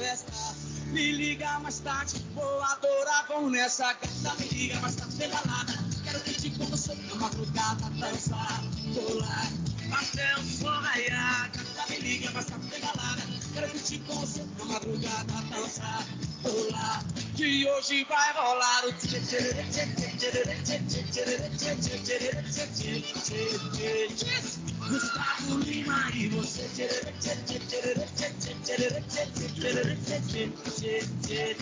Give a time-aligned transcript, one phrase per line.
[0.00, 0.32] festa.
[0.92, 4.34] Me liga mais tarde, vou adorar, vão nessa gata.
[4.38, 5.74] Me liga mais tarde, tem balada.
[6.04, 8.62] Quero curtir com você na madrugada, dançar,
[8.94, 9.46] pular.
[9.92, 13.19] Até o sol raiar, gata, me liga mais tarde, tem balada.
[13.60, 15.34] regra que te consta na madrugada.
[17.36, 19.38] Que hoje vai rolar o tchê tchê
[19.70, 19.86] tchê
[20.16, 20.78] tchê
[24.10, 24.36] tchê
[24.78, 26.68] Gustavo Lima e você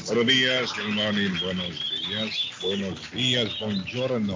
[0.07, 4.35] Buenos días, good morning, buenos días, buenos días, buongiorno.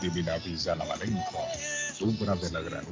[0.00, 1.46] Divina Pisa Lavalenco,
[1.94, 2.84] Supra de la Gran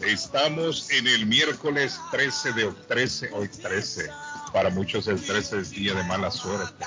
[0.00, 4.10] Estamos en el miércoles 13 de 13, hoy 13.
[4.52, 6.86] Para muchos el 13 es día de mala suerte.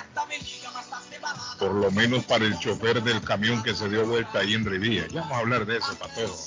[1.60, 5.08] Por lo menos para el chofer del camión que se dio vuelta ahí en Rivilla.
[5.08, 6.38] Ya vamos a hablar de eso, Patojo.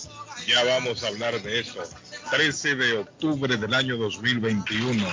[0.47, 1.83] Ya vamos a hablar de eso.
[2.31, 5.07] 13 de octubre del año 2021.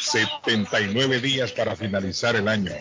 [0.00, 2.72] 79 días para finalizar el año.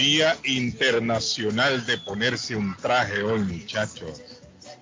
[0.00, 4.22] Día Internacional de ponerse un traje hoy, muchachos.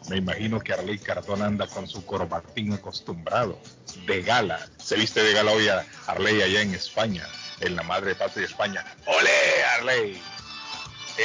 [0.08, 3.61] Me imagino que Arley Cardona anda con su corbatín acostumbrado,
[4.06, 4.64] de gala.
[4.77, 7.27] Se viste de gala hoy a Arley allá en España,
[7.58, 8.86] en la madre patria de España.
[9.06, 10.22] ¡Ole, Arley!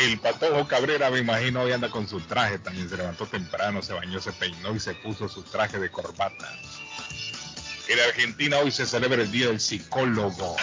[0.02, 2.58] El Patojo Cabrera, me imagino, hoy anda con su traje.
[2.58, 6.50] También se levantó temprano, se bañó, se peinó y se puso su traje de corbata.
[7.88, 10.56] En Argentina hoy se celebra el Día del Psicólogo.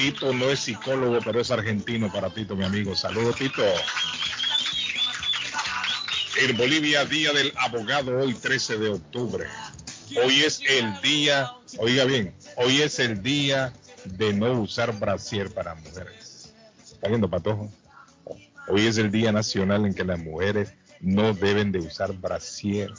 [0.00, 2.96] Tito no es psicólogo, pero es argentino para Tito, mi amigo.
[2.96, 3.62] Saludos, Tito.
[6.40, 9.44] En Bolivia, Día del Abogado, hoy 13 de octubre.
[10.24, 13.74] Hoy es el día, oiga bien, hoy es el día
[14.06, 16.54] de no usar brasier para mujeres.
[16.82, 17.70] ¿Está viendo, Patojo?
[18.68, 22.90] Hoy es el día nacional en que las mujeres no deben de usar brasier.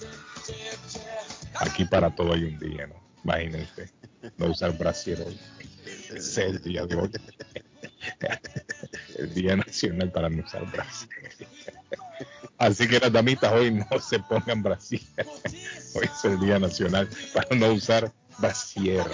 [1.55, 2.95] Aquí para todo hay un día, ¿no?
[3.23, 3.91] Imagínense,
[4.37, 5.39] no usar brasier hoy.
[6.15, 7.11] Es el día de hoy.
[9.17, 11.31] El día nacional para no usar brasier.
[12.57, 15.01] Así que las damitas hoy no se pongan brasier.
[15.95, 19.05] Hoy es el día nacional para no usar brasier.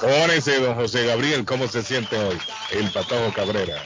[0.00, 2.38] Pónese, don José Gabriel, ¿cómo se siente hoy?
[2.70, 3.82] El Patojo Cabrera.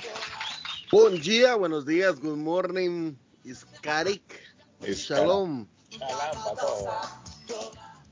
[0.92, 4.40] Buen día, buenos días, good morning, Iskarik,
[4.82, 5.66] Shalom.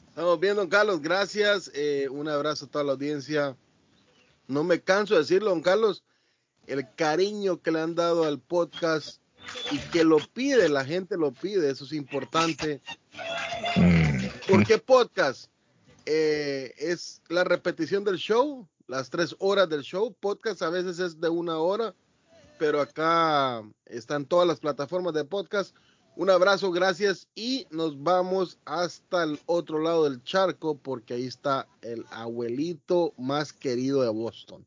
[0.08, 1.70] Estamos bien, don Carlos, gracias.
[1.74, 3.56] Eh, un abrazo a toda la audiencia.
[4.46, 6.04] No me canso de decirlo, don Carlos,
[6.66, 9.20] el cariño que le han dado al podcast
[9.70, 12.80] y que lo pide, la gente lo pide, eso es importante.
[13.76, 14.26] Mm.
[14.48, 15.50] ¿Por qué podcast?
[16.06, 20.14] Eh, es la repetición del show, las tres horas del show.
[20.20, 21.94] Podcast a veces es de una hora,
[22.58, 25.74] pero acá están todas las plataformas de podcast.
[26.16, 31.66] Un abrazo, gracias y nos vamos hasta el otro lado del charco porque ahí está
[31.82, 34.64] el abuelito más querido de Boston.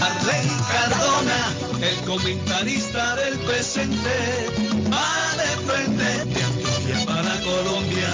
[0.00, 1.52] Arley Cardona,
[1.82, 4.10] el comentarista del presente,
[4.90, 8.08] va de frente de Antioquia para Colombia.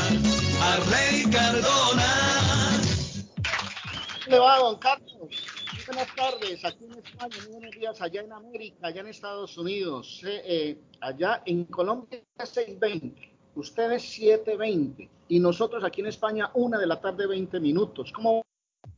[0.60, 2.82] Arley Cardona.
[4.26, 5.11] le va, don Carlos?
[5.94, 10.22] Buenas tardes, aquí en España, muy buenos días, allá en América, allá en Estados Unidos,
[10.24, 13.14] eh, eh, allá en Colombia 6.20,
[13.56, 18.10] ustedes 7.20 y nosotros aquí en España una de la tarde 20 minutos.
[18.10, 18.42] ¿Cómo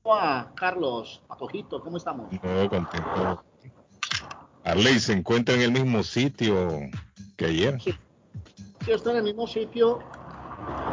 [0.06, 1.20] va, Carlos?
[1.26, 2.30] Patojito, ¿cómo estamos?
[2.30, 3.42] No, contento.
[4.62, 6.78] Arley se encuentra en el mismo sitio
[7.36, 7.80] que ayer.
[7.80, 7.92] Sí,
[8.84, 9.98] sí, estoy en el mismo sitio,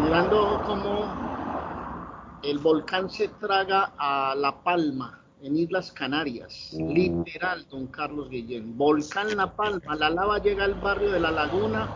[0.01, 6.71] mirando cómo el volcán se traga a La Palma, en Islas Canarias.
[6.73, 6.93] Uh.
[6.93, 8.77] Literal, don Carlos Guillén.
[8.77, 11.89] Volcán La Palma, la lava llega al barrio de La Laguna.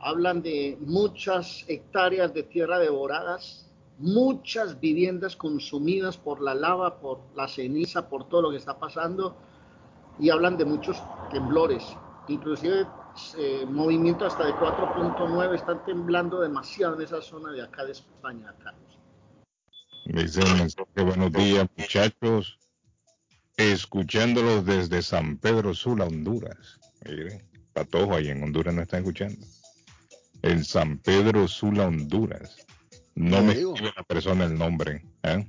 [0.00, 7.46] Hablan de muchas hectáreas de tierra devoradas, muchas viviendas consumidas por la lava, por la
[7.46, 9.36] ceniza, por todo lo que está pasando.
[10.18, 11.84] Y hablan de muchos temblores,
[12.28, 12.86] inclusive
[13.36, 18.54] eh, movimiento hasta de 4.9, están temblando demasiado en esa zona de acá de España,
[18.62, 18.99] Carlos.
[20.12, 22.58] Dice el mensaje, buenos días muchachos,
[23.56, 26.80] escuchándolos desde San Pedro Sula, Honduras.
[27.06, 29.46] Mire, Patojo ahí en Honduras no está escuchando.
[30.42, 32.56] En San Pedro Sula, Honduras.
[33.14, 33.74] No me digo.
[33.74, 35.04] escribe la persona el nombre.
[35.22, 35.46] ¿eh?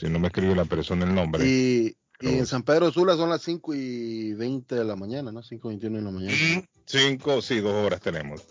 [0.00, 1.46] Si no me escribe la persona el nombre.
[1.46, 5.42] Y, y en San Pedro Sula son las 5 y 20 de la mañana, ¿no?
[5.42, 6.66] 5 y 21 de la mañana.
[6.86, 8.42] Cinco, sí, dos horas tenemos.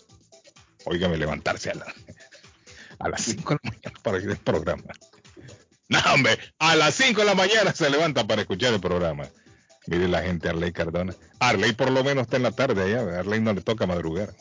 [0.85, 1.85] Óigame, levantarse a, la,
[2.99, 3.74] a las cinco de la mañana
[4.05, 4.83] para ir al programa.
[5.87, 9.25] No, hombre, a las cinco de la mañana se levanta para escuchar el programa.
[9.85, 11.13] Mire la gente, Arley Cardona.
[11.39, 14.33] Arley por lo menos está en la tarde allá, Arley no le toca madrugar.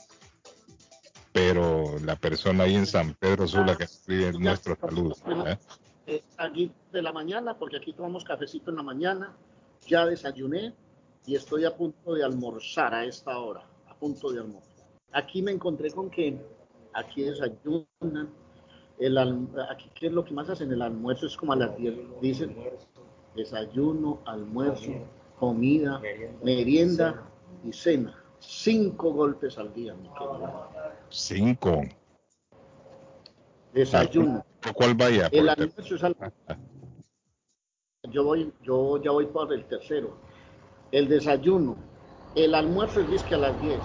[1.32, 5.16] pero la persona ahí en San Pedro Sula que escribe nuestro saludo.
[5.46, 5.58] ¿eh?
[6.06, 9.36] Eh, aquí de la mañana, porque aquí tomamos cafecito en la mañana,
[9.86, 10.72] ya desayuné
[11.26, 14.86] y estoy a punto de almorzar a esta hora, a punto de almorzar.
[15.12, 16.38] Aquí me encontré con que
[16.94, 18.32] aquí desayunan,
[18.98, 19.18] el,
[19.70, 22.56] aquí qué es lo que más hacen, el almuerzo es como a las 10, dicen,
[23.34, 24.92] desayuno, almuerzo,
[25.38, 26.00] comida,
[26.42, 27.22] merienda
[27.64, 28.14] y cena.
[28.38, 30.68] Cinco golpes al día, mi querido.
[31.08, 31.82] Cinco.
[33.72, 34.44] Desayuno.
[34.60, 35.28] ¿Por cuál vaya?
[35.32, 36.16] El almuerzo es al...
[38.10, 40.16] Yo voy, yo ya voy por el tercero.
[40.92, 41.76] El desayuno.
[42.34, 43.78] El almuerzo es que a las 10.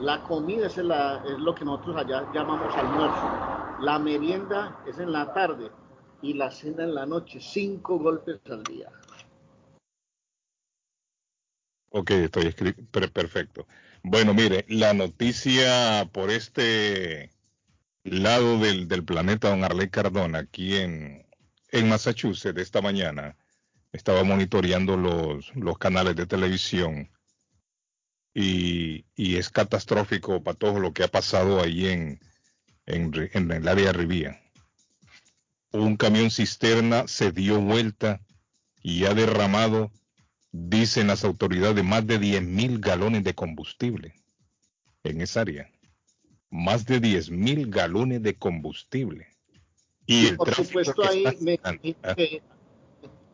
[0.00, 3.51] La comida es, la, es lo que nosotros allá llamamos almuerzo.
[3.82, 5.68] La merienda es en la tarde
[6.22, 7.40] y la cena en la noche.
[7.40, 8.88] Cinco golpes al día.
[11.90, 12.80] Ok, estoy escrito.
[13.12, 13.66] Perfecto.
[14.04, 17.32] Bueno, mire, la noticia por este
[18.04, 21.26] lado del, del planeta, don Arley Cardona, aquí en,
[21.72, 23.36] en Massachusetts, esta mañana,
[23.90, 27.10] estaba monitoreando los, los canales de televisión
[28.32, 32.20] y, y, es catastrófico para todo lo que ha pasado ahí en,
[32.86, 34.42] en, en el área de Rivía.
[35.72, 38.20] Un camión cisterna se dio vuelta
[38.82, 39.90] y ha derramado
[40.52, 44.14] dicen las autoridades, más de 10 mil galones de combustible
[45.02, 45.70] en esa área.
[46.50, 49.28] Más de 10 mil galones de combustible.
[50.06, 51.58] Y por supuesto ahí me,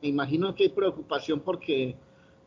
[0.00, 1.96] imagino que hay preocupación porque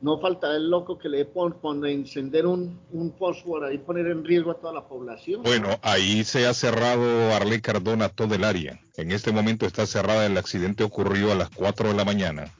[0.01, 4.51] no falta el loco que le pone encender un, un fósforo y poner en riesgo
[4.51, 5.43] a toda la población.
[5.43, 8.79] Bueno, ahí se ha cerrado Arley Cardona todo el área.
[8.97, 10.25] En este momento está cerrada.
[10.25, 12.51] El accidente ocurrió a las 4 de la mañana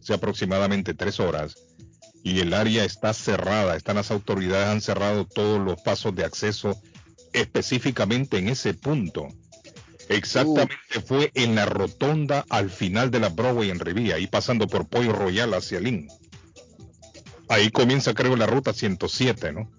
[0.00, 1.56] hace aproximadamente tres horas
[2.22, 6.80] y el área está cerrada, están las autoridades han cerrado todos los pasos de acceso
[7.32, 9.28] específicamente en ese punto.
[10.08, 10.74] Exactamente
[11.06, 15.12] fue en la rotonda al final de la Broadway en Rivía, ahí pasando por Pollo
[15.12, 16.08] Royal hacia Lynn.
[17.50, 19.70] Ahí comienza creo la ruta 107, ¿no?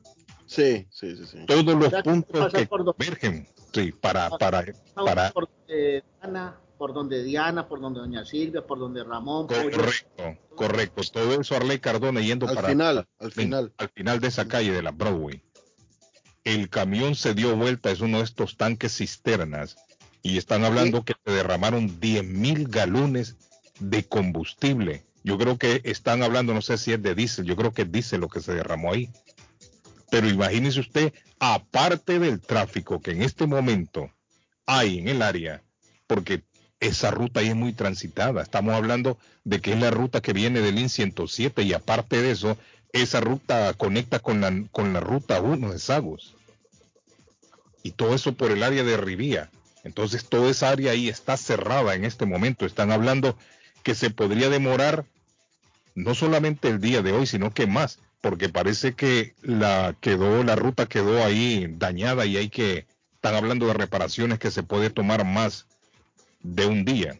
[0.45, 1.45] Sí, sí, sí, sí.
[1.47, 8.25] Todos los puntos que convergen, sí, para, para, para, por donde Diana, por donde Doña
[8.25, 9.47] Silvia, por donde Ramón.
[9.47, 11.01] Correcto, correcto.
[11.13, 12.67] Todo eso Arley Cardona yendo al para.
[12.67, 13.73] Final, al final.
[13.77, 15.41] Al final de esa calle de la Broadway.
[16.43, 19.77] El camión se dio vuelta, es uno de estos tanques cisternas,
[20.23, 23.37] y están hablando que se derramaron 10 mil galones
[23.79, 25.05] de combustible.
[25.23, 27.91] Yo creo que están hablando, no sé si es de diésel, yo creo que es
[27.91, 29.09] diésel lo que se derramó ahí.
[30.09, 34.11] Pero imagínese usted, aparte del tráfico que en este momento
[34.65, 35.63] hay en el área,
[36.07, 36.43] porque
[36.79, 38.41] esa ruta ahí es muy transitada.
[38.41, 42.31] Estamos hablando de que es la ruta que viene del IN 107 y aparte de
[42.31, 42.57] eso,
[42.91, 46.35] esa ruta conecta con la, con la ruta 1 de Sagos.
[47.83, 49.49] Y todo eso por el área de Rivía.
[49.83, 52.65] Entonces toda esa área ahí está cerrada en este momento.
[52.65, 53.37] Están hablando
[53.83, 55.05] que se podría demorar
[55.95, 60.55] no solamente el día de hoy, sino que más, porque parece que la quedó la
[60.55, 62.85] ruta quedó ahí dañada y hay que
[63.15, 65.67] están hablando de reparaciones que se puede tomar más
[66.41, 67.19] de un día.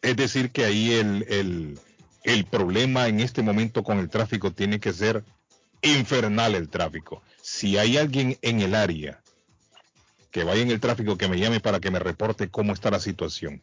[0.00, 1.78] Es decir, que ahí el,
[2.24, 5.24] el, problema en este momento con el tráfico tiene que ser
[5.82, 7.22] infernal el tráfico.
[7.42, 9.20] Si hay alguien en el área
[10.30, 13.00] que vaya en el tráfico, que me llame para que me reporte cómo está la
[13.00, 13.62] situación.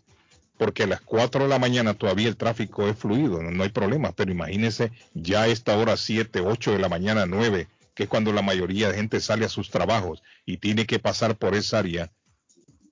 [0.62, 4.12] Porque a las 4 de la mañana todavía el tráfico es fluido, no, hay problema,
[4.12, 8.32] pero imagínense ya a esta hora 7, 8 de la mañana, 9, que es cuando
[8.32, 12.12] la mayoría de gente sale a sus trabajos y tiene que pasar por esa área,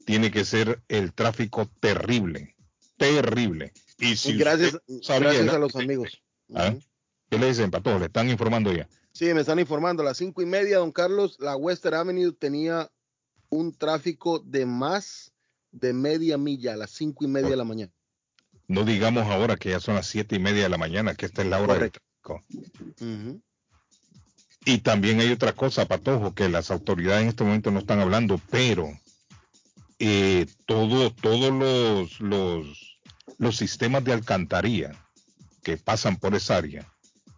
[0.04, 2.56] tiene que ser el tráfico terrible,
[2.98, 3.72] terrible.
[4.00, 6.24] Y si gracias, gracias a los amigos.
[6.56, 6.74] ¿Ah?
[7.30, 8.00] ¿Qué le dicen, Pato?
[8.00, 8.90] ¿Le están informando ya?
[9.12, 10.02] Sí, me están informando.
[10.02, 12.90] A las cinco y media, don Carlos, la Western Avenue tenía
[13.50, 15.34] un tráfico de más
[15.72, 17.92] de media milla a las cinco y media de la mañana.
[18.68, 21.42] No digamos ahora que ya son las siete y media de la mañana, que esta
[21.42, 22.44] es la hora del tráfico.
[24.66, 28.40] Y también hay otra cosa, Patojo, que las autoridades en este momento no están hablando,
[28.52, 28.90] pero
[29.98, 33.00] eh, todo, todos los, los,
[33.38, 34.92] los sistemas de alcantarilla
[35.64, 36.92] que pasan por esa área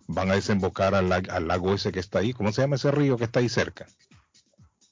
[0.07, 1.09] van a desembocar al,
[1.47, 2.33] lago ese que está ahí.
[2.33, 3.87] ¿Cómo se llama ese río que está ahí cerca?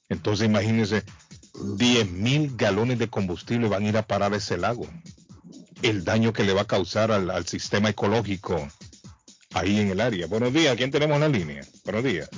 [0.08, 1.04] Entonces imagínense,
[1.54, 4.86] 10 mil galones de combustible van a ir a parar ese lago.
[5.82, 8.68] El daño que le va a causar al, al sistema ecológico
[9.54, 10.26] ahí en el área.
[10.26, 11.62] Buenos días, ¿quién tenemos en la línea?
[11.84, 12.28] Buenos días.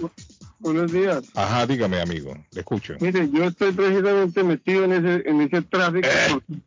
[0.63, 1.25] Buenos días.
[1.35, 2.95] Ajá, dígame, amigo, le escucho.
[3.01, 6.07] Mire, yo estoy precisamente metido en ese, en ese tráfico.
[6.09, 6.61] Eh.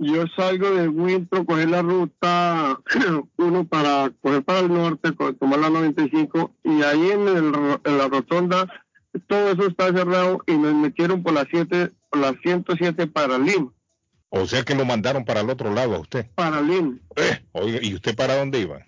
[0.00, 2.80] Yo salgo de Wintro, coger la ruta
[3.36, 8.08] uno para coger para el norte, tomar la 95, y ahí en, el, en la
[8.08, 8.66] rotonda
[9.20, 13.72] todo eso está cerrado y nos metieron por las siete, por las 107 para Lima.
[14.30, 16.26] O sea que lo mandaron para el otro lado a usted.
[16.34, 16.96] Para Lima.
[17.16, 18.86] Eh, oiga, ¿y usted para dónde iba?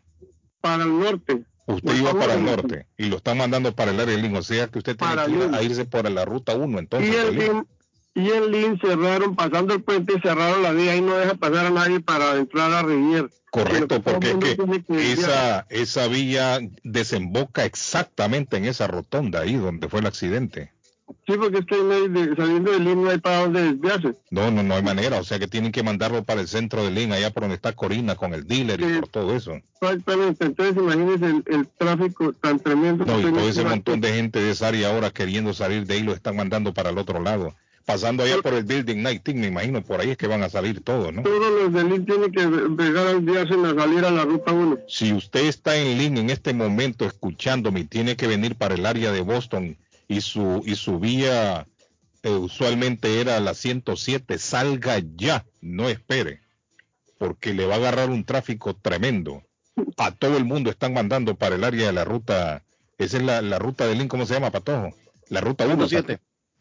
[0.61, 1.45] Para el norte.
[1.67, 4.39] Usted iba para el norte y lo están mandando para el área de Lima.
[4.39, 7.11] O sea que usted tiene Para que ir a irse por la ruta 1 entonces.
[7.13, 7.53] y el Lima.
[7.53, 7.67] LIN,
[8.27, 11.71] y el LIN cerraron, pasando el puente, cerraron la vía y no deja pasar a
[11.71, 13.29] nadie para entrar a Rivier.
[13.55, 20.01] Correcto, porque es que esa, esa vía desemboca exactamente en esa rotonda ahí donde fue
[20.01, 20.73] el accidente.
[21.27, 24.15] Sí, porque es que de- saliendo del LIN no hay para dónde desviarse.
[24.31, 25.19] No, no, no hay manera.
[25.21, 27.73] O sea que tienen que mandarlo para el centro de Lima, allá por donde está
[27.73, 29.53] Corina con el dealer y por todo eso.
[29.81, 33.05] Exactamente, entonces imagínense el, el tráfico tan tremendo.
[33.05, 35.95] No, y todo tiene ese montón de gente de esa área ahora queriendo salir de
[35.95, 37.55] ahí lo están mandando para el otro lado.
[37.85, 40.83] Pasando allá por el Building 19, me imagino, por ahí es que van a salir
[40.83, 41.23] todos, ¿no?
[41.23, 44.79] Todos los del LIN tienen que empezar a desviarse a salir a la ruta 1.
[44.89, 48.87] Si usted está en línea en este momento escuchándome y tiene que venir para el
[48.87, 49.77] área de Boston
[50.09, 51.67] y su, y su vía
[52.23, 56.41] eh, usualmente era la 107, salga ya, no espere,
[57.19, 59.43] porque le va a agarrar un tráfico tremendo.
[59.99, 62.65] A todo el mundo están mandando para el área de la ruta,
[62.97, 64.95] esa es la, la ruta de Link, ¿cómo se llama, Patojo?
[65.29, 65.87] La ruta 1.
[65.87, 66.19] 107.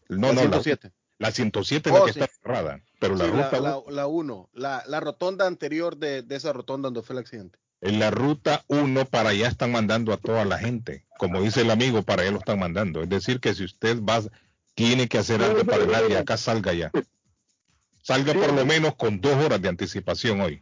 [0.10, 0.88] No, la no, la, 107.
[0.88, 2.20] la 107 es la Oh, que sí.
[2.20, 5.98] está cerrada, pero la Sí, ruta la, uno- la, la 1, la, la rotonda anterior
[5.98, 7.60] de, de esa rotonda donde fue el accidente.
[7.82, 11.06] En la ruta 1 para allá están mandando a toda la gente.
[11.18, 13.01] Como dice el amigo, para allá lo están mandando.
[13.03, 14.22] Es decir, que si usted va,
[14.74, 16.92] tiene que hacer algo para el área, acá salga ya.
[18.01, 20.62] Salga por lo menos con dos horas de anticipación hoy.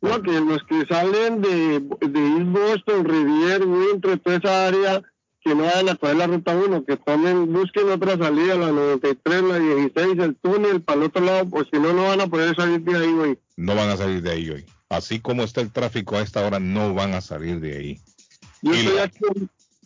[0.00, 5.02] No, que los que salen de, de East Boston, Rivier, Winter, toda esa área,
[5.44, 9.42] que no vayan a coger la ruta 1, que tomen, busquen otra salida, la 93,
[9.42, 12.56] la 16, el túnel, para el otro lado, pues si no, no van a poder
[12.56, 13.38] salir de ahí, güey.
[13.56, 14.64] No van a salir de ahí hoy.
[14.88, 18.00] Así como está el tráfico a esta hora, no van a salir de ahí.
[18.62, 19.24] Yo, estoy la- aquí,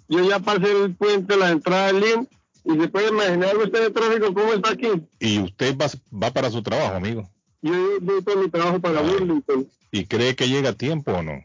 [0.09, 2.29] yo ya pasé el puente, la entrada del LIN,
[2.65, 4.89] y se puede imaginar usted el tráfico, cómo está aquí.
[5.19, 5.87] Y usted va,
[6.17, 7.29] va para su trabajo, amigo.
[7.63, 9.09] Yo voy con mi trabajo para Ay.
[9.11, 9.67] Burlington.
[9.91, 11.43] ¿Y cree que llega a tiempo o no?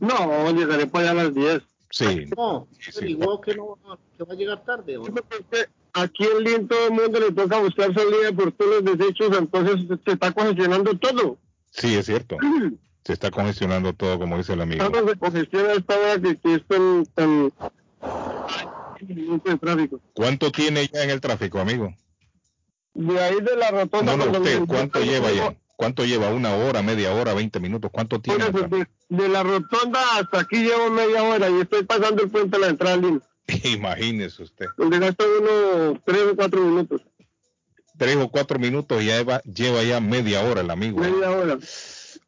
[0.00, 1.62] No, llegaré para allá a las 10.
[1.90, 2.26] Sí.
[2.36, 2.98] No, Sí, sí.
[2.98, 3.78] averiguó que no
[4.16, 4.98] que va a llegar tarde.
[4.98, 5.04] ¿o
[5.94, 9.86] Aquí en Lin todo el mundo le toca buscar salida por todos los desechos, entonces
[10.04, 11.38] se está congestionando todo.
[11.70, 12.36] Sí, es cierto.
[13.04, 14.84] Se está congestionando todo, como dice el amigo.
[14.90, 17.50] Todo se congestiona esta hora que, que es tan, tan...
[19.00, 20.00] mucho de tráfico.
[20.12, 21.94] ¿Cuánto tiene ya en el tráfico, amigo?
[22.92, 24.14] De ahí de la rotonda...
[24.14, 25.56] No, no, usted, ¿cuánto lleva ya?
[25.78, 26.28] ¿Cuánto lleva?
[26.30, 27.92] ¿Una hora, media hora, 20 minutos?
[27.94, 28.50] ¿Cuánto tiene?
[28.50, 32.58] de, de la rotonda hasta aquí llevo media hora y estoy pasando el puente a
[32.58, 33.22] la entrada Lin,
[33.62, 34.66] Imagínese usted.
[34.76, 37.00] donde gasta uno tres o cuatro minutos.
[37.96, 40.98] Tres o cuatro minutos y ya lleva, lleva ya media hora el amigo.
[40.98, 41.58] Media hora.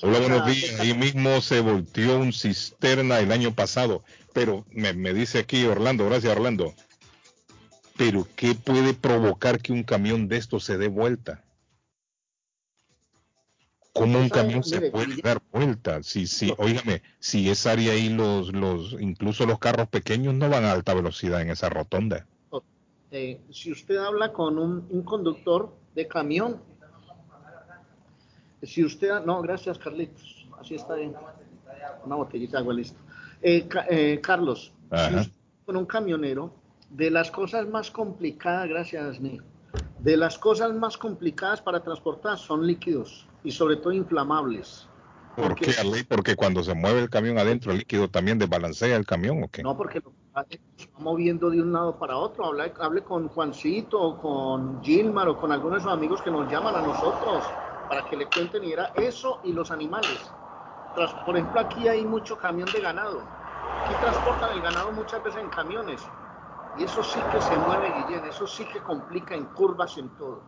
[0.00, 0.80] Hola, buenos días.
[0.80, 4.04] Ahí mismo se volteó un cisterna el año pasado.
[4.32, 6.74] Pero me, me dice aquí Orlando, gracias Orlando.
[7.98, 11.44] Pero ¿qué puede provocar que un camión de estos se dé vuelta?
[13.92, 16.02] ¿Cómo un camión se puede dar vuelta?
[16.02, 20.64] Si, si, óigame, si esa área ahí los, los, incluso los carros pequeños no van
[20.64, 22.26] a alta velocidad en esa rotonda.
[23.10, 26.60] Eh, si usted habla con un, un conductor de camión,
[28.62, 31.14] si usted, no, gracias Carlitos, así está bien,
[32.04, 32.98] una botellita de agua, listo.
[33.40, 35.32] Eh, eh, Carlos, si usted
[35.64, 36.52] con un camionero,
[36.90, 39.42] de las cosas más complicadas, gracias Nick,
[39.98, 44.86] de las cosas más complicadas para transportar son líquidos y sobre todo inflamables.
[45.34, 46.04] ¿Por Porque- qué?
[46.06, 49.62] Porque cuando se mueve el camión adentro, el líquido también desbalancea el camión, ¿o qué?
[49.62, 50.12] No, porque lo
[50.48, 52.44] se va moviendo de un lado para otro.
[52.44, 56.50] Hable, hable con Juancito, o con Gilmar, o con algunos de sus amigos que nos
[56.52, 57.42] llaman a nosotros
[57.88, 58.64] para que le cuenten.
[58.64, 60.30] Y era eso y los animales.
[60.94, 63.22] Tras- por ejemplo, aquí hay mucho camión de ganado.
[63.84, 66.02] Aquí transportan el ganado muchas veces en camiones.
[66.78, 68.24] Y eso sí que se mueve, Guillén.
[68.26, 70.42] Eso sí que complica en curvas, en todo.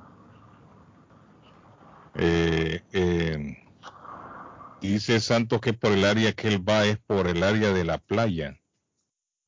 [2.14, 3.56] Eh, eh,
[4.80, 7.98] Dice Santos que por el área que él va es por el área de la
[7.98, 8.58] playa.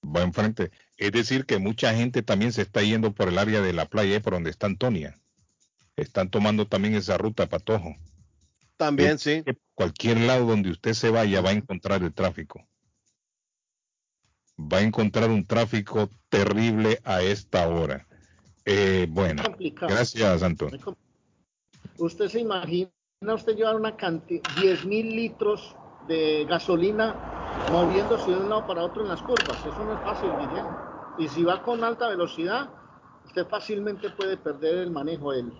[0.04, 0.70] Va enfrente.
[0.96, 4.20] Es decir, que mucha gente también se está yendo por el área de la playa,
[4.20, 5.18] por donde está Antonia.
[5.96, 7.96] Están tomando también esa ruta, Patojo.
[8.76, 9.42] También, sí.
[9.74, 12.66] Cualquier lado donde usted se vaya va a encontrar el tráfico.
[14.58, 18.06] Va a encontrar un tráfico terrible a esta hora.
[18.64, 19.42] Eh, bueno,
[19.80, 20.96] gracias, Antonio.
[21.98, 22.90] Usted se imagina
[23.34, 25.76] usted llevar una cantidad, 10 mil litros
[26.08, 27.14] de gasolina
[27.70, 29.58] moviéndose de un lado para otro en las curvas.
[29.58, 30.66] Eso no es fácil, Guillén.
[31.18, 32.70] Y si va con alta velocidad,
[33.26, 35.52] usted fácilmente puede perder el manejo él.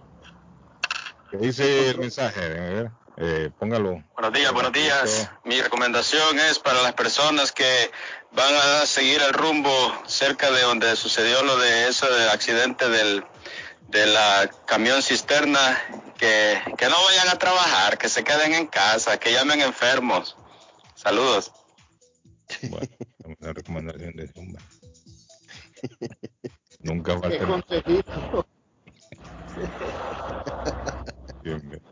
[1.31, 2.91] ¿Qué dice el mensaje?
[3.17, 4.03] Eh, póngalo.
[4.15, 5.31] Buenos días, buenos días.
[5.45, 7.91] Mi recomendación es para las personas que
[8.33, 9.71] van a seguir el rumbo
[10.07, 13.23] cerca de donde sucedió lo de eso del accidente del
[13.93, 15.79] de la camión cisterna
[16.19, 20.37] que, que no vayan a trabajar, que se queden en casa, que llamen enfermos.
[20.95, 21.53] Saludos.
[22.71, 22.89] Bueno,
[23.25, 24.61] una recomendación de Zumba.
[26.81, 27.47] Nunca va a ser.
[31.43, 31.83] Bien, bien.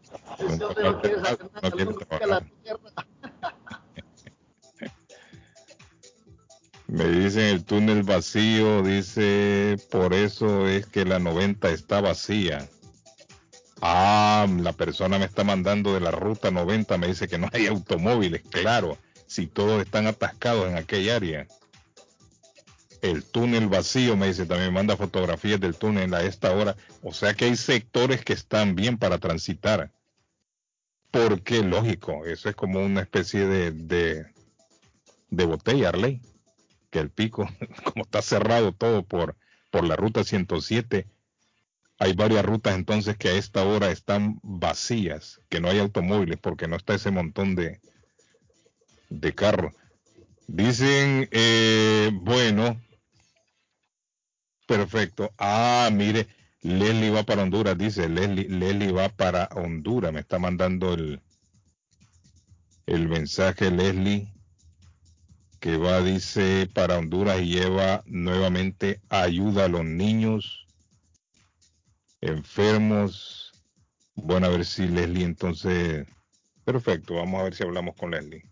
[1.76, 2.40] Nunca va a
[6.90, 12.68] Me dicen el túnel vacío, dice, por eso es que la 90 está vacía.
[13.80, 17.68] Ah, la persona me está mandando de la ruta 90, me dice que no hay
[17.68, 21.46] automóviles, claro, si todos están atascados en aquella área.
[23.02, 26.76] El túnel vacío, me dice, también manda fotografías del túnel a esta hora.
[27.04, 29.92] O sea que hay sectores que están bien para transitar.
[31.12, 34.26] Porque, lógico, eso es como una especie de, de,
[35.30, 36.20] de botella, Arley
[36.90, 37.48] que el pico,
[37.84, 39.36] como está cerrado todo por,
[39.70, 41.06] por la ruta 107,
[41.98, 46.66] hay varias rutas entonces que a esta hora están vacías, que no hay automóviles porque
[46.66, 47.80] no está ese montón de,
[49.10, 49.74] de carros.
[50.46, 52.80] Dicen, eh, bueno,
[54.66, 55.32] perfecto.
[55.38, 56.26] Ah, mire,
[56.62, 61.20] Leslie va para Honduras, dice Leslie, Leslie va para Honduras, me está mandando el,
[62.86, 64.32] el mensaje Leslie
[65.60, 70.66] que va, dice, para Honduras y lleva nuevamente ayuda a los niños
[72.22, 73.52] enfermos.
[74.14, 76.06] Bueno, a ver si Leslie entonces...
[76.64, 78.42] Perfecto, vamos a ver si hablamos con Leslie.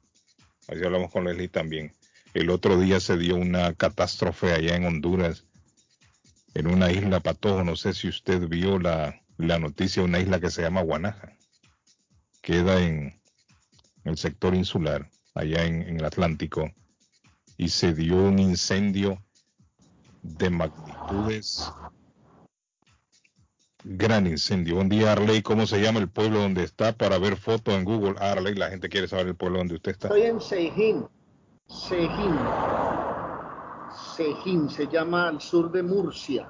[0.67, 1.95] A ver si hablamos con Leslie también.
[2.35, 5.45] El otro día se dio una catástrofe allá en Honduras,
[6.53, 7.65] en una isla Patojo.
[7.65, 11.33] No sé si usted vio la, la noticia, una isla que se llama Guanaja.
[12.43, 13.19] Queda en
[14.05, 16.71] el sector insular, allá en el Atlántico
[17.59, 19.19] y se dio un incendio
[20.23, 21.71] de magnitudes.
[23.85, 24.77] Gran incendio.
[24.77, 25.43] Buen día, Arley.
[25.43, 28.15] ¿Cómo se llama el pueblo donde está para ver fotos en Google?
[28.21, 30.09] Arley, la gente quiere saber el pueblo donde usted está.
[30.09, 31.07] Estoy en Seijín.
[31.67, 32.39] Seijín.
[34.17, 36.49] Seijín se llama al sur de Murcia,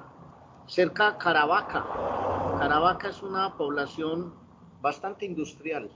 [0.67, 1.85] cerca de Caravaca.
[2.59, 4.33] Caravaca es una población
[4.79, 5.89] bastante industrial.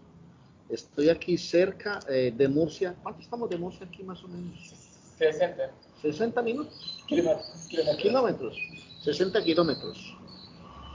[0.70, 2.96] Estoy aquí cerca eh, de Murcia.
[3.04, 4.83] ¿Cuánto estamos de Murcia aquí más o menos?
[5.32, 5.72] 60.
[6.02, 7.04] 60 minutos.
[7.08, 7.68] Kilómetros.
[7.98, 8.58] Kilómetros.
[9.04, 10.18] 60 kilómetros.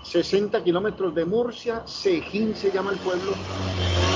[0.04, 3.32] 60 kilómetros de Murcia, Sejín se llama el pueblo,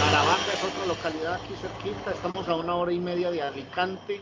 [0.05, 4.21] Caravaca es otra localidad aquí cerquita, estamos a una hora y media de Alicante,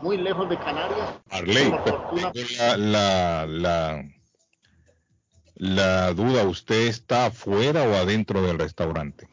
[0.00, 1.08] muy lejos de Canarias.
[1.30, 1.72] Arley,
[2.52, 4.04] la, la, la,
[5.56, 9.28] la duda, ¿usted está afuera o adentro del restaurante?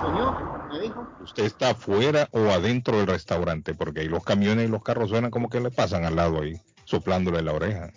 [0.00, 1.06] Señor, me dijo.
[1.22, 3.74] ¿Usted está afuera o adentro del restaurante?
[3.74, 6.54] Porque ahí los camiones y los carros suenan como que le pasan al lado ahí,
[6.84, 7.92] soplándole la oreja.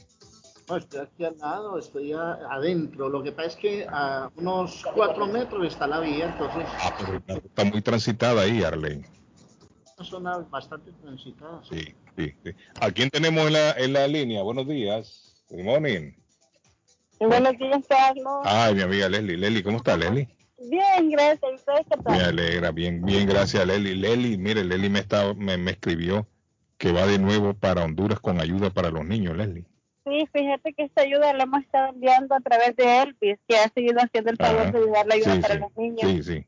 [0.70, 3.10] No, estoy aquí al lado, estoy adentro.
[3.10, 6.66] Lo que pasa es que a unos cuatro metros está la vía, entonces.
[6.80, 9.06] Ah, pero está muy transitada ahí, Arlene.
[9.98, 11.62] Una zona bastante transitada.
[11.70, 12.52] Sí, sí, sí.
[12.80, 14.42] ¿A quién tenemos en la, en la línea?
[14.42, 15.44] Buenos días.
[15.50, 16.14] Good morning.
[17.20, 18.42] Buenos días, Carlos.
[18.44, 19.38] Ay, mi amiga Leslie.
[19.38, 20.28] Leslie, ¿cómo está, Leslie?
[20.70, 21.54] Bien, gracias.
[21.56, 22.18] ¿Ustedes qué tal?
[22.18, 23.96] Me alegra, bien, bien, gracias, Leli.
[23.96, 26.28] Leli, mire, Leli me, está, me, me escribió
[26.78, 29.66] que va de nuevo para Honduras con ayuda para los niños, Leslie.
[30.06, 33.70] Sí, fíjate que esta ayuda la hemos estado enviando a través de Elvis, que ha
[33.74, 36.12] seguido haciendo el favor de llevar la ayuda para los niños.
[36.12, 36.46] Sí, sí.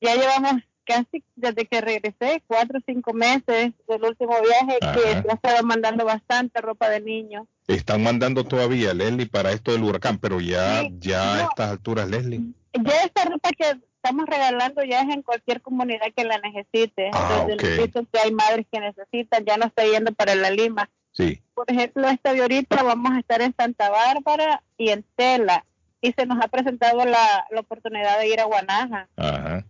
[0.00, 5.30] Ya llevamos casi desde que regresé, cuatro o cinco meses del último viaje, que se
[5.30, 7.46] ha estado mandando bastante ropa de niños.
[7.68, 12.40] Están mandando todavía, Leslie, para esto del huracán, pero ya, ya a estas alturas, Leslie.
[12.72, 17.10] Ya esta ropa que estamos regalando ya es en cualquier comunidad que la necesite.
[17.12, 20.88] Ah, Entonces, que hay madres que necesitan, ya no está yendo para la Lima.
[21.12, 21.42] Sí.
[21.54, 25.66] Por ejemplo, esta de ahorita vamos a estar en Santa Bárbara y en Tela.
[26.00, 29.08] Y se nos ha presentado la, la oportunidad de ir a Guanaja.
[29.16, 29.66] Ajá.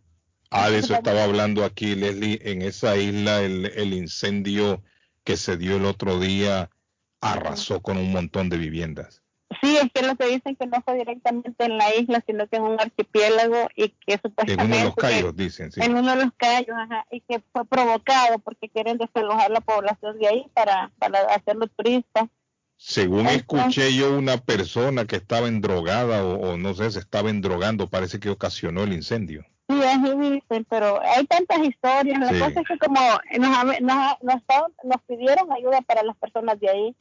[0.50, 2.40] Ah, de eso estaba hablando aquí, Leslie.
[2.42, 4.82] En esa isla, el, el incendio
[5.24, 6.70] que se dio el otro día
[7.20, 9.22] arrasó con un montón de viviendas.
[9.60, 12.56] Sí, es que lo que dicen que no fue directamente en la isla, sino que
[12.56, 14.62] en un archipiélago y que supuestamente...
[14.62, 15.80] En uno de los callos, dicen, sí.
[15.82, 20.18] En uno de los callos, ajá, y que fue provocado porque quieren desalojar la población
[20.18, 22.28] de ahí para, para hacerlo turista.
[22.76, 27.88] Según escuché yo, una persona que estaba endrogada o, o no sé, se estaba endrogando,
[27.88, 29.44] parece que ocasionó el incendio.
[29.70, 32.18] Sí, así dicen, pero hay tantas historias.
[32.18, 33.00] La cosa es que como
[33.38, 34.42] nos, nos,
[34.83, 36.96] nos, pidieron ayuda para las personas de ahí,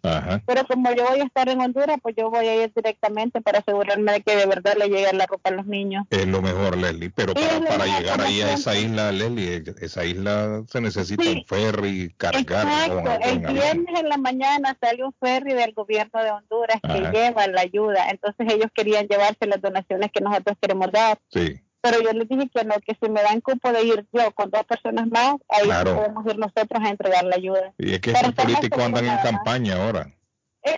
[0.45, 3.59] pero como yo voy a estar en Honduras, pues yo voy a ir directamente para
[3.59, 6.05] asegurarme de que de verdad le llegue la ropa a los niños.
[6.11, 10.63] Es lo mejor, Leslie, pero para, para llegar ahí a esa isla, Leslie, esa isla
[10.67, 12.41] se necesita un ferry, cargar.
[12.41, 17.47] Exacto, el viernes en la mañana sale un ferry del gobierno de Honduras que lleva
[17.47, 21.17] la ayuda, entonces ellos querían llevarse las donaciones que nosotros queremos dar.
[21.29, 24.31] Sí pero yo les dije que no, que si me dan cupo de ir yo
[24.33, 27.73] con dos personas más, ahí podemos ir nosotros a entregar la ayuda.
[27.77, 30.13] Y es que estos políticos andan en campaña ahora.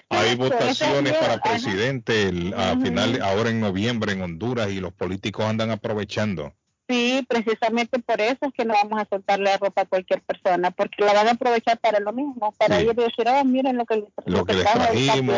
[0.09, 5.45] Hay votaciones para presidente el, a final, ahora en noviembre en Honduras y los políticos
[5.45, 6.53] andan aprovechando.
[6.91, 10.71] Sí, precisamente por eso es que no vamos a soltarle la ropa a cualquier persona,
[10.71, 13.85] porque la van a aprovechar para lo mismo, para ir y decir, oh, miren lo
[13.85, 15.37] que, lo que les trajimos.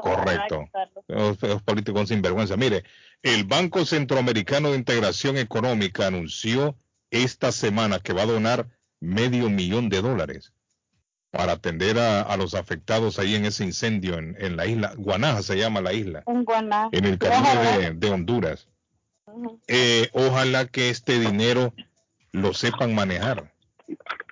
[0.00, 0.64] Correcto.
[1.06, 2.56] Los, los, políticos sin vergüenza.
[2.56, 2.84] Mire,
[3.22, 6.76] el Banco Centroamericano de Integración Económica anunció
[7.10, 8.66] esta semana que va a donar
[8.98, 10.54] medio millón de dólares
[11.30, 15.58] para atender a, los afectados ahí en ese incendio en, en, la isla, Guanaja se
[15.58, 16.46] llama la isla, en,
[16.92, 18.68] en el Caribe de Honduras.
[19.68, 21.72] Eh, ojalá que este dinero
[22.32, 23.52] lo sepan manejar.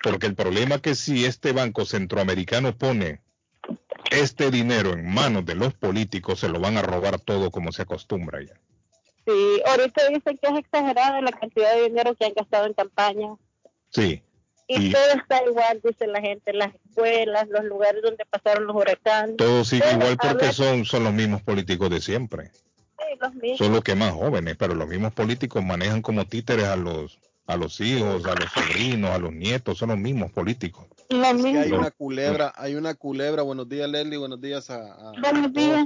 [0.03, 3.21] Porque el problema es que si este banco centroamericano pone
[4.11, 7.81] este dinero en manos de los políticos, se lo van a robar todo como se
[7.81, 8.53] acostumbra ya.
[9.25, 13.35] Sí, ahorita dicen que es exagerada la cantidad de dinero que han gastado en campaña.
[13.89, 14.21] Sí.
[14.67, 19.37] Y, todo está igual, dice la gente, las escuelas, los lugares donde pasaron los huracanes.
[19.37, 22.51] Todo sigue igual porque son, son los mismos políticos de siempre.
[23.57, 27.57] Son los que más jóvenes, pero los mismos políticos manejan como títeres a los a
[27.57, 30.87] los hijos, a los sobrinos, a los nietos, son los mismos políticos.
[31.09, 35.85] hay una culebra, hay una culebra, buenos días Leslie, buenos días a, buenos días.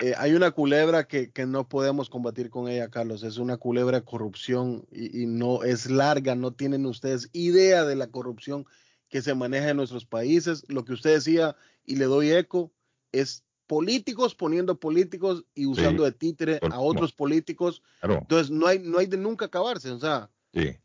[0.00, 3.22] Eh, hay una culebra que, que, no podemos combatir con ella, Carlos.
[3.22, 6.34] Es una culebra de corrupción y, y, no es larga.
[6.34, 8.66] No tienen ustedes idea de la corrupción
[9.08, 10.64] que se maneja en nuestros países.
[10.66, 11.54] Lo que usted decía,
[11.86, 12.72] y le doy eco,
[13.12, 17.82] es políticos poniendo políticos y usando de títere a otros políticos.
[18.02, 20.30] Entonces no hay, no hay de nunca acabarse, o sea.
[20.52, 20.76] Sí.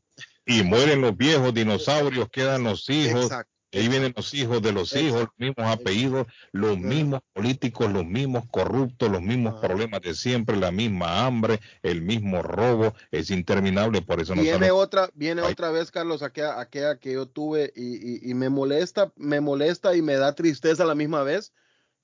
[0.46, 3.32] Y mueren los viejos dinosaurios, quedan los hijos.
[3.72, 8.46] Ahí vienen los hijos de los hijos, los mismos apellidos, los mismos políticos, los mismos
[8.50, 14.20] corruptos, los mismos problemas de siempre, la misma hambre, el mismo robo, es interminable, por
[14.22, 18.32] eso no Viene otra, viene otra vez, Carlos, aquella, aquella que yo tuve y, y,
[18.32, 21.54] y me molesta, me molesta y me da tristeza a la misma vez,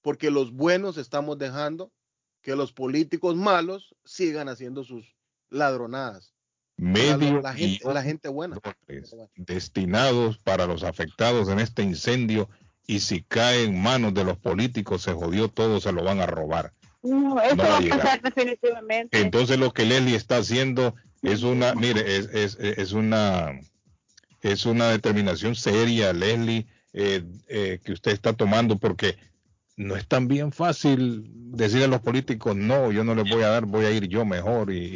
[0.05, 1.91] porque los buenos estamos dejando
[2.43, 5.15] que los políticos malos sigan haciendo sus
[5.49, 6.35] ladronadas.
[6.77, 8.59] Medio la, gente, la gente buena.
[9.35, 12.47] Destinados para los afectados en este incendio
[12.85, 16.27] y si cae en manos de los políticos se jodió todo, se lo van a
[16.27, 16.71] robar.
[17.01, 19.19] No, eso va, a pasar definitivamente.
[19.19, 23.59] Entonces lo que Leslie está haciendo es una, mire, es, es, es una
[24.43, 29.17] es una determinación seria, Leslie, eh, eh, que usted está tomando porque
[29.77, 33.49] no es tan bien fácil decirle a los políticos, no, yo no les voy a
[33.49, 34.93] dar, voy a ir yo mejor, y,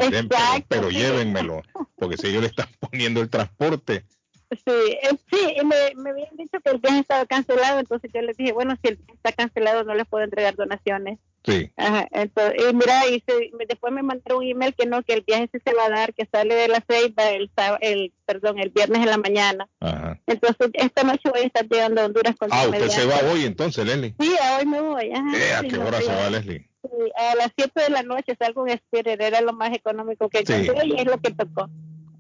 [0.68, 1.62] pero, llévenmelo,
[1.96, 4.06] porque si ellos le están poniendo el transporte.
[4.52, 8.36] Sí, eh, sí, me, me habían dicho que el viaje estaba cancelado, entonces yo les
[8.36, 11.20] dije, bueno, si el viaje está cancelado no les puedo entregar donaciones.
[11.44, 11.72] Sí.
[11.78, 13.24] Ajá, entonces, y mira, y
[13.68, 16.14] después me mandaron un email que no, que el viaje sí se va a dar,
[16.14, 17.50] que sale de la ceiba el,
[17.82, 19.68] el, perdón, el viernes en la mañana.
[19.80, 20.20] Ajá.
[20.28, 23.46] Entonces, esta noche voy a estar llegando a Honduras con Ah, usted se va hoy
[23.46, 24.16] entonces, Leslie.
[24.20, 25.12] Sí, hoy me voy.
[25.12, 26.70] Ajá, eh, ¿A qué hora se va, Leslie?
[26.82, 30.40] Sí, a las 7 de la noche salgo en Spirit, era lo más económico que
[30.40, 31.70] encontré y es lo que tocó.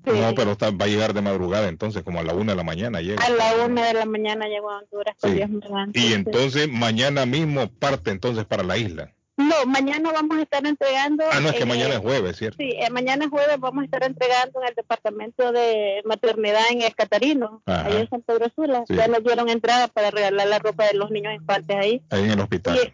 [0.06, 2.64] No, pero está, va a llegar de madrugada, entonces, como a la una de la
[2.64, 3.24] mañana llega.
[3.24, 5.16] A la una de la mañana llego a Honduras.
[5.22, 5.40] Sí.
[5.94, 9.14] y entonces, mañana mismo parte entonces para la isla.
[9.40, 11.24] No, mañana vamos a estar entregando.
[11.32, 12.58] Ah, no, es que mañana es jueves, ¿cierto?
[12.60, 16.82] Sí, eh, mañana es jueves vamos a estar entregando en el departamento de maternidad en
[16.82, 18.84] el Catarino, ahí en San Pedro Sula.
[18.90, 22.02] Ya nos dieron entrada para regalar la ropa de los niños infantes ahí.
[22.10, 22.94] Ahí en el hospital.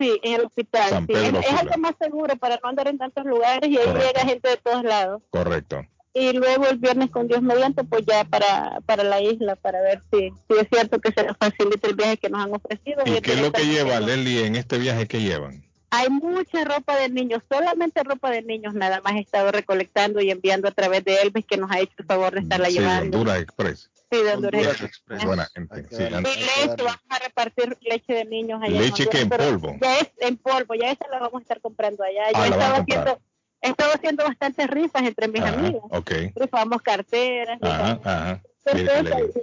[0.00, 1.06] sí, en el hospital.
[1.06, 4.26] Pedro es, es, algo más seguro para no andar en tantos lugares y ahí llega
[4.26, 5.22] gente de todos lados.
[5.30, 9.82] Correcto y luego el viernes con Dios mediante, pues ya para, para la isla, para
[9.82, 13.02] ver si, si es cierto que se nos facilita el viaje que nos han ofrecido.
[13.04, 15.64] ¿Y, qué es lo que lleva, Leli, en este viaje que llevan?
[15.90, 20.30] Hay mucha ropa de niños, solamente ropa de niños nada más he estado recolectando y
[20.30, 23.18] enviando a través de Elvis que nos ha hecho el favor de estarla sí, llevando.
[23.18, 23.90] Honduras Express.
[24.10, 25.24] Sí, de Honduras, Express.
[25.24, 25.86] Buena gente.
[25.90, 28.80] Sí, y leche, vamos a repartir leche de niños allá.
[28.80, 29.76] Leche en que en polvo.
[29.80, 32.30] Ya es en polvo, ya esa la vamos a estar comprando allá.
[32.32, 33.20] Yo ah, estaba haciendo,
[33.64, 35.82] he estado haciendo bastantes rifas entre mis ajá, amigas.
[35.90, 36.32] Okay.
[36.36, 37.58] Rifamos carteras.
[37.62, 38.42] Ajá, ajá.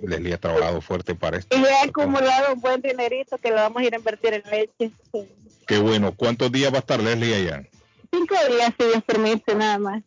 [0.01, 1.57] Leslie, ha trabajado fuerte para esto.
[1.57, 4.91] Y he acumulado un buen dinerito que lo vamos a ir a invertir en leche.
[5.67, 6.13] Qué bueno.
[6.15, 7.67] ¿Cuántos días va a estar Leslie allá?
[8.11, 10.03] Cinco días, si Dios permite, nada más.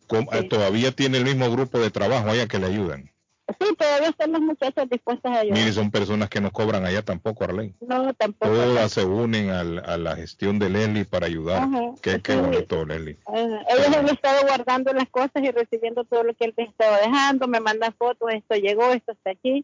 [0.49, 3.11] ¿Todavía tiene el mismo grupo de trabajo allá que le ayudan?
[3.47, 5.59] Sí, todavía están las muchachas dispuestas a ayudar.
[5.59, 7.75] Mire, son personas que no cobran allá tampoco, Arlene.
[7.79, 8.51] No, tampoco.
[8.51, 11.63] Todas se unen al, a la gestión de Leslie para ayudar.
[11.63, 13.19] Ajá, qué, qué bonito, Leslie.
[13.27, 17.47] ellos han estado guardando las cosas y recibiendo todo lo que él les estaba dejando.
[17.47, 19.63] Me mandan fotos, esto llegó, esto está aquí.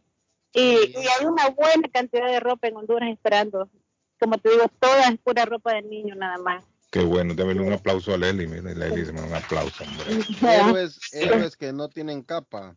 [0.54, 3.68] Y, y, hay una buena cantidad de ropa en Honduras esperando.
[4.20, 6.64] Como te digo, toda es pura ropa de niño nada más.
[6.92, 8.48] Qué bueno, démosle un aplauso a Leslie.
[8.48, 10.24] Mire, Leslie, un aplauso, hombre.
[10.42, 12.76] Héroes, héroes que no tienen capa.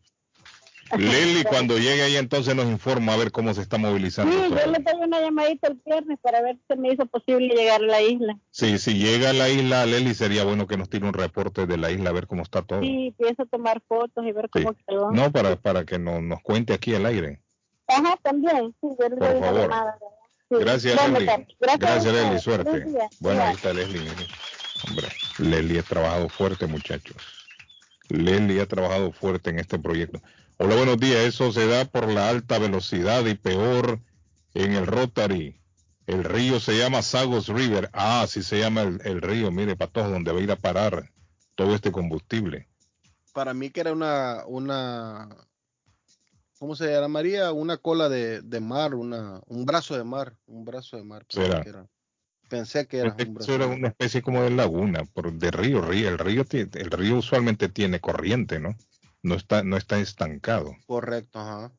[0.97, 4.31] Lili, cuando llegue ahí entonces nos informa a ver cómo se está movilizando.
[4.31, 7.81] Sí, yo le doy una llamadita el viernes para ver si me hizo posible llegar
[7.81, 8.37] a la isla.
[8.51, 11.77] Sí, si llega a la isla, Leli, sería bueno que nos tire un reporte de
[11.77, 12.81] la isla a ver cómo está todo.
[12.81, 15.11] Sí, pienso tomar fotos y ver cómo quedó.
[15.11, 17.41] No, para, para que nos, nos cuente aquí al aire.
[17.87, 19.71] Ajá, también, sí, yo le Por favor.
[20.49, 21.25] Gracias, Leli.
[21.25, 22.85] Gracias, Gracias Leli, suerte.
[23.19, 24.01] Bueno, ahí está Leslie.
[24.87, 25.07] Hombre,
[25.39, 27.17] Leli ha trabajado fuerte, muchachos.
[28.09, 30.21] Leli ha trabajado fuerte en este proyecto.
[30.57, 31.19] Hola, buenos días.
[31.19, 33.99] Eso se da por la alta velocidad y peor
[34.53, 35.59] en el Rotary.
[36.07, 37.89] El río se llama Sagos River.
[37.91, 39.51] Ah, así se llama el, río.
[39.51, 41.11] Mire, para todos, donde va a ir a parar
[41.55, 42.69] todo este combustible.
[43.33, 45.27] Para mí que era una, una,
[46.57, 47.51] ¿cómo se llamaría?
[47.51, 51.25] Una cola de, mar, una, un brazo de mar, un brazo de mar.
[52.47, 56.07] Pensé que era, un brazo era una especie como de laguna, por, de río, río.
[56.07, 58.77] El río, el río usualmente tiene corriente, ¿no?
[59.25, 60.75] No está, no está estancado.
[60.85, 61.73] Correcto, ajá.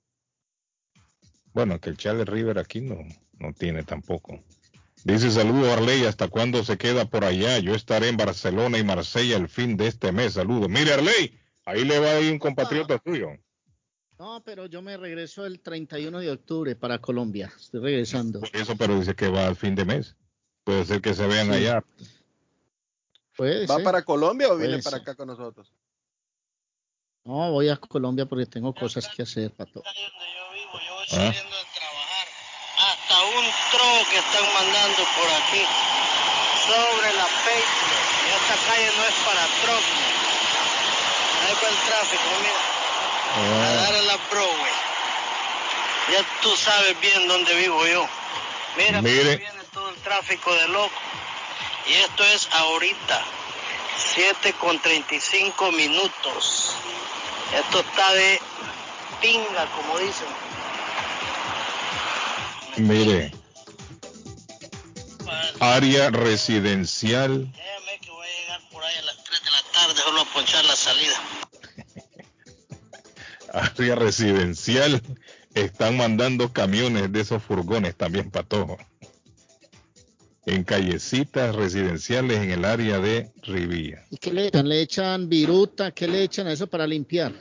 [1.55, 2.99] Bueno, que el Charlie River aquí no,
[3.39, 4.43] no tiene tampoco.
[5.05, 7.59] Dice saludo Arley, ¿hasta cuándo se queda por allá?
[7.61, 10.33] Yo estaré en Barcelona y Marsella el fin de este mes.
[10.33, 10.69] Saludos.
[10.69, 13.29] Mire Arley, ahí le va a ir un compatriota tuyo.
[14.19, 17.53] No, pero yo me regreso el 31 de octubre para Colombia.
[17.57, 18.41] Estoy regresando.
[18.53, 20.17] eso, pero dice que va al fin de mes.
[20.65, 21.85] Puede ser que se vean allá.
[23.39, 25.73] ¿Va para Colombia o viene para acá con nosotros?
[27.27, 29.83] No, voy a Colombia porque tengo cosas que hacer, pato.
[29.83, 31.27] Yo vivo, yo voy ah.
[31.27, 32.27] saliendo de trabajar.
[32.79, 35.63] Hasta un tro que están mandando por aquí
[36.71, 38.07] sobre la Patriot.
[38.23, 39.87] Y esta calle no es para truck.
[41.43, 43.67] Ahí va el tráfico, mira.
[43.67, 44.73] A dar en la Broadway.
[46.13, 48.09] Ya tú sabes bien dónde vivo yo.
[48.77, 49.37] Mira, Mire.
[49.37, 50.95] viene todo el tráfico de loco.
[51.89, 53.25] Y esto es ahorita.
[54.15, 56.77] 7 con 35 minutos.
[57.55, 58.41] Esto está de
[59.21, 60.29] pinga, como dicen.
[62.77, 63.33] Mire.
[65.61, 67.51] Área residencial.
[67.53, 70.25] Déjame que voy a llegar por ahí a las 3 de la tarde, solo a
[70.27, 71.15] ponchar la salida.
[73.53, 75.03] Área residencial.
[75.55, 78.77] Están mandando camiones de esos furgones también para todo.
[80.47, 84.05] En callecitas residenciales en el área de Rivilla.
[84.11, 84.69] ¿Y qué le echan?
[84.69, 85.91] ¿Le echan viruta?
[85.91, 87.33] ¿Qué le echan a eso para limpiar?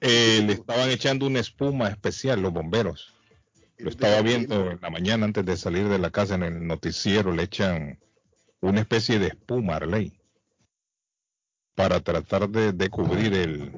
[0.00, 3.12] Eh, le estaban echando una espuma especial los bomberos.
[3.78, 7.32] Lo estaba viendo en la mañana antes de salir de la casa en el noticiero.
[7.32, 7.98] Le echan
[8.60, 10.12] una especie de espuma, Arley,
[11.74, 13.72] para tratar de, cubrir el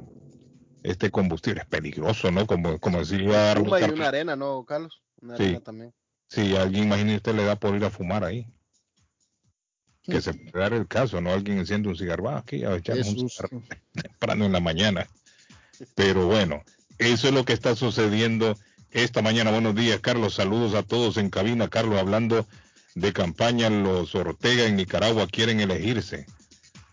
[0.82, 1.62] este combustible.
[1.62, 2.46] Es peligroso, ¿no?
[2.46, 3.52] Como, como decía.
[3.52, 5.02] Espuma y una arena, ¿no, Carlos?
[5.22, 5.44] Una sí.
[5.44, 5.94] arena también.
[6.28, 8.46] Sí, alguien, imagínese usted, le da por ir a fumar ahí.
[10.06, 11.32] Que se puede dar el caso, ¿no?
[11.32, 15.06] Alguien enciende un cigarro, ah, aquí a echamos un cigarro temprano en la mañana.
[15.94, 16.62] Pero bueno,
[16.98, 18.56] eso es lo que está sucediendo
[18.90, 19.50] esta mañana.
[19.50, 20.34] Buenos días, Carlos.
[20.34, 21.68] Saludos a todos en cabina.
[21.68, 22.46] Carlos, hablando
[22.94, 26.26] de campaña, los Ortega en Nicaragua quieren elegirse.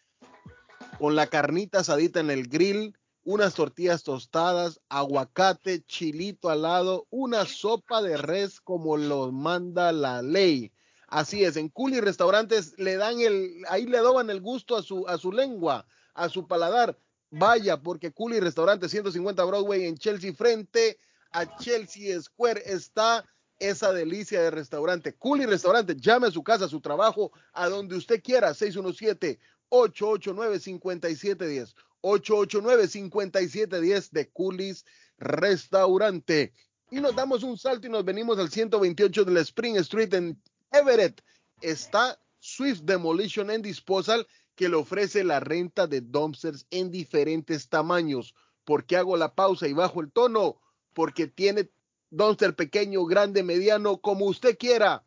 [0.99, 2.97] con la carnita asadita en el grill
[3.31, 10.21] unas tortillas tostadas, aguacate, chilito al lado, una sopa de res como lo manda la
[10.21, 10.73] ley.
[11.07, 15.07] Así es, en Culi Restaurantes le dan el, ahí le doban el gusto a su,
[15.07, 16.99] a su lengua, a su paladar.
[17.31, 20.99] Vaya, porque Culi Restaurantes 150 Broadway en Chelsea, frente
[21.31, 23.25] a Chelsea Square, está
[23.61, 25.15] esa delicia de restaurante.
[25.15, 29.39] Culi Restaurante, llame a su casa, a su trabajo, a donde usted quiera, 617
[29.69, 34.85] 889 5710 889-5710 de Coolies
[35.19, 36.53] Restaurante.
[36.91, 40.41] Y nos damos un salto y nos venimos al 128 de la Spring Street en
[40.73, 41.23] Everett.
[41.61, 48.35] Está Swift Demolition and Disposal que le ofrece la renta de dumpsters en diferentes tamaños.
[48.65, 50.61] ¿Por qué hago la pausa y bajo el tono?
[50.93, 51.71] Porque tiene
[52.11, 55.05] dumpster pequeño, grande, mediano, como usted quiera.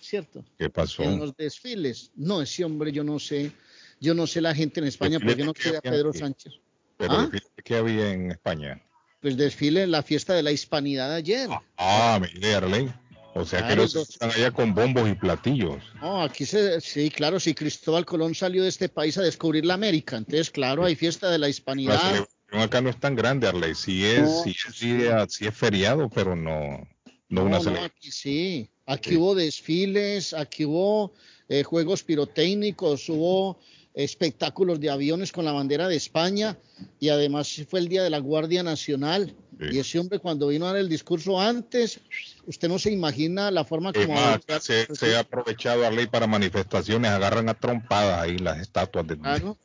[0.00, 0.44] ¿cierto?
[0.58, 1.02] ¿Qué pasó?
[1.02, 2.10] En los desfiles.
[2.14, 3.52] No, ese hombre, yo no sé,
[4.00, 6.54] yo no sé la gente en España porque no quiere a Pedro Sánchez.
[6.96, 7.30] ¿Pero ¿Ah?
[7.64, 8.80] qué había en España?
[9.20, 11.48] Pues desfile en la fiesta de la hispanidad ayer.
[11.78, 12.92] Ah, mire, Arley.
[13.36, 15.82] O sea que los están allá con bombos y platillos.
[16.00, 19.74] No, aquí se, sí, claro, si Cristóbal Colón salió de este país a descubrir la
[19.74, 21.94] América, entonces claro, hay fiesta de la hispanidad.
[21.94, 23.74] La celebración acá no es tan grande, Arley.
[23.74, 24.54] Sí es, sí
[25.02, 26.86] es, sí es feriado, pero no,
[27.34, 31.12] no, una aquí sí, aquí hubo desfiles, aquí hubo
[31.48, 33.58] eh, juegos pirotécnicos, hubo
[33.94, 36.58] espectáculos de aviones con la bandera de España
[36.98, 39.34] y además fue el día de la Guardia Nacional.
[39.70, 42.00] Y ese hombre cuando vino a dar el discurso antes,
[42.44, 44.16] usted no se imagina la forma como...
[44.60, 49.16] se, ha aprovechado a ley para manifestaciones, agarran a trompadas ahí las estatuas de...
[49.16, 49.56] Claro,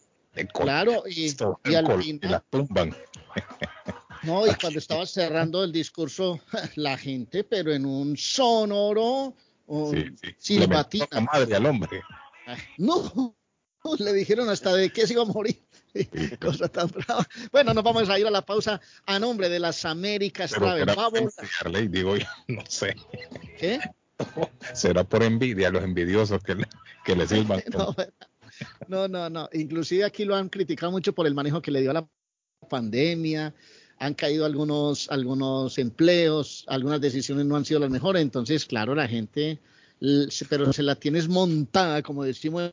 [0.54, 2.32] claro y, y al final...
[2.32, 2.96] las tumban.
[4.24, 6.40] No, y cuando estaba cerrando el discurso,
[6.76, 9.36] la gente, pero en un sonoro
[10.38, 12.02] sí, madre al hombre.
[12.78, 13.36] No,
[14.00, 15.62] le dijeron hasta de qué se iba a morir.
[16.42, 17.28] Cosa tan brava.
[17.52, 20.86] Bueno, nos vamos a ir a la pausa a nombre de las Américas Travel.
[20.86, 21.36] Vamos.
[21.90, 22.16] digo
[22.48, 22.96] no sé.
[23.58, 23.80] ¿Qué?
[24.74, 26.68] Será por envidia, los envidiosos que le,
[27.06, 27.64] que le sirvan.
[28.88, 29.50] no, no, no.
[29.54, 32.08] Inclusive aquí lo han criticado mucho por el manejo que le dio a la
[32.70, 33.54] pandemia,
[34.00, 39.08] han caído algunos, algunos empleos, algunas decisiones no han sido las mejores, entonces, claro, la
[39.08, 39.60] gente,
[40.50, 42.72] pero se la tienes montada, como decimos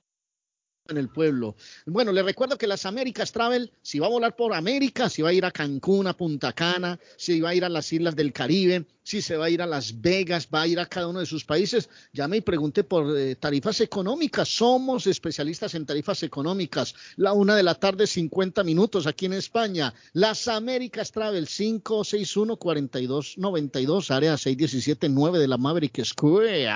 [0.89, 1.57] en el pueblo.
[1.85, 5.31] Bueno, le recuerdo que las Américas Travel, si va a volar por América, si va
[5.31, 8.33] a ir a Cancún, a Punta Cana, si va a ir a las islas del
[8.33, 11.21] Caribe, si se va a ir a Las Vegas, va a ir a cada uno
[11.21, 14.49] de sus países, llame y pregunte por eh, tarifas económicas.
[14.49, 16.93] Somos especialistas en tarifas económicas.
[17.15, 19.95] La una de la tarde, 50 minutos aquí en España.
[20.13, 26.67] Las Américas Travel, 561-4292, área 617-9 de la Maverick Square,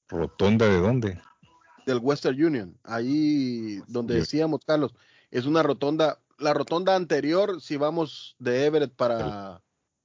[0.09, 1.20] ¿Rotonda de dónde?
[1.85, 4.95] Del Western Union, ahí donde decíamos, Carlos,
[5.31, 9.62] es una rotonda la rotonda anterior, si vamos de Everett para,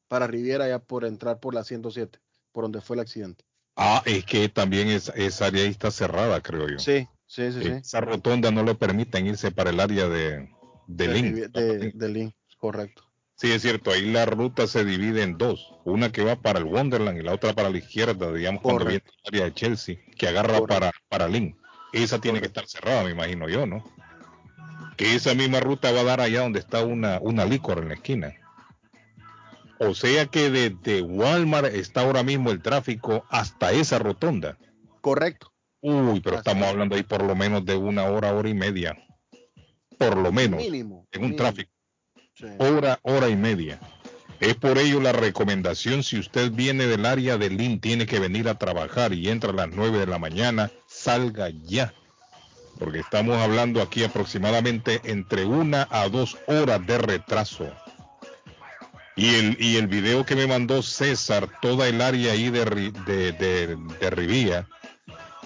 [0.08, 2.20] para Riviera, ya por entrar por la 107,
[2.52, 3.46] por donde fue el accidente.
[3.76, 6.80] Ah, es que también es, esa área ahí está cerrada, creo yo.
[6.80, 7.68] Sí, sí, sí.
[7.68, 10.50] Esa rotonda no le permiten irse para el área de,
[10.88, 13.04] de, de De, Link, correcto.
[13.38, 16.66] Sí, es cierto, ahí la ruta se divide en dos, una que va para el
[16.66, 20.28] Wonderland y la otra para la izquierda, digamos, cuando viene el área de Chelsea, que
[20.30, 21.58] agarra para, para Link.
[21.92, 23.84] Esa tiene que estar cerrada, me imagino yo, ¿no?
[24.98, 27.94] Que esa misma ruta va a dar allá donde está una, una licor en la
[27.96, 28.34] esquina.
[29.80, 34.58] O sea que desde Walmart está ahora mismo el tráfico hasta esa rotonda.
[35.02, 35.52] Correcto.
[35.82, 38.98] Uy, pero estamos hablando ahí por lo menos de una hora, hora y media.
[39.98, 40.62] Por lo menos.
[40.62, 41.08] Mínimo.
[41.12, 41.72] En un tráfico.
[42.58, 43.80] Hora, hora y media.
[44.40, 48.50] Es por ello la recomendación, si usted viene del área de Lin, tiene que venir
[48.50, 51.94] a trabajar y entra a las 9 de la mañana, salga ya.
[52.80, 57.72] Porque estamos hablando aquí aproximadamente entre una a dos horas de retraso.
[59.16, 63.32] Y el, y el video que me mandó César, toda el área ahí de, de,
[63.32, 64.68] de, Rivía,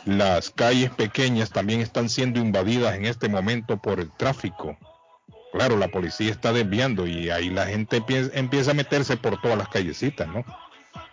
[0.06, 4.76] las calles pequeñas también están siendo invadidas en este momento por el tráfico.
[5.54, 8.04] Claro, la policía está desviando y ahí la gente
[8.34, 10.44] empieza a meterse por todas las callecitas, ¿no?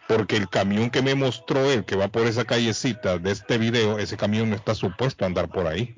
[0.08, 3.98] Porque el camión que me mostró él, que va por esa callecita de este video,
[3.98, 5.94] ese camión no está supuesto a andar por ahí.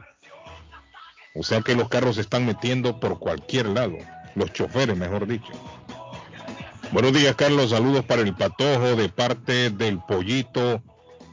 [1.34, 3.96] O sea que los carros se están metiendo por cualquier lado,
[4.34, 5.52] los choferes, mejor dicho.
[6.90, 7.70] Buenos días, Carlos.
[7.70, 10.82] Saludos para el patojo de parte del pollito.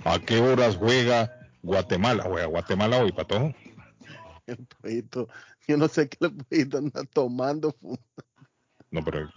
[0.04, 1.32] ¿A qué horas juega
[1.64, 2.24] Guatemala?
[2.24, 3.54] Juega Guatemala hoy, patojo.
[4.46, 5.30] El pollito,
[5.68, 7.76] yo no sé qué el pollito anda tomando.
[8.92, 9.30] No, pero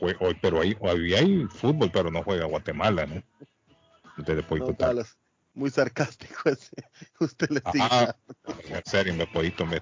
[0.00, 0.76] hoy, pero ahí,
[1.14, 3.22] hay fútbol, pero no juega Guatemala, ¿no?
[4.18, 4.76] Entonces, pollito
[5.56, 6.76] muy sarcástico ese.
[7.18, 8.76] Usted le sigue.
[8.76, 9.80] en serio, me pollito, me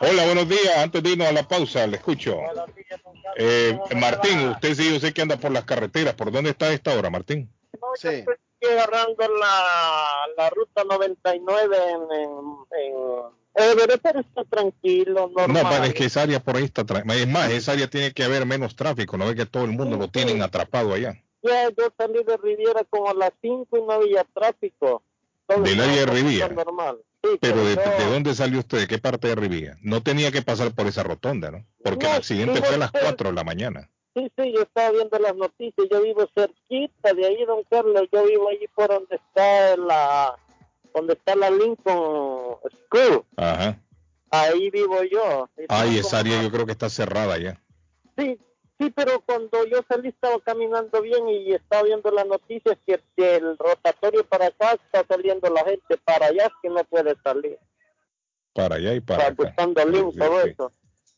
[0.00, 0.76] Hola, buenos días.
[0.78, 2.38] Antes de irnos a la pausa, le escucho.
[3.36, 6.14] Eh, Martín, usted sí, yo sé que anda por las carreteras.
[6.14, 7.52] ¿Por dónde está esta hora, Martín?
[7.96, 8.08] sí.
[8.08, 12.30] estoy agarrando la, la ruta 99 en, en,
[12.70, 15.62] en eh, pero está tranquilo, normal.
[15.62, 16.82] No, es que esa área por ahí está.
[16.82, 19.16] Es más, esa área tiene que haber menos tráfico.
[19.16, 21.22] No ve que todo el mundo lo tienen atrapado allá.
[21.44, 25.02] Ya, yo salí de Riviera como a las 5 y no había tráfico.
[25.46, 26.48] Del área de Riviera.
[27.38, 27.76] pero de,
[28.10, 28.78] dónde salió usted?
[28.78, 29.76] ¿De qué parte de Riviera?
[29.82, 31.66] No tenía que pasar por esa rotonda, ¿no?
[31.82, 33.90] Porque el accidente fue a las 4 de la mañana.
[34.14, 35.86] Sí, sí, yo estaba viendo las noticias.
[35.90, 38.04] Yo vivo cerquita de ahí, don Carlos.
[38.10, 40.38] Yo vivo allí por donde está la,
[40.94, 43.24] donde está la Lincoln School.
[43.36, 43.78] Ajá.
[44.30, 45.50] Ahí vivo yo.
[45.68, 47.60] Ay, esa área yo creo que está cerrada ya.
[48.16, 48.38] Sí,
[48.78, 53.56] Sí, pero cuando yo salí estaba caminando bien y estaba viendo las noticias que, el
[53.56, 57.58] rotatorio para acá está saliendo la gente, para allá que no puede salir.
[58.52, 59.74] Para allá y para está acá.
[59.74, 60.72] todo eso.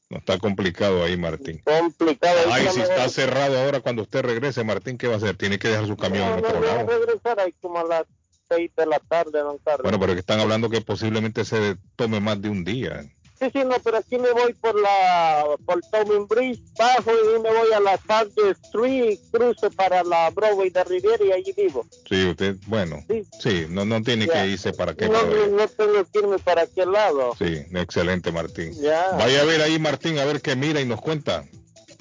[0.08, 1.60] No está complicado ahí, Martín.
[1.64, 2.38] Complicado.
[2.52, 5.36] Ay, si está cerrado ahora cuando usted regrese, Martín, ¿qué va a hacer?
[5.36, 6.86] Tiene que dejar su camión en otro no, lado.
[6.86, 8.04] regresar ahí como a las
[8.48, 9.82] seis de la tarde, don Carlos.
[9.82, 13.02] Bueno, pero que están hablando que posiblemente se tome más de un día.
[13.38, 17.50] Sí, sí, no, pero aquí me voy por la por Tobin Bridge, bajo y me
[17.50, 21.86] voy a la Sargent Street, cruzo para la Broadway de Riviera y allí vivo.
[22.08, 23.04] Sí, usted, bueno,
[23.38, 26.92] sí, no, no tiene que irse para qué no, No, tengo que irme para aquel
[26.92, 27.34] lado.
[27.38, 28.74] Sí, excelente, Martín.
[29.18, 31.44] Vaya a ver ahí, Martín, a ver qué mira y nos cuenta.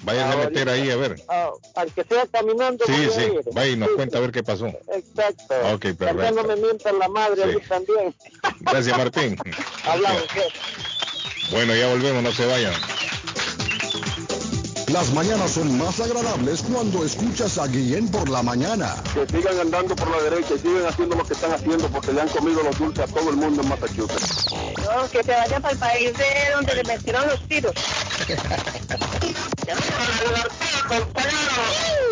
[0.04, 1.16] Vaya a meter ahí a ver.
[1.28, 2.84] Ah, al que sea caminando.
[2.86, 4.66] Sí, sí, vaya y nos cuenta a ver qué pasó.
[4.66, 5.54] Exacto.
[5.74, 6.30] Ok, perfecto.
[6.32, 8.14] no me mientan la madre a mí también.
[8.60, 9.36] Gracias, Martín.
[9.84, 10.22] Hablamos.
[11.50, 12.74] Bueno, ya volvemos, no se vayan.
[14.92, 18.94] Las mañanas son más agradables cuando escuchas a Guillén por la mañana.
[19.14, 22.20] Que sigan andando por la derecha y sigan haciendo lo que están haciendo porque le
[22.20, 24.46] han comido los dulces a todo el mundo en Massachusetts.
[24.52, 27.72] No, que se vaya para el país de donde le metieron los tiros.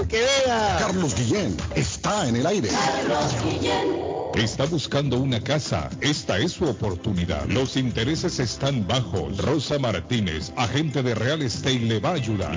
[0.08, 0.76] ¡Que vea!
[0.80, 2.68] Carlos Guillén está en el aire.
[2.68, 4.14] Carlos Guillén.
[4.34, 5.88] Está buscando una casa.
[6.00, 7.46] Esta es su oportunidad.
[7.46, 9.38] Los intereses están bajos.
[9.38, 12.56] Rosa Martínez, agente de Real Estate, le va a ayudar.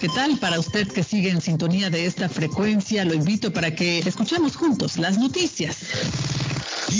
[0.00, 3.04] ¿Qué tal para usted que sigue en sintonía de esta frecuencia?
[3.04, 5.76] Lo invito para que escuchemos juntos las noticias.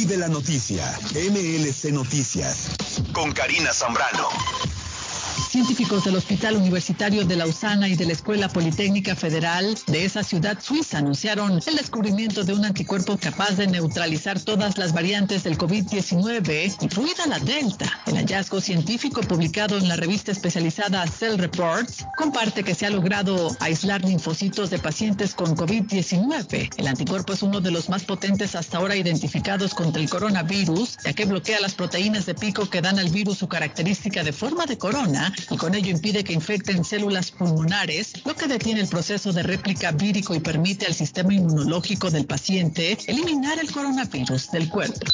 [0.07, 2.70] De la noticia, MLC Noticias,
[3.12, 4.28] con Karina Zambrano.
[5.55, 10.59] Científicos del Hospital Universitario de Lausana y de la Escuela Politécnica Federal de esa ciudad
[10.61, 16.77] suiza anunciaron el descubrimiento de un anticuerpo capaz de neutralizar todas las variantes del COVID-19,
[16.81, 17.87] incluida la Delta.
[18.07, 23.57] El hallazgo científico publicado en la revista especializada Cell Reports comparte que se ha logrado
[23.61, 26.71] aislar linfocitos de pacientes con COVID-19.
[26.79, 31.13] El anticuerpo es uno de los más potentes hasta ahora identificados contra el coronavirus, ya
[31.13, 34.79] que bloquea las proteínas de pico que dan al virus su característica de forma de
[34.79, 39.43] corona y con ello impide que infecten células pulmonares, lo que detiene el proceso de
[39.43, 45.07] réplica vírico y permite al sistema inmunológico del paciente eliminar el coronavirus del cuerpo.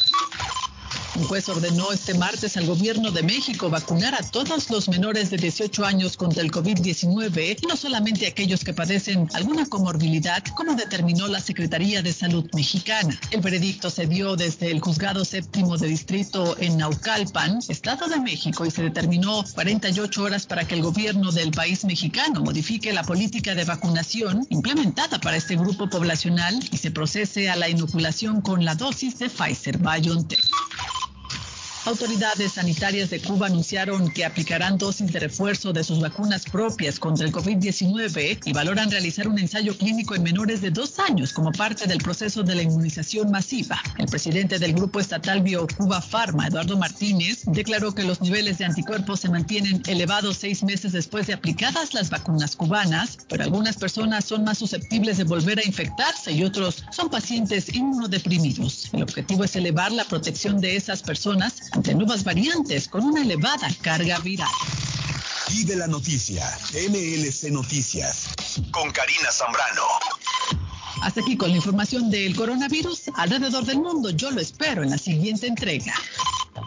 [1.16, 5.38] Un juez ordenó este martes al gobierno de México vacunar a todos los menores de
[5.38, 11.26] 18 años contra el COVID-19 y no solamente aquellos que padecen alguna comorbilidad, como determinó
[11.26, 13.18] la Secretaría de Salud mexicana.
[13.32, 18.64] El veredicto se dio desde el juzgado séptimo de distrito en Naucalpan, Estado de México,
[18.64, 23.56] y se determinó 48 horas para que el gobierno del país mexicano modifique la política
[23.56, 28.76] de vacunación implementada para este grupo poblacional y se procese a la inoculación con la
[28.76, 30.40] dosis de Pfizer BioNTech.
[31.86, 37.26] Autoridades sanitarias de Cuba anunciaron que aplicarán dosis de refuerzo de sus vacunas propias contra
[37.26, 41.86] el COVID-19 y valoran realizar un ensayo clínico en menores de dos años como parte
[41.86, 43.80] del proceso de la inmunización masiva.
[43.96, 49.20] El presidente del grupo estatal BioCuba Pharma, Eduardo Martínez, declaró que los niveles de anticuerpos
[49.20, 54.44] se mantienen elevados seis meses después de aplicadas las vacunas cubanas, pero algunas personas son
[54.44, 58.90] más susceptibles de volver a infectarse y otros son pacientes inmunodeprimidos.
[58.92, 63.68] El objetivo es elevar la protección de esas personas ante nuevas variantes con una elevada
[63.80, 64.48] carga viral.
[65.48, 68.28] Y de la noticia, MLC Noticias,
[68.70, 69.82] con Karina Zambrano.
[71.02, 74.10] Hasta aquí con la información del coronavirus alrededor del mundo.
[74.10, 75.94] Yo lo espero en la siguiente entrega.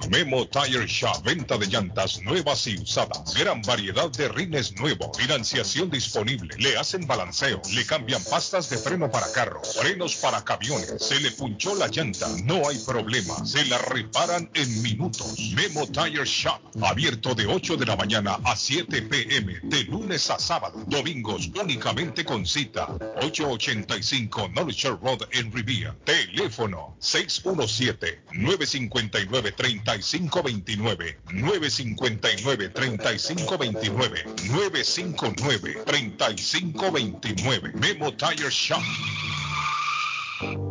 [0.10, 3.34] Memo Tire Shop, venta de llantas nuevas y usadas.
[3.36, 5.16] Gran variedad de rines nuevos.
[5.18, 6.56] Financiación disponible.
[6.58, 7.62] Le hacen balanceo.
[7.74, 9.76] Le cambian pastas de freno para carros.
[9.80, 10.96] Frenos para camiones.
[11.00, 12.28] Se le punchó la llanta.
[12.44, 13.46] No hay problema.
[13.46, 15.38] Se la reparan en minutos.
[15.56, 16.60] Memo Tire Shop.
[16.82, 19.60] Abierto de 8 de la mañana a 7 pm.
[19.64, 20.84] De lunes a sábado.
[20.88, 22.88] Domingos únicamente con cita.
[23.22, 25.96] 885 Knowledge Road en Rivia.
[26.06, 38.82] Teléfono 617 959 30 3529 959 3529 959 3529 Memo Tire Shop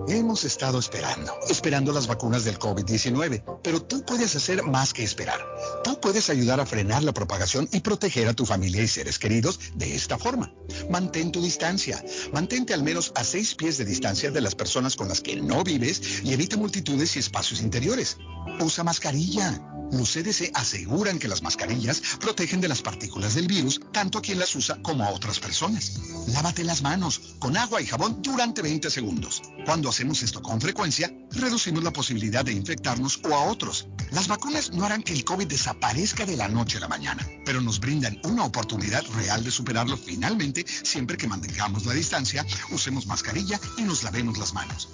[0.08, 5.40] Hemos estado esperando, esperando las vacunas del COVID-19, pero tú puedes hacer más que esperar.
[5.84, 9.60] Tú puedes ayudar a frenar la propagación y proteger a tu familia y seres queridos
[9.74, 10.52] de esta forma.
[10.90, 12.04] Mantén tu distancia.
[12.32, 15.62] Mantente al menos a seis pies de distancia de las personas con las que no
[15.64, 18.18] vives y evita multitudes y espacios interiores.
[18.60, 19.68] Usa mascarilla.
[19.92, 24.38] Los CDC aseguran que las mascarillas protegen de las partículas del virus tanto a quien
[24.38, 26.00] las usa como a otras personas.
[26.28, 29.42] Lávate las manos con agua y jabón durante 20 segundos.
[29.64, 33.86] Cuando hacemos esto con frecuencia, reducimos la posibilidad de infectarnos o a otros.
[34.10, 37.60] Las vacunas no harán que el COVID desaparezca de la noche a la mañana, pero
[37.60, 43.60] nos brindan una oportunidad real de superarlo finalmente siempre que mantengamos la distancia, usemos mascarilla
[43.78, 44.88] y nos lavemos las manos.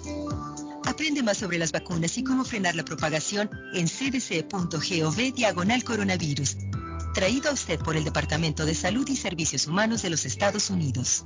[0.85, 6.57] Aprende más sobre las vacunas y cómo frenar la propagación en cdc.gov diagonal coronavirus.
[7.15, 11.25] Traído a usted por el Departamento de Salud y Servicios Humanos de los Estados Unidos.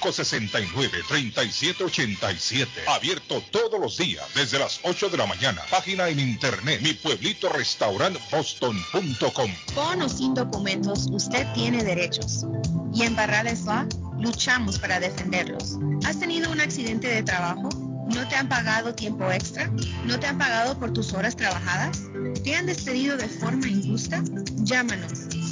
[0.00, 2.66] 569-3787.
[2.88, 5.60] Abierto todos los días desde las 8 de la mañana.
[5.70, 7.50] Página en internet mi pueblito
[8.30, 9.50] boston.com.
[9.74, 12.46] Con o sin documentos, usted tiene derechos.
[12.94, 13.86] Y en Barrales Law
[14.18, 15.76] luchamos para defenderlos.
[16.06, 17.89] ¿Has tenido un accidente de trabajo?
[18.14, 19.70] ¿No te han pagado tiempo extra?
[20.04, 22.02] ¿No te han pagado por tus horas trabajadas?
[22.42, 24.22] ¿Te han despedido de forma injusta?
[24.56, 25.39] Llámanos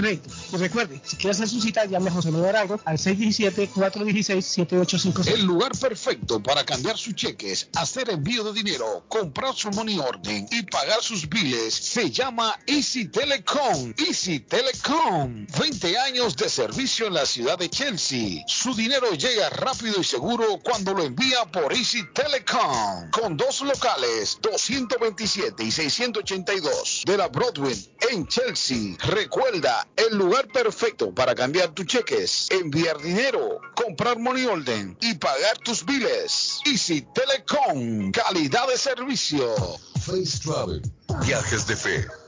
[0.00, 0.20] Y
[0.56, 5.34] recuerde, si quiere hacer su cita, llame a José Manuel Arango al 617-416-7856.
[5.34, 10.48] El lugar perfecto para cambiar sus cheques, hacer envío de dinero, comprar su money orden
[10.50, 13.92] y pagar sus biles se llama Easy Telecom.
[13.98, 15.46] Easy Telecom.
[15.58, 18.42] 20 años de servicio en la ciudad de Chelsea.
[18.46, 23.10] Su dinero llega rápido y seguro cuando lo envía por Easy Telecom.
[23.10, 27.76] Con dos locales, 227 y 682 de la Broadway
[28.10, 28.96] en Chelsea.
[29.00, 35.58] Recuerda, el lugar perfecto para cambiar tus cheques, enviar dinero, comprar money order y pagar
[35.58, 36.60] tus biles.
[36.64, 39.54] Easy Telecom, calidad de servicio.
[40.00, 40.82] Face Travel
[41.22, 42.19] Viajes de Fe.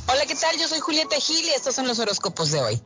[0.07, 0.59] Hola, ¿qué tal?
[0.59, 2.83] Yo soy Julieta Gil y estos son los horóscopos de hoy.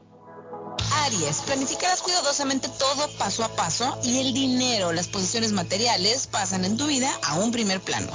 [1.07, 6.77] Aries, planificarás cuidadosamente todo paso a paso y el dinero, las posiciones materiales pasan en
[6.77, 8.11] tu vida a un primer plano.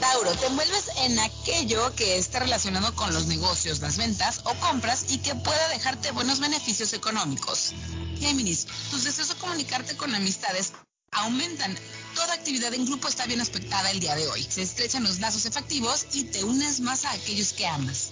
[0.00, 5.06] Tauro, te envuelves en aquello que está relacionado con los negocios, las ventas o compras
[5.10, 7.72] y que pueda dejarte buenos beneficios económicos.
[8.18, 10.72] Géminis, tus deseos de comunicarte con amistades
[11.12, 11.78] aumentan.
[12.16, 14.42] Toda actividad en grupo está bien aspectada el día de hoy.
[14.42, 18.10] Se estrechan los lazos efectivos y te unes más a aquellos que amas.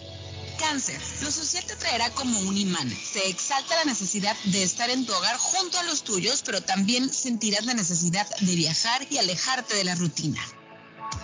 [0.57, 1.01] Cáncer.
[1.23, 2.91] Lo social te traerá como un imán.
[2.91, 7.13] Se exalta la necesidad de estar en tu hogar junto a los tuyos, pero también
[7.13, 10.43] sentirás la necesidad de viajar y alejarte de la rutina.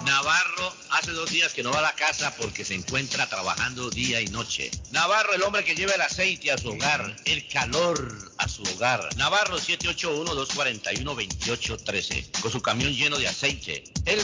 [0.05, 4.19] Navarro hace dos días que no va a la casa porque se encuentra trabajando día
[4.21, 4.71] y noche.
[4.93, 9.15] Navarro, el hombre que lleva el aceite a su hogar, el calor a su hogar.
[9.17, 13.85] Navarro 781-241-2813, con su camión lleno de aceite.
[14.07, 14.19] Él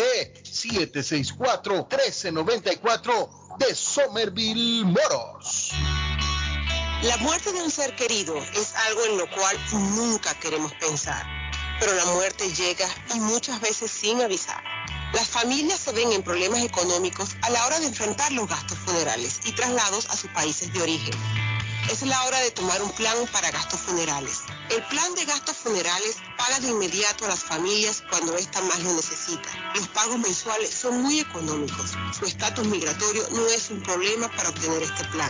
[3.59, 5.71] de Somerville Moros.
[7.03, 9.57] La muerte de un ser querido es algo en lo cual
[9.95, 11.25] nunca queremos pensar,
[11.79, 14.63] pero la muerte llega y muchas veces sin avisar.
[15.13, 19.41] Las familias se ven en problemas económicos a la hora de enfrentar los gastos funerales
[19.45, 21.13] y traslados a sus países de origen.
[21.91, 24.39] Es la hora de tomar un plan para gastos funerales.
[24.71, 28.93] El plan de gastos funerales paga de inmediato a las familias cuando ésta más lo
[28.93, 29.49] necesita.
[29.75, 31.91] Los pagos mensuales son muy económicos.
[32.17, 35.29] Su estatus migratorio no es un problema para obtener este plan.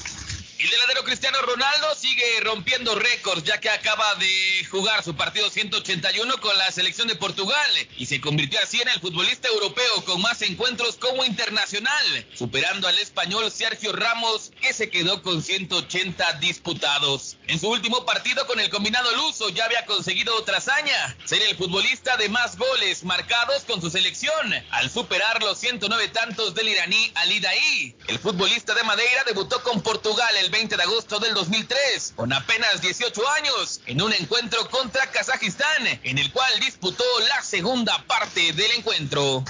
[0.56, 6.40] El delantero Cristiano Ronaldo sigue rompiendo récords ya que acaba de jugar su partido 181
[6.40, 10.42] con la selección de Portugal y se convirtió así en el futbolista europeo con más
[10.42, 17.36] encuentros como internacional, superando al español Sergio Ramos que se quedó con 180 disputados.
[17.48, 21.56] En su último partido con el combinado luso ya había conseguido otra hazaña, ser el
[21.56, 27.10] futbolista de más goles marcados con su selección al superar los 109 tantos del iraní
[27.16, 27.96] Ali Daei.
[28.06, 32.82] El futbolista de Madeira debutó con Portugal el 20 de agosto del 2003, con apenas
[32.82, 38.70] 18 años, en un encuentro contra Kazajistán, en el cual disputó la segunda parte del
[38.72, 39.42] encuentro.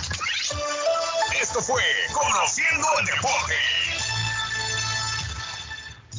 [1.40, 1.82] Esto fue
[2.12, 3.54] Conociendo el Deporte.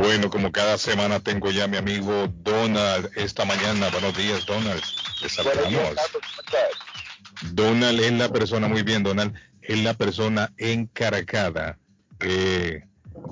[0.00, 3.90] Bueno, como cada semana tengo ya a mi amigo Donald esta mañana.
[3.90, 4.82] Buenos días, Donald.
[5.20, 5.94] Les saludamos.
[7.52, 11.78] Donald es la persona, muy bien, Donald, es la persona encargada
[12.20, 12.84] eh,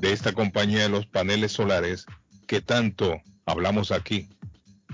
[0.03, 2.05] de esta compañía de los paneles solares
[2.47, 4.29] que tanto hablamos aquí.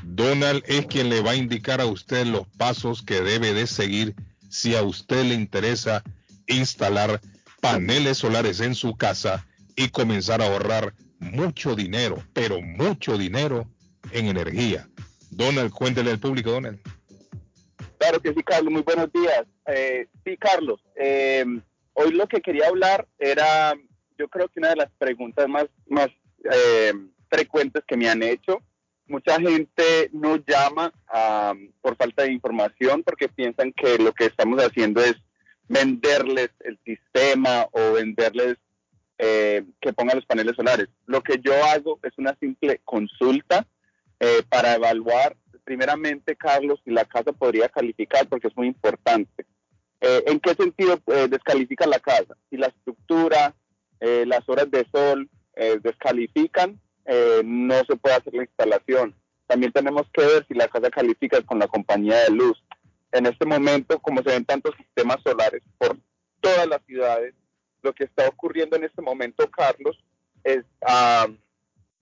[0.04, 4.14] Donald es quien le va a indicar a usted los pasos que debe de seguir
[4.48, 6.04] si a usted le interesa
[6.46, 7.20] instalar
[7.60, 9.44] paneles solares en su casa
[9.74, 10.94] y comenzar a ahorrar
[11.32, 13.66] mucho dinero, pero mucho dinero
[14.12, 14.86] en energía.
[15.30, 16.78] Donald, cuéntele al público, Donald.
[17.98, 19.44] Claro que sí, Carlos, muy buenos días.
[19.66, 21.44] Eh, sí, Carlos, eh,
[21.94, 23.74] hoy lo que quería hablar era,
[24.18, 26.10] yo creo que una de las preguntas más,
[26.50, 26.92] eh,
[27.30, 28.60] frecuentes que me han hecho.
[29.06, 30.92] Mucha gente no llama
[31.82, 35.16] por falta de información porque piensan que lo que estamos haciendo es
[35.68, 38.56] venderles el sistema o venderles
[39.16, 40.88] eh, que ponga los paneles solares.
[41.06, 43.66] Lo que yo hago es una simple consulta
[44.18, 49.46] eh, para evaluar, primeramente, Carlos, si la casa podría calificar, porque es muy importante.
[50.00, 50.98] Eh, ¿En qué sentido
[51.30, 52.36] descalifica la casa?
[52.50, 53.54] Si la estructura,
[54.00, 55.30] las horas de sol
[55.82, 56.78] descalifican,
[57.44, 59.14] no se puede hacer la instalación.
[59.46, 62.62] También tenemos que ver si la casa califica con la compañía de luz.
[63.12, 65.96] En este momento, como se ven tantos sistemas solares por
[66.40, 67.34] todas las ciudades,
[67.85, 70.03] lo que está ocurriendo en este momento, Carlos,
[70.43, 71.28] es ah,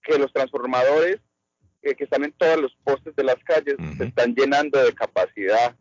[0.01, 1.19] que los transformadores
[1.81, 5.75] eh, que están en todos los postes de las calles se están llenando de capacidad.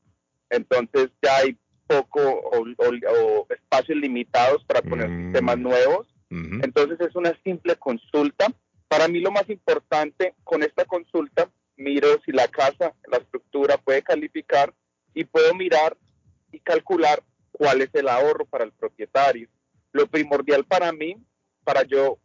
[0.51, 5.25] Entonces ya hay poco o, espacios limitados para poner mm.
[5.25, 6.09] sistemas nuevos.
[6.31, 8.47] Entonces es una simple consulta.
[8.89, 14.03] Para mí lo más importante con esta consulta, miro si la casa, la estructura puede
[14.03, 14.73] calificar
[15.13, 15.95] y puedo mirar
[16.51, 19.49] y calcular cuál es el ahorro para el propietario.
[19.93, 21.17] Lo primordial para mí,
[21.65, 22.19] para yo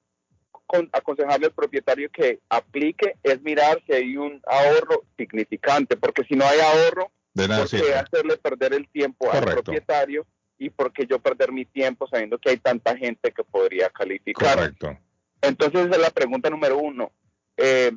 [0.91, 6.45] aconsejarle al propietario que aplique, es mirar si hay un ahorro significante, porque si no
[6.45, 10.25] hay ahorro, De nada porque hacerle perder el tiempo al propietario
[10.57, 14.57] y porque yo perder mi tiempo sabiendo que hay tanta gente que podría calificar.
[14.57, 14.97] Correcto.
[15.41, 17.11] Entonces esa es la pregunta número uno.
[17.55, 17.91] Eh,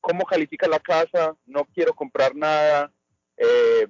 [0.00, 1.36] ¿Cómo califica la casa?
[1.44, 2.92] No quiero comprar nada.
[3.36, 3.86] Eh,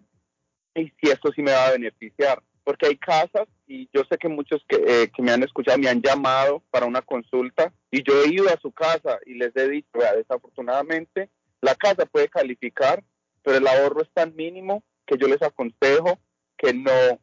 [0.74, 2.42] y si esto sí me va a beneficiar.
[2.64, 5.88] Porque hay casas, y yo sé que muchos que, eh, que me han escuchado me
[5.88, 9.68] han llamado para una consulta, y yo he ido a su casa y les he
[9.68, 13.02] dicho, desafortunadamente, la casa puede calificar,
[13.42, 16.18] pero el ahorro es tan mínimo que yo les aconsejo
[16.56, 17.20] que no,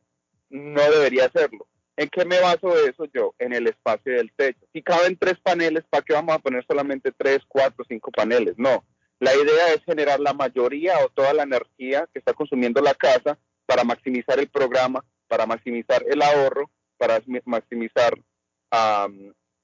[0.50, 1.68] no debería hacerlo.
[1.96, 3.36] ¿En qué me baso eso yo?
[3.38, 4.66] En el espacio del techo.
[4.74, 8.56] Si caben tres paneles, ¿para qué vamos a poner solamente tres, cuatro, cinco paneles?
[8.58, 8.84] No.
[9.20, 13.38] La idea es generar la mayoría o toda la energía que está consumiendo la casa
[13.66, 18.14] para maximizar el programa, para maximizar el ahorro, para maximizar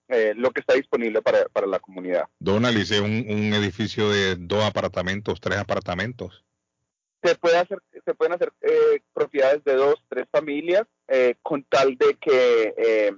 [0.08, 2.24] eh, lo que está disponible para, la comunidad.
[2.40, 6.44] Donald, ¿hice un, un edificio de dos apartamentos, tres apartamentos?
[7.22, 11.98] se puede hacer se pueden hacer eh, propiedades de dos tres familias eh, con tal
[11.98, 13.12] de que eh,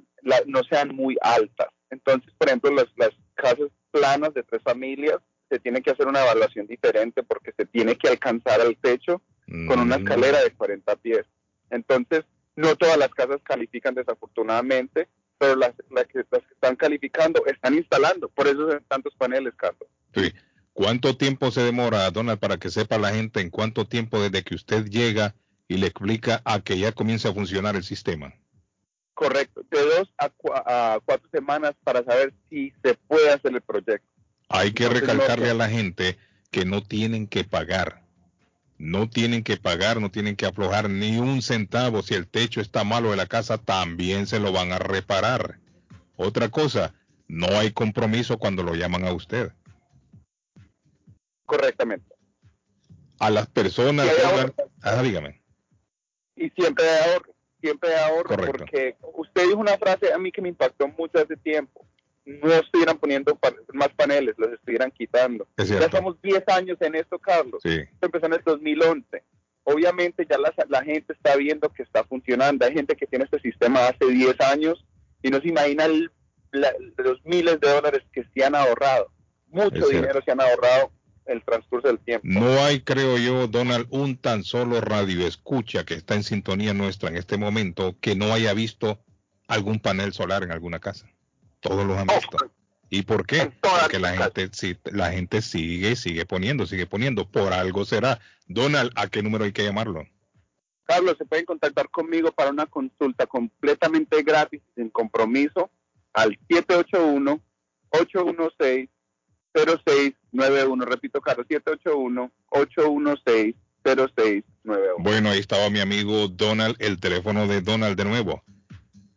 [0.48, 5.20] no sean muy altas entonces por ejemplo las, las casas planas de tres familias
[5.52, 9.80] se tiene que hacer una evaluación diferente porque se tiene que alcanzar al techo con
[9.80, 10.02] una mm.
[10.02, 11.28] escalera de 40 pies
[11.70, 12.26] entonces
[12.56, 17.76] no todas las casas califican desafortunadamente pero las, las, que, las que están calificando están
[17.76, 20.32] instalando por eso son tantos paneles Carlos sí
[20.74, 24.56] ¿Cuánto tiempo se demora, Donald, para que sepa la gente en cuánto tiempo desde que
[24.56, 25.36] usted llega
[25.68, 28.34] y le explica a que ya comience a funcionar el sistema?
[29.14, 34.08] Correcto, de dos a, cuatro semanas para saber si se puede hacer el proyecto.
[34.50, 36.18] Hay que recalcarle a la gente
[36.52, 38.01] que no tienen que pagar.
[38.82, 42.02] No tienen que pagar, no tienen que aflojar ni un centavo.
[42.02, 45.60] Si el techo está malo de la casa, también se lo van a reparar.
[46.16, 46.94] Otra cosa,
[47.28, 49.54] no hay compromiso cuando lo llaman a usted
[51.52, 52.16] correctamente.
[53.20, 54.08] A las personas.
[54.82, 55.44] Ah, dígame.
[56.36, 60.42] Y siempre hay ahorro, siempre hay ahorro, porque usted dijo una frase a mí que
[60.42, 61.86] me impactó mucho hace tiempo.
[62.26, 63.38] No estuvieran poniendo
[63.74, 65.48] más paneles, los estuvieran quitando.
[65.58, 67.62] Ya estamos 10 años en esto, Carlos.
[67.64, 67.80] Sí.
[67.80, 69.24] Esto empezó en el 2011.
[69.64, 72.66] Obviamente ya la, la gente está viendo que está funcionando.
[72.66, 74.86] Hay gente que tiene este sistema hace 10 años
[75.24, 79.12] y no se imagina los miles de dólares que se han ahorrado.
[79.48, 80.92] Mucho dinero se han ahorrado
[81.26, 82.28] el transcurso del tiempo.
[82.28, 87.10] No hay, creo yo, Donald, un tan solo radio escucha que está en sintonía nuestra
[87.10, 89.00] en este momento que no haya visto
[89.48, 91.08] algún panel solar en alguna casa.
[91.62, 92.38] Todos los han oh, visto.
[92.90, 93.52] ¿Y por qué?
[93.62, 97.26] Porque la gente, la gente sigue, sigue poniendo, sigue poniendo.
[97.26, 98.20] Por algo será.
[98.48, 100.06] Donald, ¿a qué número hay que llamarlo?
[100.84, 105.72] Carlos, se pueden contactar conmigo para una consulta completamente gratis, sin compromiso,
[106.12, 107.40] al 781
[107.92, 108.90] 816
[109.54, 110.86] 0691.
[110.86, 114.44] Repito, Carlos, 781-816-0691.
[115.00, 118.44] Bueno, ahí estaba mi amigo Donald, el teléfono de Donald de nuevo.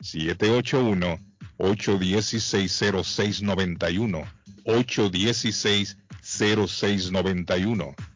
[0.01, 1.20] 781-816-0691.
[1.59, 4.26] 816-0691.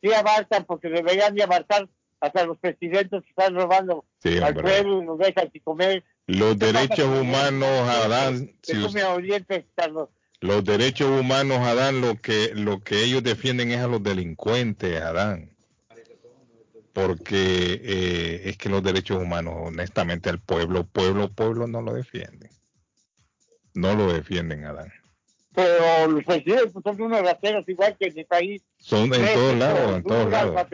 [0.03, 1.89] sí avanzan porque deberían de avanzar
[2.20, 4.05] hasta los presidentes que están robando
[4.43, 6.05] al pueblo y nos dejan sin comer.
[6.26, 8.53] Los derechos humanos, Adán.
[8.62, 9.64] Si usted,
[10.41, 15.55] los derechos humanos, Adán, lo que, lo que ellos defienden es a los delincuentes, Adán
[16.95, 22.51] porque eh, es que los derechos humanos, honestamente, al pueblo, pueblo, pueblo no lo defienden.
[23.75, 24.93] No lo defienden, Adán.
[25.55, 28.62] Pero los presidentes son unos rateros igual que en el país.
[28.79, 30.66] Son en todos lados, en todos lados.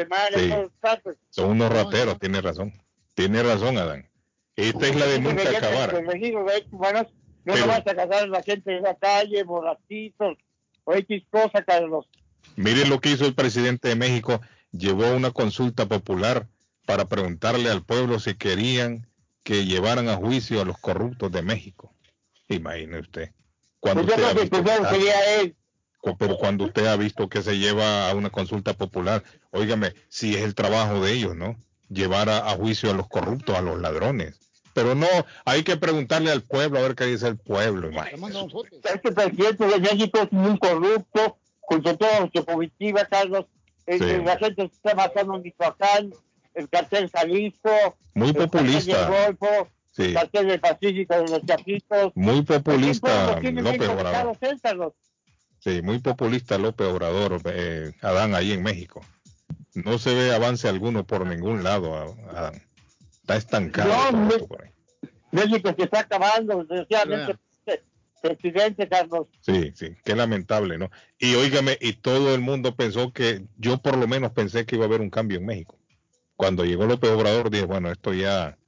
[1.30, 2.72] Son unos rateros, tiene razón.
[3.14, 4.08] Tiene razón, Adán.
[4.56, 5.92] Esta es la de nunca acabar.
[6.02, 10.38] no Pero, vas a casar a la gente en la calle, borrachitos,
[10.84, 12.06] o X cosa, Carlos.
[12.56, 14.40] Miren lo que hizo el presidente de México
[14.72, 16.46] llevó una consulta popular
[16.86, 19.06] para preguntarle al pueblo si querían
[19.42, 21.92] que llevaran a juicio a los corruptos de México.
[22.54, 23.30] Imagine usted.
[23.78, 28.30] Cuando, pues usted, ha visto, pero cuando usted ha visto que se lleva a una
[28.30, 29.22] consulta popular,
[29.52, 31.56] óigame, si es el trabajo de ellos, ¿no?
[31.88, 34.38] Llevar a, juicio a los corruptos, a los ladrones.
[34.74, 35.08] Pero no,
[35.44, 37.90] hay que preguntarle al pueblo a ver qué dice el pueblo.
[38.84, 43.46] Este presidente de México es muy corrupto, con todo su comitiva, Carlos.
[43.86, 46.12] La gente se está matando en Michoacán,
[46.54, 47.96] el cartel Jalisco.
[48.14, 49.06] Muy populista.
[49.06, 49.68] El Golfo,
[50.14, 52.12] cartel del Pacífico de los Chapitos.
[52.14, 54.94] Muy populista, López Obrador.
[55.58, 59.04] Sí, muy populista López Obrador, eh, Adán, ahí en México.
[59.74, 61.94] No se ve avance alguno por ningún lado,
[62.30, 62.62] Adán.
[63.20, 64.12] Está estancado.
[64.12, 64.28] No,
[65.30, 67.38] México se está acabando, desgraciadamente.
[68.20, 69.28] Presidente Carlos.
[69.40, 70.90] Sí, sí, qué lamentable, ¿no?
[71.18, 74.84] Y óigame, y todo el mundo pensó que, yo por lo menos pensé que iba
[74.84, 75.78] a haber un cambio en México.
[76.36, 78.58] Cuando llegó López Obrador dije, bueno, esto ya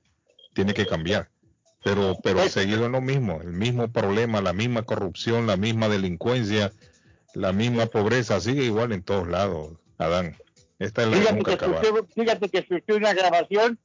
[0.53, 1.29] tiene que cambiar.
[1.85, 5.89] Pero, pero pues, seguido en lo mismo, el mismo problema, la misma corrupción, la misma
[5.89, 6.73] delincuencia,
[7.35, 10.37] la misma pobreza, sigue igual en todos lados, Adán.
[10.79, 13.79] Esta es la fíjate, que escuché, fíjate que escuché una grabación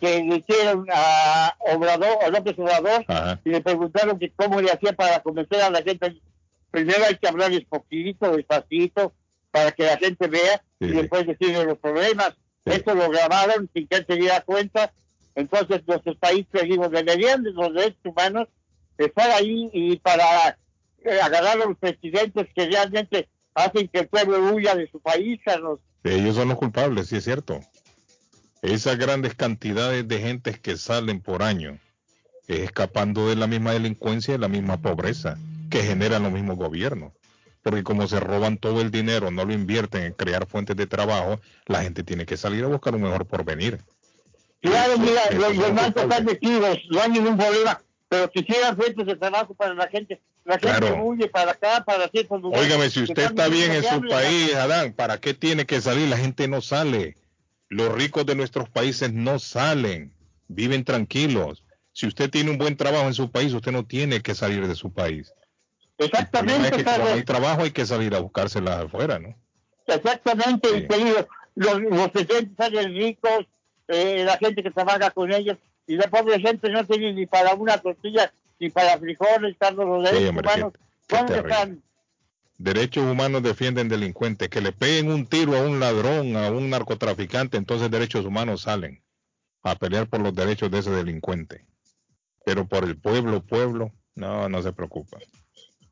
[0.00, 3.04] que le hicieron a Obrador, a López Obrador,
[3.44, 6.20] y le preguntaron que cómo le hacía para convencer a la gente.
[6.70, 9.12] Primero hay que hablarles poquito, despacito,
[9.50, 12.36] para que la gente vea, y después decirle los problemas.
[12.64, 14.92] Esto lo grabaron sin que él se diera cuenta,
[15.36, 18.48] entonces, nuestros países, digo, deberían de los derechos humanos
[18.96, 20.58] estar ahí y para
[21.04, 25.38] eh, agarrar a los presidentes que realmente hacen que el pueblo huya de su país,
[25.44, 25.80] Carlos.
[26.04, 27.60] Ellos son los culpables, sí es cierto.
[28.62, 31.78] Esas grandes cantidades de gentes que salen por año,
[32.48, 35.36] escapando de la misma delincuencia y la misma pobreza
[35.68, 37.12] que generan los mismos gobiernos.
[37.62, 41.40] Porque como se roban todo el dinero, no lo invierten en crear fuentes de trabajo,
[41.66, 43.80] la gente tiene que salir a buscar un mejor porvenir.
[44.70, 49.16] Claro, mira, los, los bancos están metidos, no hay ningún problema, pero quisieran fuentes de
[49.16, 50.20] trabajo para la gente.
[50.44, 52.66] La gente huye para acá, para ciertos lugares.
[52.66, 56.08] Óigame, si usted está bien en su país, Adán, ¿para qué tiene que salir?
[56.08, 57.16] La gente no sale.
[57.68, 60.14] Los ricos de nuestros países no salen,
[60.46, 61.64] viven tranquilos.
[61.92, 64.76] Si usted tiene un buen trabajo en su país, usted no tiene que salir de
[64.76, 65.32] su país.
[65.98, 66.80] Exactamente.
[66.80, 69.34] Es hay trabajo, hay que salir a buscársela afuera, ¿no?
[69.86, 71.14] Exactamente, sí.
[71.54, 73.46] los, los presidentes salen ricos,
[73.88, 77.54] eh, la gente que trabaja con ellos, y la pobre gente no tiene ni para
[77.54, 80.72] una tortilla, ni para frijoles, Carlos, los derechos humanos.
[82.58, 84.48] Derechos humanos defienden delincuentes.
[84.48, 89.02] Que le peguen un tiro a un ladrón, a un narcotraficante, entonces derechos humanos salen
[89.62, 91.66] a pelear por los derechos de ese delincuente.
[92.44, 95.18] Pero por el pueblo, pueblo, no, no se preocupa.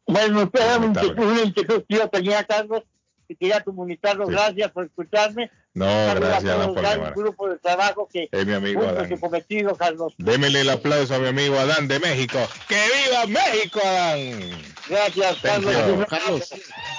[0.07, 2.83] Bueno, usted una inquietud que yo tenía, Carlos,
[3.29, 4.27] y quería comunicarlo.
[4.27, 5.51] Gracias por escucharme.
[5.75, 9.09] No, gracias a por un grupo de trabajo que es mi amigo Adán.
[9.09, 10.15] su cometido, Carlos.
[10.19, 12.39] Démele el aplauso a mi amigo Adán de México.
[12.69, 14.51] ¡Que viva México, Adán!
[14.89, 15.75] Gracias, Carlos.
[16.09, 16.51] Carlos.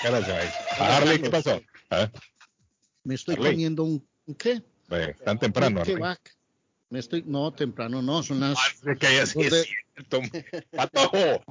[0.04, 0.54] Gracias.
[0.78, 1.62] A Harley, ¿qué pasó?
[1.90, 2.12] ¿Ah?
[3.06, 4.06] Me estoy poniendo un,
[4.38, 4.62] ¿qué?
[4.92, 5.82] Eh, tan temprano.
[5.84, 5.96] ¿Qué
[6.90, 8.58] me estoy, no, temprano no, son las.
[8.86, 10.22] Es que es cierto.
[10.72, 11.42] Patojo,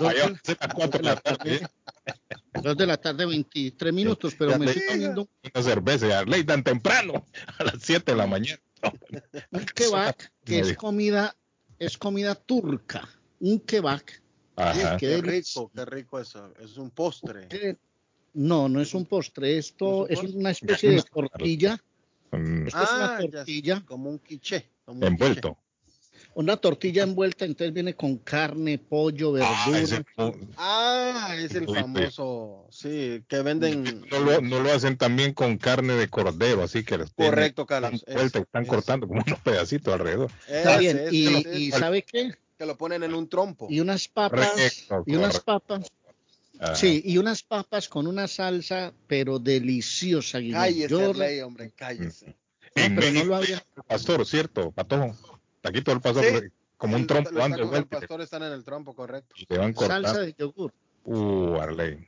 [2.63, 5.29] Dos de la tarde, 23 minutos, pero me estoy poniendo.
[5.55, 7.27] Una cerveza, ley tan temprano,
[7.59, 8.61] a las 7 de la mañana.
[9.51, 10.15] Un kebab,
[10.45, 11.35] que es comida,
[11.79, 13.09] es comida turca.
[13.41, 14.03] Un kebab.
[14.57, 14.97] Ajá.
[14.99, 16.55] Qué rico, qué rico eso.
[16.61, 17.79] Es un postre.
[18.35, 19.59] No, no es un postre.
[19.59, 21.83] Esto es, una especie de tortilla.
[22.33, 22.67] Mm.
[22.67, 23.83] Esto es una ah, tortilla.
[23.87, 24.71] como un quiche.
[24.87, 25.59] Envuelto.
[26.35, 30.05] Una tortilla envuelta, entonces viene con carne, pollo, ah, verdura.
[30.57, 34.05] Ah, es el, famoso, sí, que venden.
[34.11, 38.05] No lo, hacen también con carne de cordero, así que Correcto, Carlos.
[38.07, 40.31] Están, están cortando como unos pedacitos alrededor.
[40.49, 42.35] Está bien, y, ¿sabe qué?
[42.59, 43.69] Que lo ponen en un trompo.
[43.71, 45.93] Y unas papas, y unas papas.
[46.75, 50.39] Sí, y unas papas con una salsa, pero deliciosa.
[50.39, 52.37] Cállese, Yo, ley, hombre, cállese.
[52.77, 53.65] No, pero no lo había.
[53.87, 54.71] Pastor, ¿cierto?
[54.71, 55.41] Patojo.
[55.63, 57.61] Aquí todo el pastor como un trompo antes.
[57.61, 59.35] Los pastores están en el trompo, correcto.
[59.79, 60.73] salsa de yogur.
[61.05, 62.07] Uh, Arley.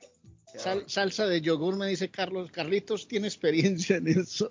[0.86, 2.50] salsa de yogur, me dice Carlos.
[2.50, 4.50] Carlitos tiene experiencia en eso.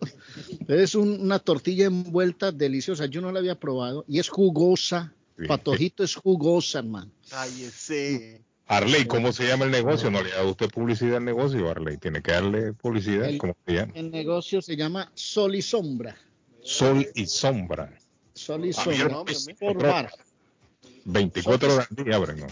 [0.68, 3.06] es una tortilla envuelta deliciosa.
[3.06, 5.14] Yo no la había probado y es jugosa.
[5.48, 7.12] Patojito es jugosa, hermano.
[7.30, 8.42] Cállese.
[8.68, 10.10] Arley, ¿cómo se llama el negocio?
[10.10, 11.98] No le ha dado usted publicidad al negocio, Arley.
[11.98, 13.30] Tiene que darle publicidad.
[13.30, 13.92] El, ¿Cómo se llama?
[13.96, 16.16] El negocio se llama Sol y Sombra.
[16.64, 17.94] Sol y Sombra.
[18.34, 19.24] Sol y Sombra.
[19.60, 20.12] por bar.
[21.06, 22.48] 24 horas al día abren, ¿no?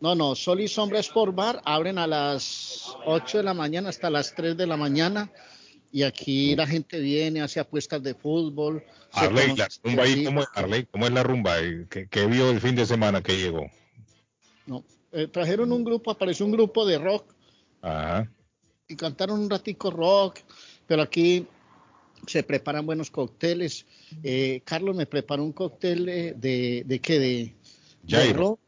[0.00, 1.60] No, no, Sol y Sombra es por bar.
[1.66, 5.30] Abren a las 8 de la mañana hasta las 3 de la mañana.
[5.92, 8.82] Y aquí la gente viene, hace apuestas de fútbol.
[9.12, 10.86] Arley, la rumba ahí, ¿cómo es, Arley?
[10.90, 11.56] ¿Cómo es la rumba?
[11.90, 13.66] ¿Qué, ¿Qué, vio el fin de semana que llegó?
[14.66, 17.34] No, eh, trajeron un grupo, apareció un grupo de rock.
[17.82, 18.30] Ajá.
[18.88, 20.40] y cantaron un ratico rock,
[20.86, 21.46] pero aquí
[22.26, 23.86] se preparan buenos cócteles.
[24.22, 27.54] Eh, Carlos me preparó un cóctel de, de, de qué, de,
[28.02, 28.58] de ron,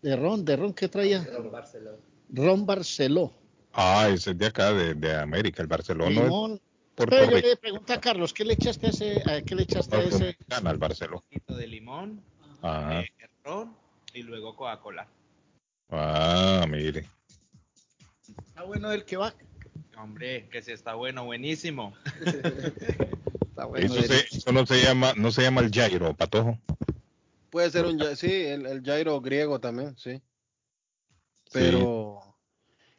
[0.00, 1.24] de ron, de ron, ¿qué traía?
[1.24, 1.98] Ron Barceló.
[2.30, 3.32] Ron Barceló.
[3.72, 6.22] Ah, ese es de acá, de, de América, el Barcelona.
[6.22, 6.60] Limón.
[6.94, 9.22] Pero yo le pregunté a Carlos, ¿qué le echaste a ese?
[9.26, 10.36] A, ¿Qué le echaste a ese?
[10.48, 11.16] al Barceló.
[11.16, 12.22] Un poquito de limón,
[12.62, 13.00] Ajá.
[13.00, 13.10] eh,
[13.44, 13.76] ron
[14.14, 15.06] y luego Coca-Cola.
[15.90, 17.08] Ah, mire.
[18.48, 19.34] Está bueno el que va.
[19.98, 21.94] Hombre, que si está bueno, buenísimo.
[23.56, 23.86] Está bueno.
[23.94, 26.58] Eso, se- eso no se llama, no se llama el gyro, patojo.
[27.48, 30.20] Puede ser un, sí, el, el gyro griego también, sí.
[31.52, 32.20] Pero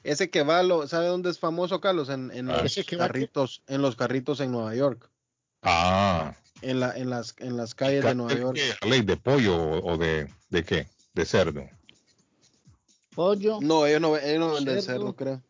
[0.03, 2.09] ese que va, lo, ¿sabe dónde es famoso, Carlos?
[2.09, 2.63] En, en Ah.
[2.63, 5.09] los carritos, en los carritos en Nueva York,
[5.61, 6.35] Ah.
[6.63, 8.57] en la, en las, en las calles de Nueva ¿Qué- York.
[8.81, 10.87] qué, ¿Ley de pollo o o de, de qué?
[11.13, 11.69] De cerdo.
[13.17, 13.57] Pollo.
[13.61, 15.13] No, ellos no, ellos no venden Cerdo.
[15.13, 15.41] cerdo, creo.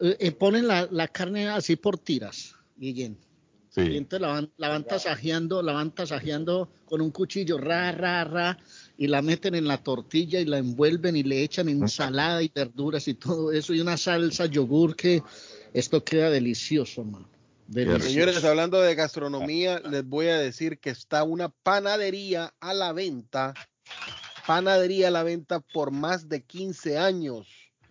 [0.00, 3.12] Eh, eh, ponen la, la carne así por tiras, Guillén.
[3.12, 3.96] Y Sí.
[3.96, 8.58] entonces la van, la van tasajeando, la van tasajeando con un cuchillo, ra, ra, ra,
[8.96, 13.06] y la meten en la tortilla y la envuelven y le echan ensalada y verduras
[13.08, 15.22] y todo eso, y una salsa, yogur, que
[15.74, 17.26] esto queda delicioso, man.
[17.66, 18.08] Delicioso.
[18.08, 23.54] Señores, hablando de gastronomía, les voy a decir que está una panadería a la venta,
[24.46, 27.46] panadería a la venta por más de 15 años.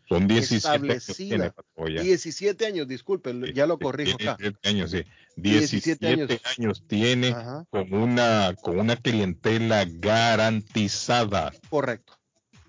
[0.09, 1.15] Son 17 años establecida.
[1.37, 2.01] tiene, Patojo, ya.
[2.01, 4.35] 17 años, disculpen, ya lo corrijo acá.
[4.37, 5.03] 17 años, sí.
[5.37, 6.57] 17 17 años.
[6.57, 7.65] años, tiene Ajá.
[7.69, 11.53] con una con una clientela garantizada.
[11.69, 12.17] Correcto.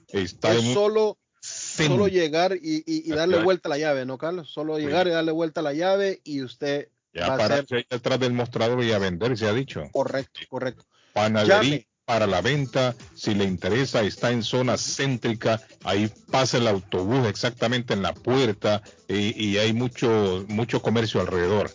[0.08, 4.48] Está Es solo, solo llegar y, y- y darle vuelta a la llave, ¿no, Carlos?
[4.50, 8.20] Solo llegar y darle vuelta a la llave y usted ya va a ser atrás
[8.20, 9.82] del mostrador y a vender, se ha dicho.
[9.92, 10.84] correcto, correcto.
[11.12, 11.86] Panadería Llame.
[12.04, 17.94] Para la venta, si le interesa, está en zona céntrica, ahí pasa el autobús exactamente
[17.94, 21.70] en la puerta y, y hay mucho, mucho comercio alrededor.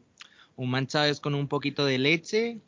[0.56, 2.58] Un manchado es con un poquito de leche,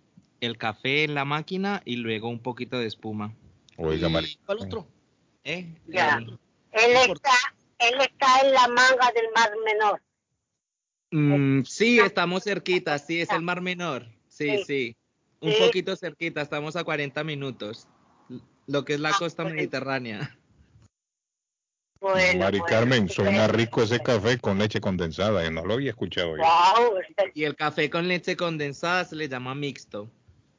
[0.40, 3.34] el café en la máquina y luego un poquito de espuma.
[3.76, 4.38] Oiga, ¿Y.
[4.46, 4.86] ¿Cuál otro?
[5.44, 5.74] ¿Eh?
[5.86, 6.18] Ya.
[6.18, 7.32] Él está,
[7.78, 10.02] él está en la manga del Mar Menor.
[11.10, 14.06] Mm, sí, estamos cerquita, sí, es el Mar Menor.
[14.28, 14.64] Sí, Sí.
[14.66, 14.96] sí.
[15.40, 15.58] Un Sí.
[15.60, 17.86] poquito cerquita, estamos a 40 minutos.
[18.66, 19.54] Lo que es la Ah, costa pues.
[19.54, 20.36] mediterránea.
[22.00, 25.90] Bueno, Mari bueno, Carmen, suena rico ese café con leche condensada, yo no lo había
[25.90, 26.42] escuchado yo.
[26.42, 26.94] Wow,
[27.34, 30.10] Y el café con leche condensada se le llama mixto.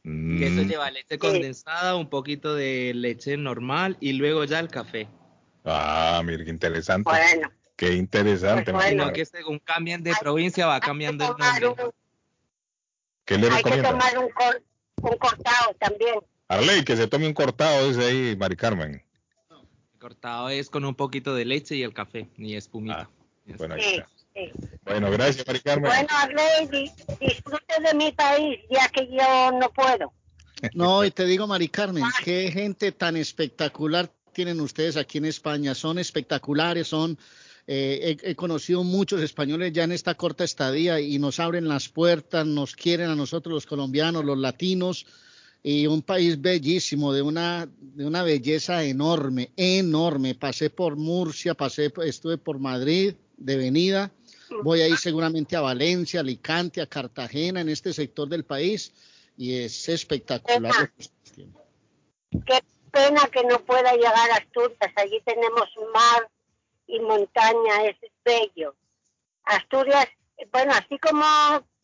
[0.03, 4.67] Mm, Que eso lleva leche condensada, un poquito de leche normal y luego ya el
[4.67, 5.07] café.
[5.63, 7.09] Ah, mire, qué interesante.
[7.09, 7.49] bueno.
[7.77, 8.71] Qué interesante.
[8.71, 9.03] Pues bueno.
[9.03, 11.67] Sino que según cambian de provincia va cambiando el nombre.
[11.85, 11.91] un-
[13.25, 14.29] ¿Qué le Hay que tomar un,
[15.01, 16.15] un cortado también.
[16.49, 19.01] Arley, que se tome un cortado, dice ahí Mari Carmen.
[19.93, 23.09] El cortado es con un poquito de leche y el café, ni espumita.
[23.09, 23.09] Ah,
[23.57, 23.75] bueno,
[24.83, 25.91] Bueno, gracias, Mari Carmen.
[25.91, 30.13] Bueno, Arley, disfrute de mi país, ya que yo no puedo.
[30.73, 35.75] No, y te digo, Mari Carmen, qué gente tan espectacular tienen ustedes aquí en España.
[35.75, 37.17] Son espectaculares, son
[37.65, 42.45] eh, he, conocido muchos españoles ya en esta corta estadía y nos abren las puertas,
[42.45, 45.05] nos quieren a nosotros los colombianos, los latinos
[45.63, 50.35] y un país bellísimo, de una, de una belleza enorme, enorme.
[50.35, 54.11] Pasé por Murcia, pasé, estuve por Madrid de venida,
[54.63, 58.91] voy a ir seguramente a Valencia, Alicante, a Cartagena, en este sector del país
[59.37, 60.91] y es espectacular.
[62.31, 66.29] Qué pena que no pueda llegar a Asturias, allí tenemos mar,
[66.87, 68.75] y montaña es bello.
[69.45, 70.07] Asturias,
[70.51, 71.25] bueno, así como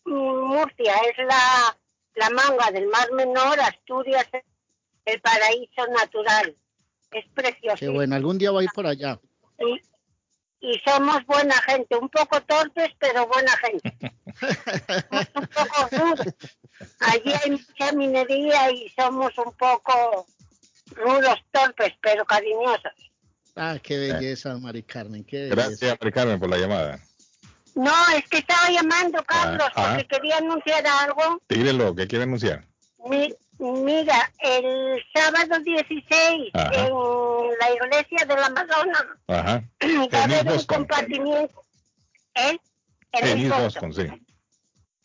[0.06, 1.78] Murcia es la,
[2.16, 4.44] la manga del Mar Menor, Asturias es
[5.06, 6.56] el paraíso natural.
[7.12, 7.78] Es precioso.
[7.80, 9.20] Qué bueno, algún día voy a ir por allá.
[9.60, 9.82] Y,
[10.62, 13.98] y somos buena gente, un poco torpes, pero buena gente.
[15.36, 16.36] un poco rudos.
[17.00, 20.26] Allí hay mucha minería y somos un poco
[20.92, 22.94] rudos, torpes, pero cariñosos.
[23.56, 25.26] Ah, qué belleza, Mari Carmen.
[25.30, 27.00] Gracias, Mari Carmen, por la llamada.
[27.76, 30.08] No, es que estaba llamando, Carlos, ah, porque ah.
[30.10, 31.42] quería anunciar algo.
[31.48, 32.66] Dígelo, ¿qué quiere anunciar?
[33.60, 36.94] Mira, el sábado 16 en
[37.60, 39.64] la iglesia de la Madonna Ajá.
[40.14, 41.64] va a haber un compartimiento.
[42.36, 42.58] ¿Eh?
[43.12, 44.08] En, en Boston, sí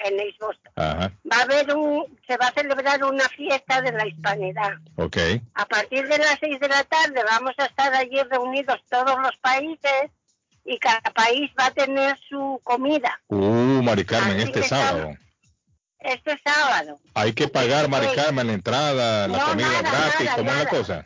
[0.05, 0.73] en East Boston.
[0.77, 4.73] Va a haber un, se va a celebrar una fiesta de la hispanidad.
[4.97, 5.17] Ok.
[5.55, 9.37] A partir de las seis de la tarde vamos a estar allí reunidos todos los
[9.39, 10.11] países
[10.65, 13.21] y cada país va a tener su comida.
[13.29, 15.15] Uh, Mari Carmen, este sábado.
[16.05, 17.01] Este sábado.
[17.15, 21.05] Hay que pagar, Mari Carmen, la entrada, la comida gratis, ¿cómo es la cosa?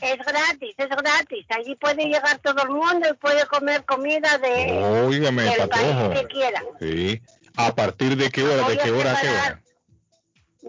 [0.00, 1.46] Es gratis, es gratis.
[1.50, 6.26] Allí puede llegar todo el mundo y puede comer comida de Óigame, del país que
[6.28, 6.62] quiera.
[6.80, 7.22] Sí.
[7.56, 8.66] ¿A partir de qué hora?
[8.66, 9.62] ¿De qué hora a qué hora?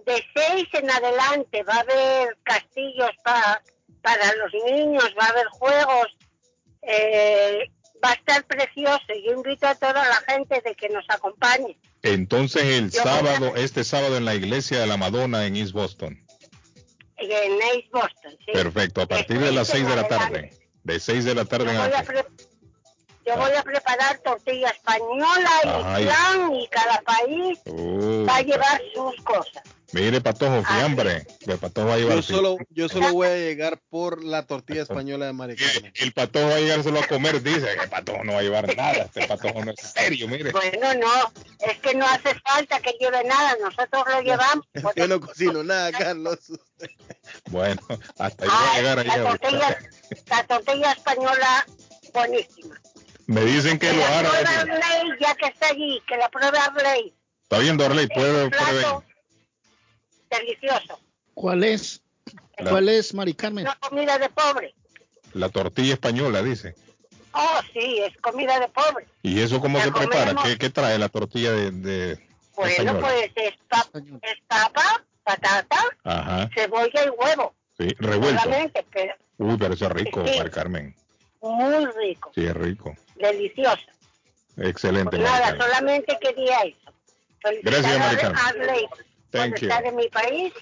[0.06, 3.62] De seis en adelante va a haber castillos para
[4.04, 6.18] para los niños, va a haber juegos,
[6.82, 7.72] eh,
[8.04, 9.08] va a estar precioso.
[9.26, 11.78] Yo invito a toda la gente de que nos acompañe.
[12.04, 16.22] Entonces el sábado, este sábado en la iglesia de la Madonna en East Boston.
[17.18, 18.52] En East Boston, sí.
[18.52, 20.52] Perfecto, a partir de, las seis de la tarde.
[20.84, 22.26] De seis de la tarde en adelante.
[23.26, 28.82] Yo voy a preparar tortilla española y plan y cada país uh, va a llevar
[28.94, 29.64] sus cosas.
[29.94, 31.28] Mire, Patojo, fiambre.
[31.46, 34.82] El Patojo va a llevar yo solo, yo solo voy a llegar por la tortilla
[34.90, 35.92] española de Maricona.
[35.94, 37.72] El Patojo va a llegar solo a comer, dice.
[37.80, 39.04] El Patojo no va a llevar nada.
[39.04, 40.52] Este Patojo no es serio, mire.
[40.52, 41.32] Bueno, no.
[41.60, 43.56] Es que no hace falta que lleve nada.
[43.62, 44.66] Nosotros lo llevamos.
[44.96, 46.40] Yo no cocino nada, Carlos.
[47.50, 47.82] Bueno,
[48.18, 49.18] hasta ahí voy a llegar allá.
[49.18, 49.78] La tortilla,
[50.28, 51.66] la tortilla española,
[52.14, 52.82] buenísima.
[53.28, 54.30] Me dicen que, lo hará.
[55.22, 57.16] ya que está allí, que la pruebe Arley.
[57.44, 58.86] Está viendo Arley, puede, puede
[60.40, 61.00] Delicioso.
[61.34, 62.02] ¿Cuál es?
[62.58, 63.66] ¿Cuál es, Mari Carmen?
[63.66, 64.74] La comida de pobre.
[65.34, 66.76] La tortilla española, dice.
[67.34, 69.08] Oh, sí, es comida de pobre.
[69.24, 70.36] ¿Y eso cómo se prepara?
[70.44, 73.54] ¿Qué, ¿Qué, trae la tortilla de, de Bueno, pues es,
[74.48, 77.56] papa, patata, cebolla y huevo.
[77.78, 78.50] Sí, revuelto.
[79.40, 80.96] Uy, pero eso es rico, Mari Carmen
[81.44, 82.32] muy rico.
[82.34, 82.96] Sí, es rico.
[83.16, 83.84] Delicioso.
[84.58, 85.18] Excelente.
[85.18, 86.94] Pues nada, solamente quería eso.
[87.62, 88.40] Gracias, Maricano.
[89.34, 89.68] Thank you.
[89.68, 90.54] estar en mi país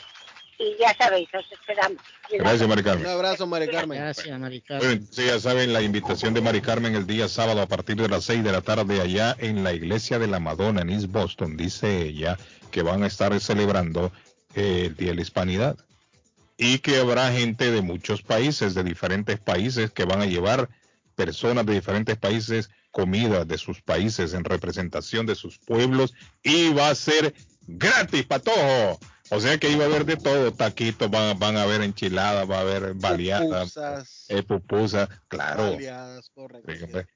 [0.58, 2.02] y ya sabéis, os esperamos.
[2.30, 5.08] Gracias, Mari Un abrazo, Mari Gracias, Mari Carmen.
[5.12, 8.26] sí, ya saben, la invitación de Mari Carmen el día sábado a partir de las
[8.26, 11.58] 6 de la tarde allá en la iglesia de la Madonna en East Boston.
[11.58, 12.38] Dice ella
[12.72, 14.12] que van a estar celebrando
[14.54, 15.78] el Día de la Hispanidad
[16.58, 20.70] y que habrá gente de muchos países, de diferentes países, que van a llevar
[21.16, 26.90] personas de diferentes países comida de sus países en representación de sus pueblos y va
[26.90, 27.34] a ser
[27.68, 29.00] gratis, patojo.
[29.34, 32.58] O sea que iba a haber de todo, taquitos, van, van a haber enchiladas, va
[32.58, 33.74] a haber baleadas,
[34.46, 35.78] pupusas, eh, claro.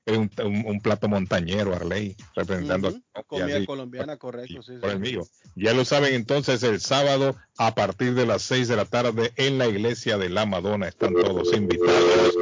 [0.05, 0.31] un,
[0.65, 2.97] un, plato montañero, Arley, representando
[3.27, 5.27] comida colombiana, correcto, sí, por el mío.
[5.55, 9.57] Ya lo saben entonces, el sábado a partir de las 6 de la tarde en
[9.57, 12.37] la iglesia de la Madonna están todos invitados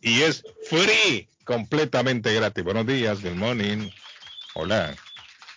[0.00, 2.64] y es free, completamente gratis.
[2.64, 3.90] Buenos días, good morning.
[4.54, 4.96] Hola.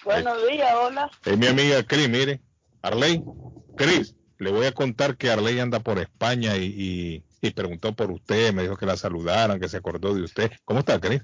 [0.03, 1.09] Buenos días, hola.
[1.25, 2.41] Es mi amiga Cris, mire.
[2.81, 3.23] Arley,
[3.77, 7.23] Cris, le voy a contar que Arley anda por España y,
[7.55, 10.51] preguntó por usted, me dijo que la saludaran, que se acordó de usted.
[10.65, 11.21] ¿Cómo está, Cris?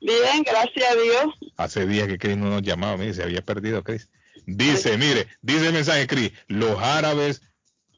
[0.00, 1.52] Bien, gracias a Dios.
[1.56, 4.08] Hace días que Cris no nos llamaba, me dice, se había perdido, Cris.
[4.46, 7.42] Dice, mire, dice el mensaje, Cris, los árabes,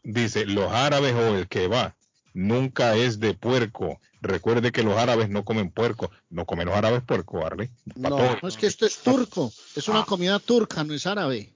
[0.03, 1.97] dice, los árabes o el que va,
[2.35, 4.01] nunca es de puerco.
[4.20, 6.11] Recuerde que los árabes no comen puerco.
[6.28, 7.70] No comen los árabes puerco, Arley.
[7.97, 9.52] No, no, es que esto es turco.
[9.74, 11.52] Es una comida turca, no es árabe.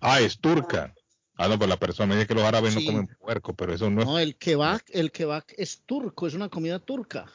[0.00, 0.94] Ah, es turca.
[1.38, 3.90] Ah, no, pues la persona me dice que los árabes no comen puerco, pero eso
[3.90, 4.06] no, es.
[4.06, 7.26] No, el kebab, el kebab es turco, es una comida turca.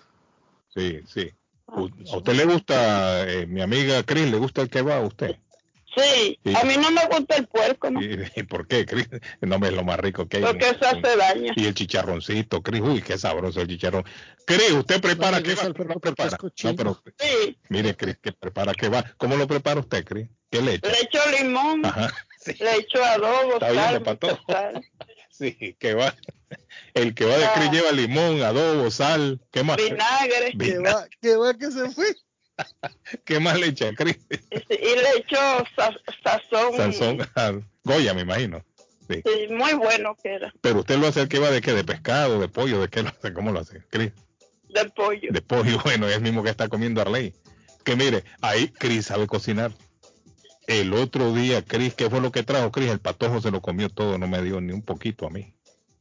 [0.74, 1.32] Sí, sí.
[1.68, 5.38] Ah, ¿A usted le gusta, eh, mi amiga Cris, le gusta el kebab a usted?
[5.96, 7.90] Sí, a mí no me gusta el puerco.
[7.92, 8.02] ¿no?
[8.02, 9.10] ¿Y, por qué, Cris?
[9.42, 10.44] No me es lo más rico que hay.
[10.44, 11.52] Porque eso hace daño.
[11.56, 14.06] Y el chicharroncito, Cris, uy, qué sabroso el chicharrón.
[14.46, 15.74] Cris, ¿usted prepara qué va?
[15.74, 16.38] ¿Cómo prepara?
[16.64, 17.58] No, pero, sí.
[17.70, 19.04] Mire, Cris, ¿qué prepara qué va?
[19.18, 20.30] ¿Cómo lo prepara usted, Cris?
[20.50, 20.90] ¿Qué le echa?
[20.90, 21.86] Le echo limón.
[21.86, 22.14] Ajá.
[22.60, 24.04] Le echo adobo, sal,
[25.30, 26.16] Sí, que va.
[26.94, 27.72] El que va de Cris ah.
[27.72, 29.78] lleva limón, adobo, sal, ¿qué más?
[29.78, 30.54] Vinagre.
[30.58, 32.16] ¿Qué va, qué va que se fue?
[33.26, 34.20] ¿Qué más le echa, Cris?
[34.32, 35.38] Y le echo
[36.24, 36.76] sazón.
[36.76, 38.64] Sazón, Goya, me imagino.
[39.10, 39.22] Sí.
[39.50, 40.54] muy bueno que era.
[40.62, 43.04] Pero usted lo hace el que va de qué, de pescado, de pollo, de qué
[43.04, 44.12] lo hace, ¿cómo lo hace, Cris?
[44.70, 45.32] De pollo.
[45.32, 47.34] De pollo, bueno, es el mismo que está comiendo Arley.
[47.84, 49.74] Que mire, ahí Cris sabe cocinar.
[50.68, 52.90] El otro día, Cris, ¿qué fue lo que trajo Cris?
[52.90, 55.54] El patojo se lo comió todo, no me dio ni un poquito a mí.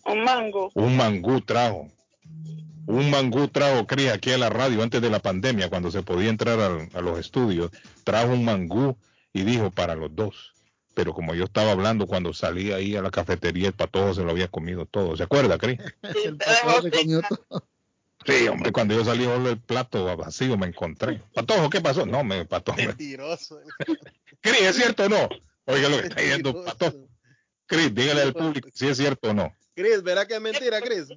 [0.05, 0.70] Un mango.
[0.74, 1.89] Un mangú trajo.
[2.86, 6.28] Un mangú trajo Cris aquí a la radio antes de la pandemia, cuando se podía
[6.28, 6.59] entrar
[6.93, 7.70] a, los estudios.
[8.05, 8.97] Trajo un mangú
[9.32, 10.55] y dijo para los dos.
[10.94, 14.31] Pero como yo estaba hablando cuando salí ahí a la cafetería, el patojo se lo
[14.31, 15.16] había comido todo.
[15.16, 15.78] ¿Se acuerda, Cris?
[16.24, 17.65] el patojo se comió todo.
[18.27, 21.23] Sí, hombre, cuando yo salí el plato vacío me encontré.
[21.32, 22.05] Patojo, ¿qué pasó?
[22.05, 22.77] No, me patojo.
[22.77, 23.61] Mentiroso.
[24.40, 25.28] Cris, ¿es cierto o no?
[25.65, 27.09] Oiga lo que está diciendo Patojo.
[27.66, 29.55] Cris, dígale al público si es cierto o no.
[29.74, 31.09] Cris, ¿verá que es mentira, Cris?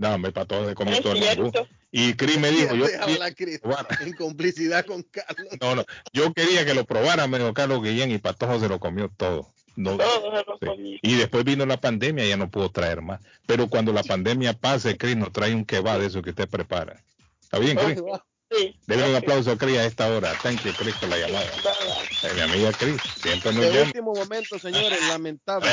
[0.00, 1.52] No, me Patojo se comió todo el mangú.
[1.92, 2.86] Y Cris me dijo, yo
[4.00, 5.52] en complicidad con Carlos.
[5.60, 8.80] No, no, yo quería que lo probara, me dijo Carlos Guillén y Patojo se lo
[8.80, 9.52] comió todo.
[9.76, 9.98] No,
[11.02, 13.20] Y después vino la pandemia, ya no pudo traer más.
[13.46, 17.02] Pero cuando la pandemia pase, Cris nos trae un kebab de eso que usted prepara.
[17.42, 18.02] ¿Está bien, Cris?
[18.50, 18.74] Sí.
[18.88, 20.32] un aplauso a Cris a esta hora.
[20.42, 21.46] Thank you, Cris, por la llamada.
[22.34, 23.80] Mi amiga Cris, siempre nos llama.
[23.82, 25.70] último momento, señores, lamentable.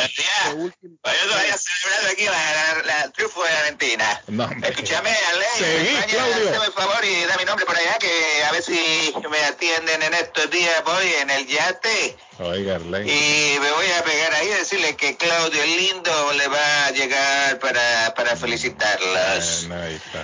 [0.56, 0.96] último...
[1.02, 4.22] Pues yo todavía celebrando aquí la, la, triunfo de Argentina.
[4.28, 5.46] No, Escúchame, Ale.
[5.58, 6.62] Seguí, Claudio.
[6.62, 10.14] Hazme favor y da mi nombre por allá, que a ver si me atienden en
[10.14, 10.84] estos días.
[10.86, 15.66] Voy en el yate Oiga, y me voy a pegar ahí y decirle que Claudio
[15.66, 19.68] Lindo le va a llegar para, para felicitarlas.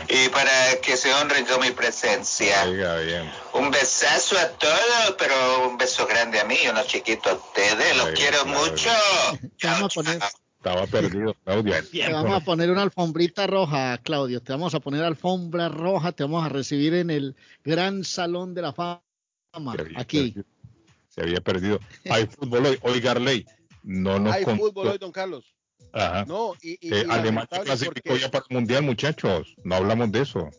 [0.07, 2.65] y para que se honren con mi presencia.
[2.65, 3.33] Oiga, bien.
[3.53, 7.97] Un besazo a todos, pero un beso grande a mí y unos chiquitos a ustedes.
[7.97, 8.89] Los quiero mucho.
[10.57, 11.73] Estaba perdido, Claudio.
[11.91, 14.41] Te vamos a poner una alfombrita roja, Claudio.
[14.41, 16.13] Te vamos a poner alfombra roja.
[16.13, 19.01] Te vamos a recibir en el gran salón de la fama.
[19.97, 20.33] Aquí
[21.09, 21.79] se había perdido.
[22.09, 23.45] Hay fútbol hoy, hoy Garley.
[23.83, 25.53] No nos Hay fútbol hoy, don Carlos.
[25.91, 26.25] Ajá.
[26.25, 29.55] No, y, eh, Alemania clasificó ya para el mundial, muchachos.
[29.63, 30.49] No hablamos de eso.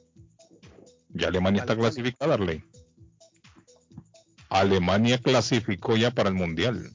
[1.09, 2.63] Ya Alemania, está clasificada, Arley.
[4.61, 6.91] Alemania clasificó ya para el mundial.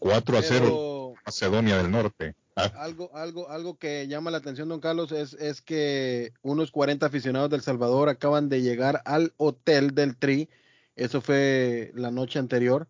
[0.00, 2.34] 4 a 0 Macedonia del Norte.
[2.54, 2.72] Ah.
[2.76, 7.50] Algo, algo, algo que llama la atención, don Carlos, es, es que unos 40 aficionados
[7.50, 10.48] del Salvador acaban de llegar al hotel del Tri
[10.96, 12.88] eso fue la noche anterior.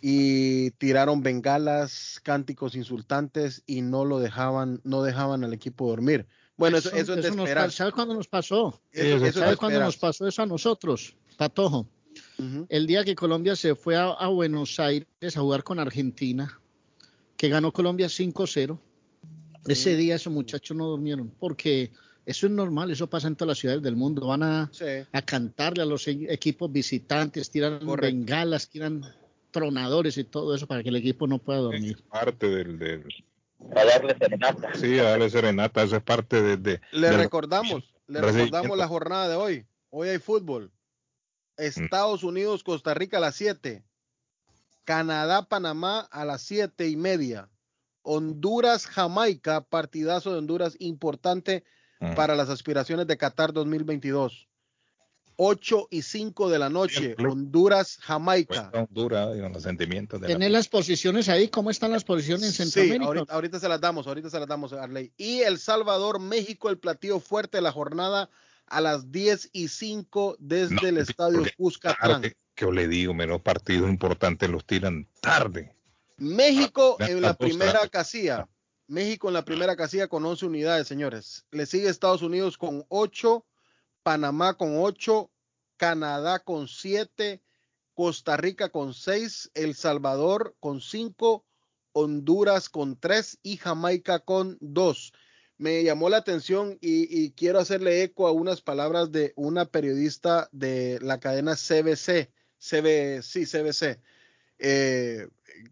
[0.00, 6.26] Y tiraron bengalas, cánticos insultantes y no lo dejaban, no dejaban al equipo dormir.
[6.56, 7.70] Bueno, eso, eso, es de esperar.
[7.70, 8.80] ¿Sabes cuándo nos pasó?
[8.92, 11.86] ¿Sabes cuándo nos pasó eso a nosotros, Patojo?
[12.68, 16.60] El día que Colombia se fue a, a, Buenos Aires a jugar con Argentina,
[17.36, 18.78] que ganó Colombia 5-0.
[19.66, 21.90] Ese día esos muchachos no durmieron porque
[22.26, 24.26] eso es normal, eso pasa en todas las ciudades del mundo.
[24.26, 24.70] Van a,
[25.12, 29.04] a cantarle a los e-, equipos visitantes, tiran bengalas, tiran
[29.50, 31.96] tronadores y todo eso para que el equipo no pueda dormir.
[31.96, 33.04] Es parte del,
[33.74, 34.74] A darle serenata.
[34.74, 36.80] Sí, a darle serenata, eso es parte de...
[36.92, 39.66] le recordamos, le recordamos la jornada de hoy.
[39.90, 40.70] Hoy hay fútbol.
[41.60, 41.84] Mm.
[41.84, 43.84] Estados Unidos, Costa Rica a las 7.
[44.84, 47.48] Canadá, Panamá a las siete y media.
[48.02, 51.64] Honduras, Jamaica, partidazo de Honduras importante
[52.16, 54.48] para las aspiraciones de Qatar 2022.
[55.42, 58.70] 8 y 5 de la noche, Honduras, Jamaica.
[58.74, 60.20] Honduras, los sentimientos.
[60.20, 61.48] De las posiciones ahí?
[61.48, 63.24] ¿Cómo están las posiciones en Centroamérica?
[63.24, 65.12] Sí, ahorita, se las damos, ahorita se las damos, Arley.
[65.16, 68.28] Y El Salvador, México, el platillo fuerte de la jornada
[68.70, 72.22] a las 10 y 5 desde el estadio Cuscatlán.
[72.22, 75.74] Que yo le digo, menos partidos importantes los tiran tarde.
[76.16, 78.48] México en la primera casilla.
[78.86, 81.46] México en la primera casilla con 11 unidades, señores.
[81.50, 83.44] Le sigue Estados Unidos con 8,
[84.02, 85.30] Panamá con 8,
[85.76, 87.40] Canadá con 7,
[87.94, 91.44] Costa Rica con 6, El Salvador con 5,
[91.92, 95.12] Honduras con 3 y Jamaica con 2.
[95.60, 100.98] Me llamó la atención y, quiero hacerle eco a unas palabras de una periodista de
[101.02, 104.00] la cadena CBC, CB, sí, CBC.
[104.58, 105.28] Eh,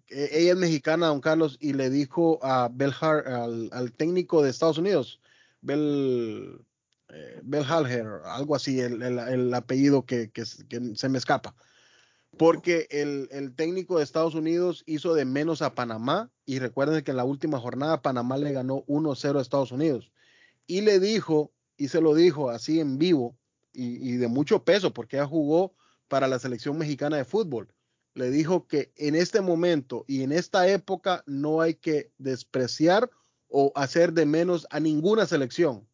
[0.09, 4.77] e, ella es mexicana, don Carlos, y le dijo a Bel al, técnico de Estados
[4.77, 5.23] Unidos,
[5.63, 6.61] Bel,
[7.09, 7.41] eh,
[8.27, 10.31] algo así, el, apellido que,
[10.97, 11.55] se me escapa
[12.37, 17.17] porque el, técnico de Estados Unidos hizo de menos a Panamá y recuerden que en
[17.17, 20.13] la última jornada Panamá le ganó 1-0 a Estados Unidos
[20.67, 23.37] y le dijo, y se lo dijo así en vivo
[23.73, 25.75] y, de mucho peso porque ella jugó
[26.09, 27.73] para la selección mexicana de fútbol,
[28.15, 33.11] le dijo que en este momento y en esta época no hay que despreciar
[33.49, 35.89] o hacer de menos a ninguna selección.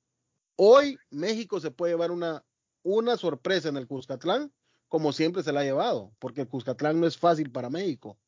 [0.57, 2.45] Hoy México se puede llevar una,
[2.83, 4.53] una sorpresa en el Cuscatlán
[4.89, 8.19] como siempre se la ha llevado, porque Cuscatlán no es fácil para México.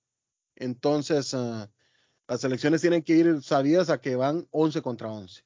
[0.56, 1.70] Entonces, ah,
[2.28, 5.42] las elecciones tienen que ir sabidas a que van 11 contra 11.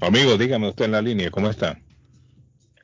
[0.00, 1.78] Amigo, dígame usted en la línea, ¿cómo está?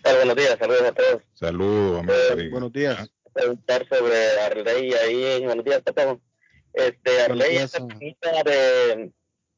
[0.04, 1.22] buenos días, saludos a todos.
[1.32, 2.14] Saludos, amigo.
[2.14, 3.10] Eh, buenos días.
[3.32, 6.18] Preguntar sobre Arley ahí, buenos días todos.
[6.74, 9.12] Este, Arley, esa de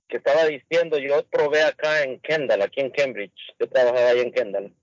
[0.09, 4.33] que estaba diciendo, yo probé acá en Kendall, aquí en Cambridge, yo trabajaba ahí en
[4.33, 4.75] Kendall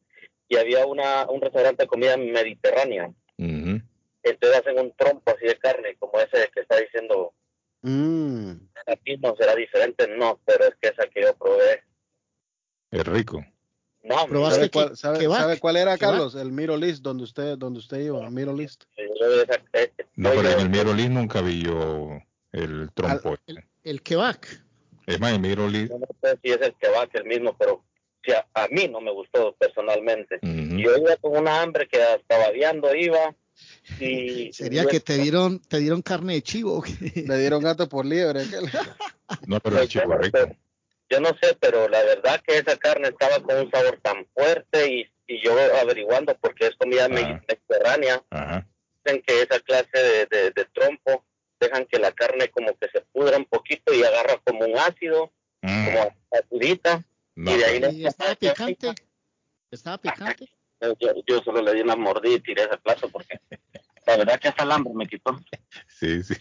[0.51, 3.09] y había una, un restaurante de comida mediterránea.
[3.37, 7.33] Entonces hacen un trompo así de carne, como ese que está diciendo.
[7.81, 8.51] Mm.
[8.85, 11.83] Aquí no será diferente, no, pero es que esa que yo probé.
[12.91, 13.43] Es rico.
[14.03, 16.35] No, ¿Sabe, cuál, sabe, cuál era, Carlos?
[16.35, 18.83] El Miro List, donde usted, donde usted iba, Miro List.
[18.97, 22.19] Eh, no, pero en el Miro List nunca vi yo
[22.51, 23.37] el trompo.
[23.45, 24.39] el, el kebab.
[25.07, 25.93] Es más, el Miro List.
[25.93, 27.83] No sé si es el kebab el mismo, pero
[28.53, 30.39] a, mí no me gustó personalmente.
[30.41, 33.35] Yo iba con una hambre que hasta babeando iba.
[33.99, 36.83] Y, Sería que te dieron, te dieron carne de chivo.
[37.15, 38.43] Le dieron gato por liebre.
[39.47, 40.39] no, pero el chivo rico.
[41.09, 44.93] Yo no sé, pero la verdad que esa carne estaba con un sabor tan fuerte
[44.93, 48.23] y, y yo averiguando porque es comida mediterránea,
[49.03, 51.25] dicen que esa clase de, de, trompo
[51.59, 55.33] dejan que la carne como que se pudra un poquito y agarra como un ácido,
[55.61, 55.85] mm.
[55.85, 57.03] como acidita
[57.35, 58.93] y de ahí ¿Estaba picante?
[59.71, 60.49] ¿Estaba picante?
[61.27, 63.39] Yo, solo le di una mordida y tiré ese plato porque
[64.07, 65.39] la verdad que hasta el hambre me quitó.
[65.87, 66.35] Sí, sí.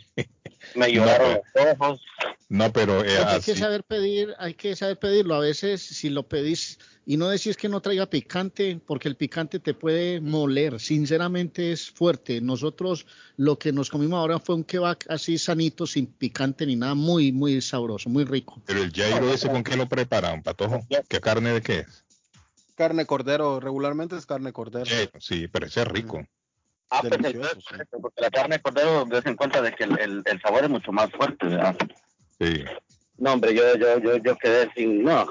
[0.75, 2.01] Me lloraron los ojos.
[2.49, 5.35] No, pero hay que saber pedir, hay que saber pedirlo.
[5.35, 9.59] A veces si lo pedís y no decís que no traiga picante, porque el picante
[9.59, 10.81] te puede moler.
[10.81, 12.41] Sinceramente es fuerte.
[12.41, 13.07] Nosotros
[13.37, 17.33] lo que nos comimos ahora fue un kebab así sanito, sin picante ni nada, muy,
[17.33, 18.61] muy sabroso, muy rico.
[18.67, 20.81] Pero el jairo ese con qué lo preparan, patojo?
[21.09, 22.05] ¿Qué carne de qué es?
[22.75, 24.91] Carne cordero, regularmente es carne cordero.
[25.19, 26.25] Sí, pero ese es rico.
[26.91, 27.37] Ah, pues
[28.01, 30.91] porque la carne de cordero des en cuenta de que el, el, sabor es mucho
[30.91, 31.77] más fuerte, ¿verdad?
[32.41, 32.65] Sí.
[33.17, 35.27] No, hombre, yo, yo, yo, yo quedé sin, no,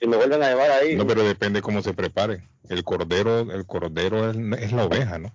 [0.00, 0.96] si me vuelven a llevar ahí.
[0.96, 2.48] No, pero depende cómo se prepare.
[2.68, 5.32] El cordero, el cordero es, la oveja, ¿no?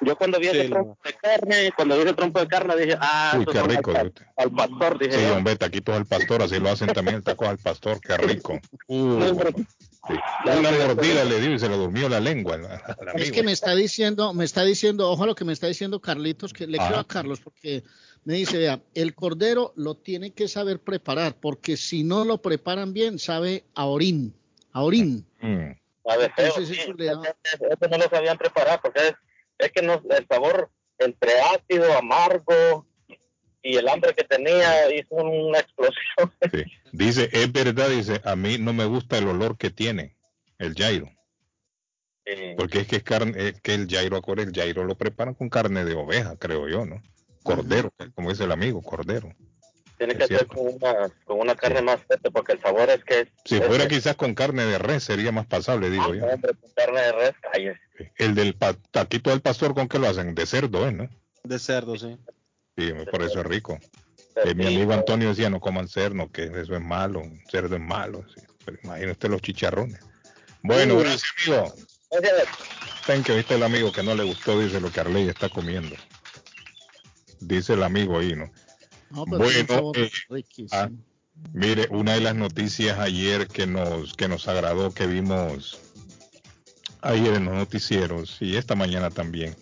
[0.00, 3.34] Yo cuando vi ese trompo de carne, cuando vi ese trompo de carne dije, ah,
[3.38, 3.92] Uy, qué rico.
[4.36, 5.18] Al, pastor, dije.
[5.18, 8.58] Sí, hombre, taquitos al pastor, así lo hacen también el taco al pastor, qué rico.
[8.88, 9.18] Uh,
[10.44, 12.58] Una mordida le dio y se le durmió la lengua.
[13.14, 16.52] es que me está diciendo, me está diciendo, ojo lo que me está diciendo Carlitos,
[16.52, 17.82] que le quiero a Carlos, porque
[18.24, 22.92] me dice, vea, el cordero lo tiene que saber preparar, porque si no lo preparan
[22.92, 24.34] bien, sabe a orín,
[24.72, 25.26] a orín.
[25.40, 25.70] Mm.
[26.08, 26.92] A ver, Entonces, eso,
[27.90, 29.14] no lo sabían preparar, porque
[29.58, 32.86] es, que no, el sabor entre ácido, amargo
[33.66, 35.96] y el hambre que tenía hizo una explosión.
[36.52, 36.62] Sí.
[36.92, 40.16] Dice, es verdad, dice, a mí no me gusta el olor que tiene
[40.58, 41.10] el gyro.
[42.56, 45.84] Porque es que es carne, es que el gyro, el gyro lo preparan con carne
[45.84, 47.02] de oveja, creo yo, ¿no?
[47.42, 49.32] Cordero, como dice el amigo, cordero.
[49.98, 53.28] Tiene que ser con una, con una carne más fuerte porque el sabor es que...
[53.44, 56.26] si fuera quizás con carne de res sería más pasable, digo yo.
[56.74, 57.34] carne de res,
[58.16, 58.56] El del
[58.90, 60.34] taquito del pastor, ¿con qué lo hacen?
[60.34, 60.92] De cerdo, ¿eh?
[60.92, 61.08] ¿no?
[61.44, 62.16] De cerdo, sí.
[62.76, 63.78] Sí, por eso es rico.
[64.44, 68.24] Eh, mi amigo Antonio decía, no coman cerdo, que eso es malo, cerdo es malo.
[68.64, 70.00] Pero imagínate los chicharrones.
[70.62, 71.74] Bueno, gracias, amigo.
[73.06, 75.94] Ten que viste el amigo que no le gustó, dice lo que Arley está comiendo
[77.40, 78.50] dice el amigo ahí, ¿no?
[79.10, 80.10] bueno, eh,
[80.72, 80.90] ah,
[81.52, 85.78] mire, una de las noticias ayer que nos, que nos agradó, que vimos
[87.02, 89.56] ayer en los noticieros y esta mañana también,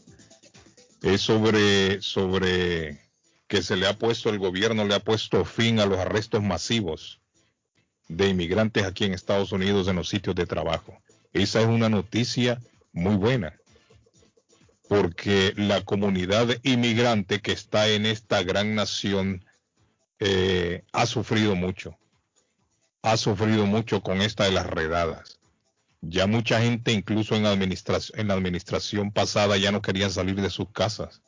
[1.03, 3.01] es sobre, sobre
[3.47, 7.21] que se le ha puesto, el gobierno le ha puesto fin a los arrestos masivos
[8.09, 10.99] de inmigrantes aquí en Estados Unidos en los sitios de trabajo.
[11.33, 12.61] Esa es una noticia
[12.93, 13.59] muy buena
[14.89, 19.45] porque la comunidad inmigrante que está en esta gran nación
[20.21, 21.99] eh, ha sufrido mucho,
[23.03, 25.41] ha sufrido mucho con esta de las redadas.
[26.01, 30.51] Ya mucha gente, incluso en, administración, en la administración pasada, ya no querían salir de
[30.51, 31.23] sus casas.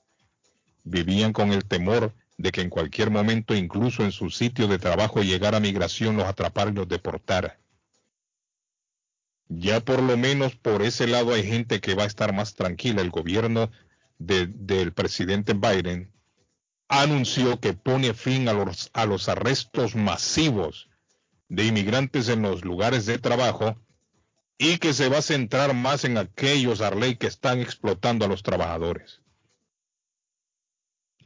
[0.86, 5.20] Vivían con el temor de que en cualquier momento, incluso en su sitio de trabajo,
[5.20, 7.58] llegara migración, los atrapara y los deportara.
[9.48, 13.02] Ya por lo menos por ese lado hay gente que va a estar más tranquila.
[13.02, 13.70] El gobierno
[14.18, 16.12] del presidente Biden
[16.88, 20.88] anunció que pone fin a los, a los arrestos masivos
[21.48, 23.76] de inmigrantes en los lugares de trabajo
[24.56, 28.44] y que se va a centrar más en aquellos, Arley, que están explotando a los
[28.44, 29.20] trabajadores.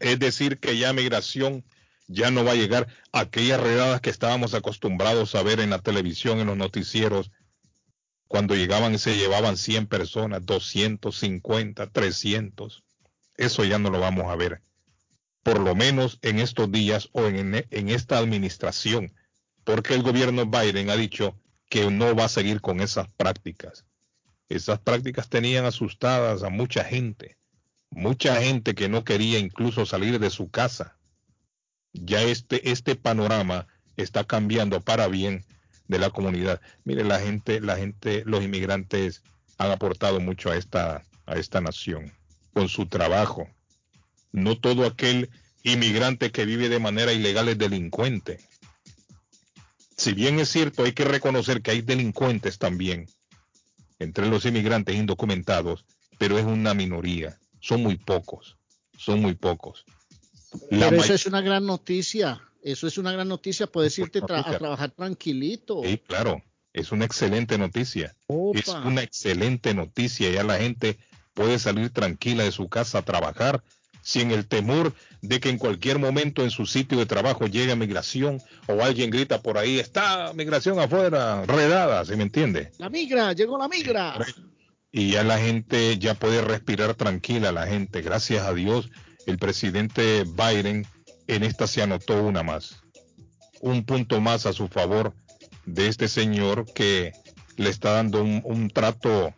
[0.00, 1.64] Es decir, que ya migración
[2.08, 5.78] ya no va a llegar a aquellas redadas que estábamos acostumbrados a ver en la
[5.78, 7.30] televisión, en los noticieros,
[8.26, 12.82] cuando llegaban y se llevaban 100 personas, 250, 300.
[13.36, 14.62] Eso ya no lo vamos a ver.
[15.42, 19.14] Por lo menos en estos días o en, en esta administración,
[19.64, 23.84] porque el gobierno Biden ha dicho que no va a seguir con esas prácticas.
[24.48, 27.36] Esas prácticas tenían asustadas a mucha gente,
[27.90, 30.96] mucha gente que no quería incluso salir de su casa.
[31.92, 35.44] Ya este, este panorama está cambiando para bien
[35.88, 36.60] de la comunidad.
[36.84, 39.22] Mire, la gente, la gente, los inmigrantes
[39.58, 42.12] han aportado mucho a esta, a esta nación
[42.54, 43.48] con su trabajo.
[44.32, 45.30] No todo aquel
[45.64, 48.38] inmigrante que vive de manera ilegal es delincuente
[50.00, 53.06] si bien es cierto, hay que reconocer que hay delincuentes también
[53.98, 55.84] entre los inmigrantes indocumentados,
[56.16, 58.56] pero es una minoría, son muy pocos,
[58.96, 59.84] son muy pocos.
[60.68, 64.90] pero eso es una gran noticia, eso es una gran noticia, puedes irte a trabajar
[64.90, 65.82] tranquilito.
[65.84, 66.42] Sí, claro,
[66.72, 68.14] es una excelente noticia,
[68.54, 70.98] es una excelente noticia, ya la gente
[71.34, 73.62] puede salir tranquila de su casa a trabajar
[74.02, 78.40] sin el temor de que en cualquier momento en su sitio de trabajo llegue migración
[78.66, 82.72] o alguien grita por ahí, está migración afuera, redada, ¿se me entiende?
[82.78, 84.18] La migra, llegó la migra.
[84.92, 88.90] Y ya la gente ya puede respirar tranquila, la gente, gracias a Dios,
[89.26, 90.86] el presidente Biden
[91.28, 92.82] en esta se anotó una más,
[93.60, 95.14] un punto más a su favor
[95.64, 97.12] de este señor que
[97.56, 99.32] le está dando un, trato,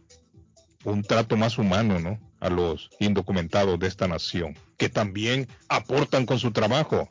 [0.84, 2.18] un trato más humano, ¿no?
[2.40, 7.08] a los indocumentados de esta nación, que también aportan con su trabajo.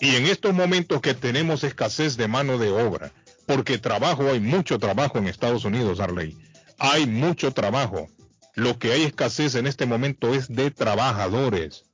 [0.00, 3.12] Y en estos momentos que tenemos escasez de mano de obra,
[3.46, 6.36] porque trabajo, hay mucho trabajo en Estados Unidos, Arley,
[6.78, 8.08] hay mucho trabajo.
[8.54, 11.84] Lo que hay escasez en este momento es de trabajadores.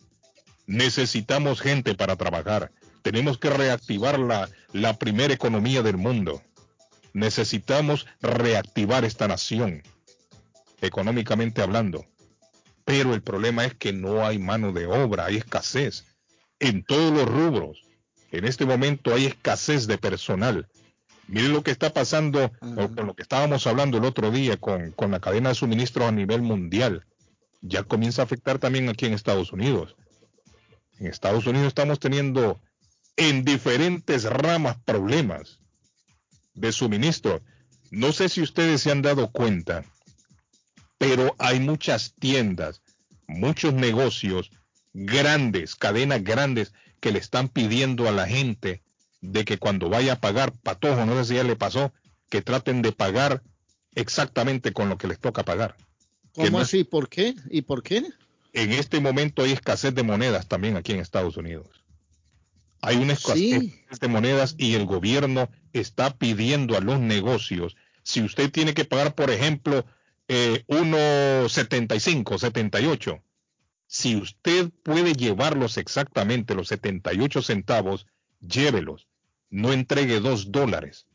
[0.66, 2.70] Necesitamos gente para trabajar.
[3.02, 6.42] Tenemos que reactivar la, la primera economía del mundo.
[7.12, 9.82] Necesitamos reactivar esta nación,
[10.80, 12.04] económicamente hablando.
[12.84, 16.04] Pero el problema es que no hay mano de obra, hay escasez
[16.60, 17.82] en todos los rubros.
[18.30, 20.68] En este momento hay escasez de personal.
[21.30, 25.10] Miren lo que está pasando con lo que estábamos hablando el otro día con, con
[25.10, 27.06] la cadena de suministros a nivel mundial.
[27.62, 29.96] Ya comienza a afectar también aquí en Estados Unidos.
[30.98, 32.60] En Estados Unidos estamos teniendo
[33.16, 35.60] en diferentes ramas problemas
[36.54, 37.42] de suministro.
[37.90, 39.84] No sé si ustedes se han dado cuenta
[41.00, 42.82] pero hay muchas tiendas,
[43.26, 44.50] muchos negocios
[44.92, 48.82] grandes, cadenas grandes que le están pidiendo a la gente
[49.20, 51.92] de que cuando vaya a pagar, patojo, no sé si ya le pasó,
[52.28, 53.42] que traten de pagar
[53.94, 55.76] exactamente con lo que les toca pagar.
[56.34, 56.84] ¿Cómo así?
[56.84, 57.34] ¿Por qué?
[57.50, 58.04] ¿Y por qué?
[58.52, 61.84] En este momento hay escasez de monedas también aquí en Estados Unidos.
[62.82, 63.62] Hay una escasez
[64.00, 69.14] de monedas y el gobierno está pidiendo a los negocios, si usted tiene que pagar,
[69.14, 69.84] por ejemplo,
[70.28, 73.22] eh, 1,75, 78.
[73.86, 78.06] Si usted puede llevarlos exactamente los 78 centavos,
[78.40, 79.06] llévelos.
[79.50, 81.06] No entregue dos dólares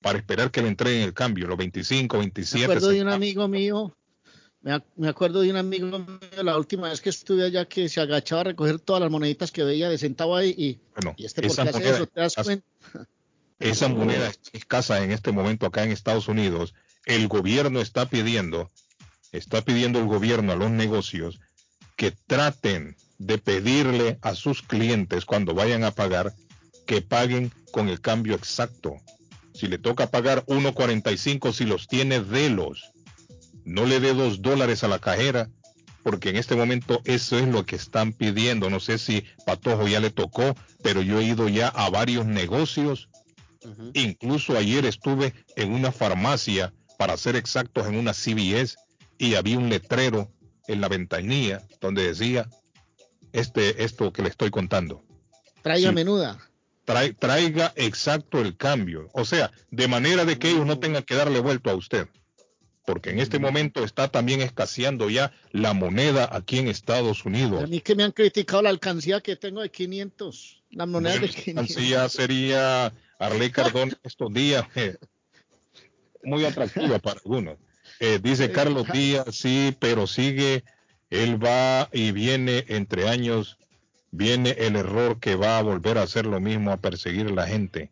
[0.00, 2.58] para esperar que le entreguen el cambio, los 25, 27.
[2.58, 3.96] Me acuerdo de un amigo mío,
[4.96, 8.40] me, acuerdo de un amigo mío la última vez que estuve allá que se agachaba
[8.40, 11.62] a recoger todas las moneditas que veía de centavo ahí y, bueno, este por qué
[11.62, 12.66] hace eso, ¿te das cuenta?
[13.58, 16.74] Esa moneda es escasa en este momento acá en Estados Unidos
[17.06, 18.70] el gobierno está pidiendo,
[19.32, 21.40] está pidiendo el gobierno a los negocios
[21.96, 26.34] que traten de pedirle a sus clientes cuando vayan a pagar
[26.86, 28.96] que paguen con el cambio exacto.
[29.52, 32.92] Si le toca pagar 1.45, si los tiene, los
[33.64, 35.50] No le dé dos dólares a la cajera,
[36.02, 38.70] porque en este momento eso es lo que están pidiendo.
[38.70, 43.08] No sé si Patojo ya le tocó, pero yo he ido ya a varios negocios.
[43.94, 48.76] Incluso ayer estuve en una farmacia para ser exactos, en una CBS
[49.18, 50.30] y había un letrero
[50.68, 52.48] en la ventanilla donde decía
[53.32, 55.02] este, esto que le estoy contando.
[55.62, 56.38] Traiga menuda.
[56.86, 59.08] Traiga exacto el cambio.
[59.12, 62.08] O sea, de manera de que ellos no tengan que darle vuelto a usted.
[62.86, 67.64] Porque en este momento está también escaseando ya la moneda aquí en Estados Unidos.
[67.64, 70.62] A mí que me han criticado la alcancía que tengo de 500.
[70.70, 71.54] La moneda de 500.
[71.54, 74.64] La alcancía sería Arley Cardón estos días.
[74.76, 74.96] Eh,
[76.22, 77.56] muy atractiva para algunos.
[78.00, 80.64] Eh, dice Carlos Díaz, sí, pero sigue,
[81.08, 83.58] él va y viene entre años,
[84.16, 87.46] viene el error que va a volver a hacer lo mismo, a perseguir a la
[87.46, 87.90] gente.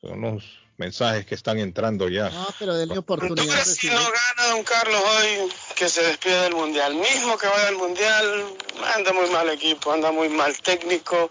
[0.00, 0.44] Son los
[0.76, 2.28] mensajes que están entrando ya.
[2.30, 3.64] No, pero denle oportunidad.
[3.64, 6.94] si no gana don Carlos hoy, que se despide del Mundial.
[6.94, 8.44] Mismo que vaya al Mundial,
[8.94, 11.30] anda muy mal equipo, anda muy mal técnico,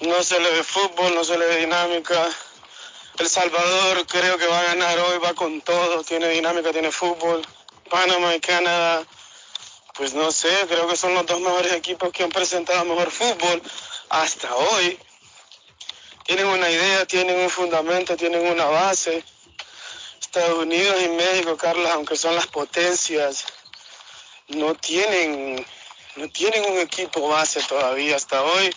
[0.00, 2.28] no se le ve fútbol, no se le ve dinámica
[3.18, 7.42] el Salvador creo que va a ganar hoy, va con todo, tiene dinámica, tiene fútbol.
[7.90, 9.04] Panamá y Canadá,
[9.94, 13.62] pues no sé, creo que son los dos mejores equipos que han presentado mejor fútbol
[14.08, 14.98] hasta hoy.
[16.24, 19.24] Tienen una idea, tienen un fundamento, tienen una base.
[20.20, 23.44] Estados Unidos y México, Carlos, aunque son las potencias,
[24.48, 25.66] no tienen,
[26.16, 28.74] no tienen un equipo base todavía hasta hoy.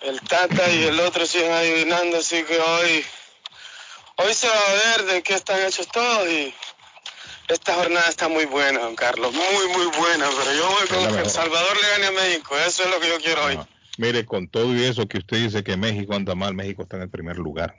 [0.00, 3.04] El Tata y el otro siguen adivinando, así que hoy
[4.22, 6.54] Hoy se va a ver de qué están hechos todos y
[7.50, 11.22] esta jornada está muy buena, don Carlos, muy, muy buena, pero yo voy con que
[11.22, 13.58] El Salvador le gane a México, eso es lo que yo quiero hoy.
[13.98, 17.02] Mire, con todo y eso que usted dice que México anda mal, México está en
[17.02, 17.76] el primer lugar.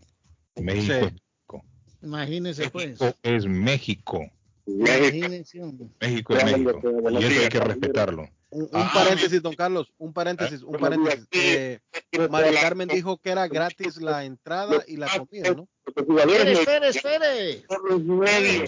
[0.56, 1.65] México es México.
[2.02, 2.99] Imagínese pues.
[2.99, 4.31] México es México.
[4.65, 6.81] México es México.
[7.11, 8.30] Y eso hay que respetarlo.
[8.53, 11.26] Un, ah, paréntesis, don Carlos, un paréntesis, un paréntesis.
[11.32, 11.80] Eh,
[12.30, 15.69] María Carmen dijo que era gratis la entrada y la comida, ¿no?
[15.95, 17.64] Espere, espere, espere.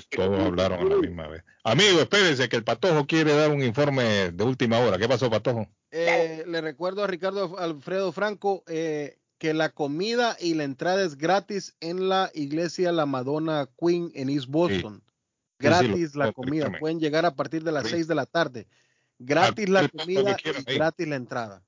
[0.10, 1.44] Todos hablaron a la misma vez.
[1.66, 4.98] Amigo, espérese que el Patojo quiere dar un informe de última hora.
[4.98, 5.68] ¿Qué pasó, Patojo?
[5.92, 11.18] Eh, le recuerdo a Ricardo Alfredo Franco eh, que la comida y la entrada es
[11.18, 15.04] gratis en la iglesia La Madonna Queen en East Boston.
[15.60, 16.72] Gratis la comida.
[16.80, 18.68] Pueden llegar a partir de las 6 de la tarde.
[19.26, 21.64] Gratis la comida y gratis la entrada.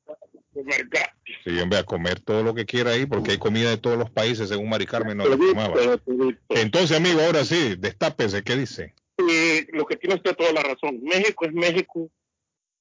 [1.43, 4.09] Sí, hombre, a comer todo lo que quiera ahí, porque hay comida de todos los
[4.09, 5.99] países, según Mari Carmen nos informaba.
[6.49, 8.93] Entonces, amigo, ahora sí, destápese, ¿qué dice?
[9.71, 10.99] lo que tiene usted toda la razón.
[11.01, 12.09] México es México,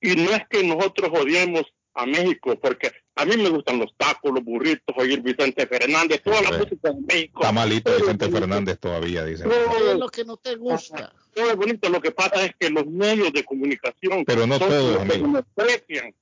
[0.01, 1.62] y no es que nosotros odiemos
[1.94, 6.42] a México, porque a mí me gustan los tacos, los burritos, oír Vicente Fernández, toda
[6.42, 7.40] la música de México.
[7.40, 9.48] Está malito Vicente Fernández todavía, dicen.
[9.48, 11.12] No, es lo que no te gusta.
[11.35, 14.24] Todo es bonito, lo que pasa es que los medios de comunicación...
[14.24, 15.44] Pero no todos, amigo.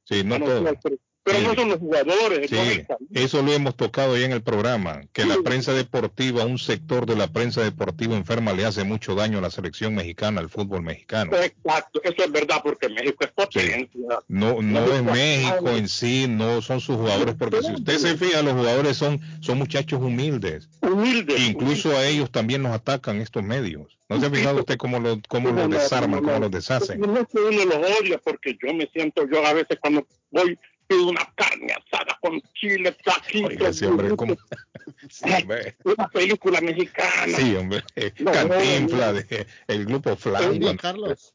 [0.05, 0.79] Sí, no todos.
[1.25, 2.51] Pero no son los jugadores.
[2.51, 2.85] Sí,
[3.15, 7.15] eso lo hemos tocado ya en el programa, que la prensa deportiva, un sector de
[7.15, 11.37] la prensa deportiva enferma le hace mucho daño a la selección mexicana, al fútbol mexicano.
[11.37, 13.89] Exacto, eso es verdad, porque México es potencia.
[14.27, 18.43] No, no es México en sí, no son sus jugadores, porque si usted se fija,
[18.43, 20.69] los jugadores son, son muchachos humildes.
[20.81, 21.41] Humildes.
[21.41, 23.97] Incluso a ellos también nos atacan estos medios.
[24.09, 27.01] ¿No se ha fijado usted cómo los cómo lo desarman, cómo los deshacen?
[27.01, 30.59] No es que uno los odia, porque yo me siento, yo a veces cuando voy
[30.91, 33.83] una carne asada con chile, taquitos.
[35.85, 37.37] Una película mexicana.
[37.37, 37.83] Sí, hombre.
[38.25, 40.77] Cantinfla de el grupo Flan.
[40.77, 41.35] Carlos.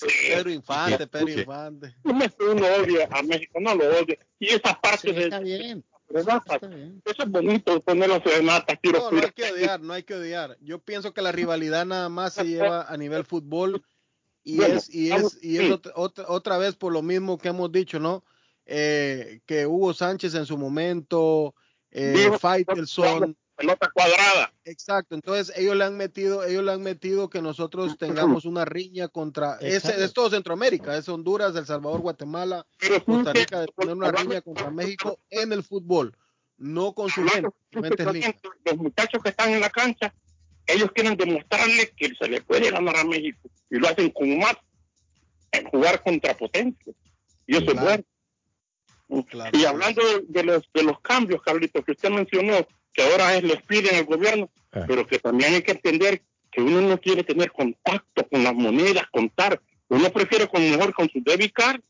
[0.00, 1.94] Pedro Infante, Pedro Infante.
[2.04, 4.18] Uno odia a México, no lo odia.
[4.38, 5.24] Y esa parte de...
[5.24, 5.84] Está bien.
[6.08, 8.78] Eso es bonito ponerlo serenata.
[8.84, 10.56] No, no hay que odiar, no hay que odiar.
[10.60, 13.84] Yo pienso que la rivalidad nada más se lleva a nivel fútbol
[14.44, 17.98] y es y es y es otra, otra vez por lo mismo que hemos dicho,
[17.98, 18.22] ¿no?
[18.66, 21.54] Eh, que Hugo Sánchez en su momento,
[21.90, 23.36] eh, Faitelson.
[23.56, 24.52] Pelota cuadrada.
[24.64, 29.08] Exacto, entonces ellos le han metido, ellos le han metido que nosotros tengamos una riña
[29.08, 32.66] contra, ese, es todo Centroamérica, es Honduras, El Salvador, Guatemala,
[33.06, 36.14] Costa Rica, de tener una riña contra México en el fútbol,
[36.58, 37.48] no con su gente.
[38.66, 40.12] Los muchachos que están en la cancha,
[40.66, 44.56] ellos quieren demostrarle que se le puede ganar a México y lo hacen con más
[45.52, 46.92] en jugar contra potencia.
[47.46, 48.04] Y eso es bueno.
[49.52, 53.62] Y hablando de, los, de los cambios, Carlitos, que usted mencionó, que ahora es les
[53.62, 54.84] piden al gobierno, ah.
[54.86, 59.04] pero que también hay que entender que uno no quiere tener contacto con las monedas,
[59.12, 59.60] contar.
[59.88, 61.80] Uno prefiere con mejor con su debit card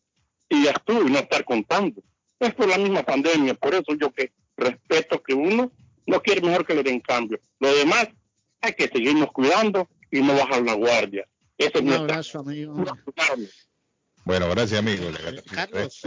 [0.49, 2.03] y ya estuvo, y no estar contando.
[2.39, 5.73] Es por la misma pandemia, por eso yo que respeto que uno
[6.07, 7.41] no quiere mejor que le den cambio.
[7.61, 8.09] Lo demás,
[8.61, 11.27] hay que seguirnos cuidando y no bajar la guardia.
[11.57, 12.75] Eso Un abrazo, amigo.
[14.27, 15.07] Bueno, gracias, amigo.
[15.53, 16.03] Carlos,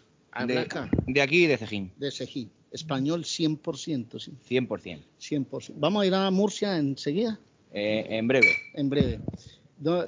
[0.47, 0.66] De,
[1.06, 1.93] de, aquí, de Cejín.
[1.97, 2.51] De Cejín.
[2.70, 4.32] Español 100%, sí.
[4.48, 5.02] 100%.
[5.20, 5.73] 100%.
[5.77, 7.39] ¿Vamos a ir a Murcia enseguida?
[7.73, 8.48] Eh, en breve.
[8.74, 9.20] En breve.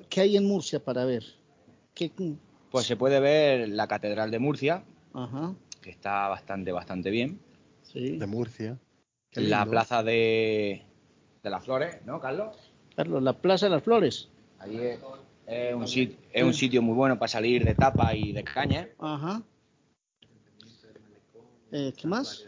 [0.08, 1.24] ¿Qué hay en Murcia para ver?
[1.94, 2.12] ¿Qué...
[2.70, 4.84] Pues se puede ver la Catedral de Murcia,
[5.80, 7.40] que está bastante, bastante bien.
[7.82, 8.18] Sí.
[8.18, 8.78] De Murcia.
[9.32, 10.84] La Plaza de,
[11.42, 12.56] de las Flores, ¿no, Carlos?
[12.96, 14.28] Carlos, la Plaza de las Flores.
[14.58, 18.44] Ahí es, un, sitio, es un sitio muy bueno para salir de tapa y de
[18.44, 18.88] caña.
[18.98, 19.42] Ajá.
[21.72, 22.46] Eh, ¿Qué más?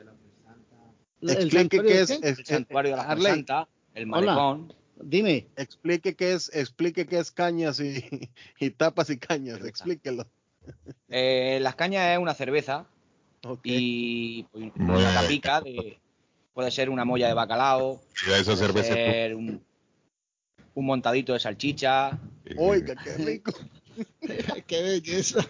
[1.20, 4.72] Explique qué es el santuario de la Santa, el malecón.
[5.02, 5.48] Dime.
[5.56, 10.26] Explique qué es, explique qué es cañas y, y tapas y cañas, explíquelo.
[11.08, 12.86] Eh, las cañas es una cerveza
[13.64, 15.98] y una capica de,
[16.54, 19.62] puede ser una molla de bacalao, esa cerveza ser un,
[20.74, 22.18] un, montadito de salchicha.
[22.56, 23.52] Oiga, qué rico.
[24.66, 25.44] qué belleza.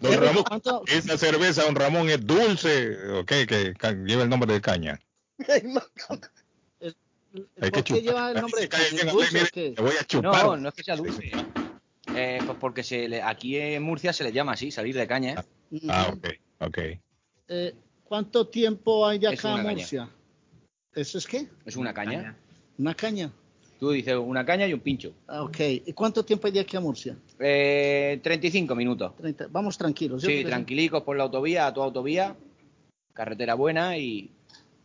[0.00, 0.44] Don Ramón,
[0.88, 3.74] esa cerveza, don Ramón, es dulce, ok, que
[4.04, 4.98] lleva el nombre de caña.
[7.72, 9.12] ¿Por qué lleva el nombre de caña?
[9.12, 10.44] ¿Dulce voy a chupar.
[10.44, 11.32] No, no es que sea dulce.
[12.14, 15.44] Eh, pues porque se le, aquí en Murcia se le llama así, salir de caña.
[15.88, 16.28] Ah, ok,
[16.60, 16.78] ok.
[17.48, 20.08] Eh, ¿Cuánto tiempo hay de acá a Murcia?
[20.94, 21.48] ¿Eso es qué?
[21.64, 22.36] Es una caña.
[22.78, 23.30] Una caña.
[23.78, 25.12] Tú dices una caña y un pincho.
[25.26, 25.58] Ah, ok.
[25.86, 27.16] ¿Y cuánto tiempo hay de aquí a Murcia?
[27.38, 29.12] Eh, 35 minutos.
[29.50, 30.22] Vamos tranquilos.
[30.22, 32.34] Sí, tranquilicos por la autovía, a tu autovía,
[33.12, 34.30] carretera buena y...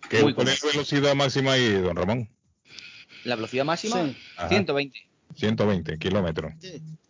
[0.09, 2.27] ¿Qué, ¿Cuál es la velocidad máxima ahí, don Ramón?
[3.23, 4.17] La velocidad máxima, sí.
[4.47, 5.07] 120.
[5.35, 6.53] 120 kilómetros.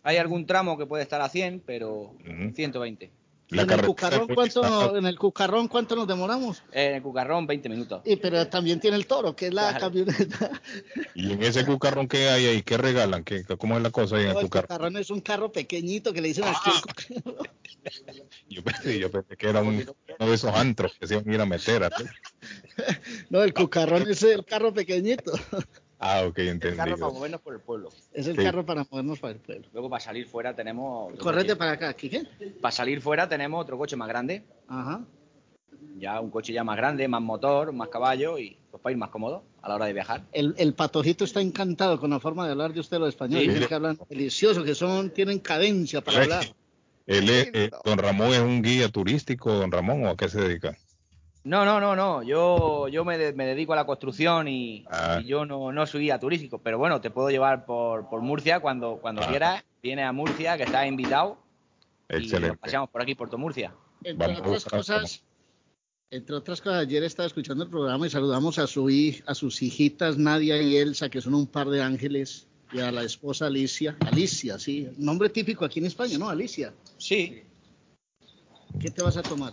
[0.02, 2.14] Hay algún tramo que puede estar a 100, pero
[2.54, 3.10] 120.
[3.52, 6.62] ¿En el, cucarrón, ¿cuánto, ¿En el Cucarrón cuánto nos demoramos?
[6.72, 8.00] En el Cucarrón 20 minutos.
[8.04, 10.50] Y, pero también tiene el Toro, que es la camioneta.
[11.14, 12.62] ¿Y en ese Cucarrón qué hay ahí?
[12.62, 13.24] ¿Qué regalan?
[13.24, 14.64] ¿Qué, ¿Cómo es la cosa ahí en el Cucarrón?
[14.64, 16.70] El Cucarrón es un carro pequeñito que le dicen aquí
[18.48, 19.74] yo, pensé, yo pensé que era un,
[20.18, 21.90] uno de esos antros que se iban a ir a meter.
[23.30, 25.32] no, el Cucarrón es el carro pequeñito.
[26.04, 26.72] Ah, ok, entendido.
[26.72, 27.88] Es el carro para movernos por el pueblo.
[28.12, 29.68] Es el carro para movernos por el pueblo.
[29.72, 31.16] Luego para salir fuera tenemos...
[31.16, 32.26] Correte para acá, ¿qué?
[32.60, 34.42] Para salir fuera tenemos otro coche más grande.
[34.66, 35.04] Ajá.
[35.98, 39.10] Ya un coche ya más grande, más motor, más caballo y pues para ir más
[39.10, 40.24] cómodo a la hora de viajar.
[40.32, 43.60] El, el patojito está encantado con la forma de hablar de usted los españoles.
[43.60, 43.66] Sí.
[43.66, 46.44] que hablan delicioso, que son, tienen cadencia para hablar.
[47.06, 50.40] Él es, eh, don Ramón es un guía turístico, don Ramón, ¿o a qué se
[50.40, 50.76] dedica?
[51.44, 52.22] No, no, no, no.
[52.22, 55.20] Yo, yo me, dedico a la construcción y, ah.
[55.24, 56.58] yo no, no soy guía turístico.
[56.58, 59.26] Pero bueno, te puedo llevar por, por Murcia cuando, cuando ah.
[59.28, 59.64] quieras.
[59.82, 61.38] Viene a Murcia, que estás invitado.
[62.08, 62.54] Excelente.
[62.54, 63.74] Y pasamos por aquí, por Murcia.
[64.04, 65.22] Entre otras cosas,
[66.10, 68.88] entre otras cosas, ayer estaba escuchando el programa y saludamos a, su,
[69.26, 73.02] a sus hijitas Nadia y Elsa, que son un par de ángeles, y a la
[73.02, 73.96] esposa Alicia.
[74.00, 74.88] Alicia, sí.
[74.98, 76.28] Nombre típico aquí en España, ¿no?
[76.28, 76.72] Alicia.
[76.98, 77.42] Sí.
[78.78, 79.52] ¿Qué te vas a tomar?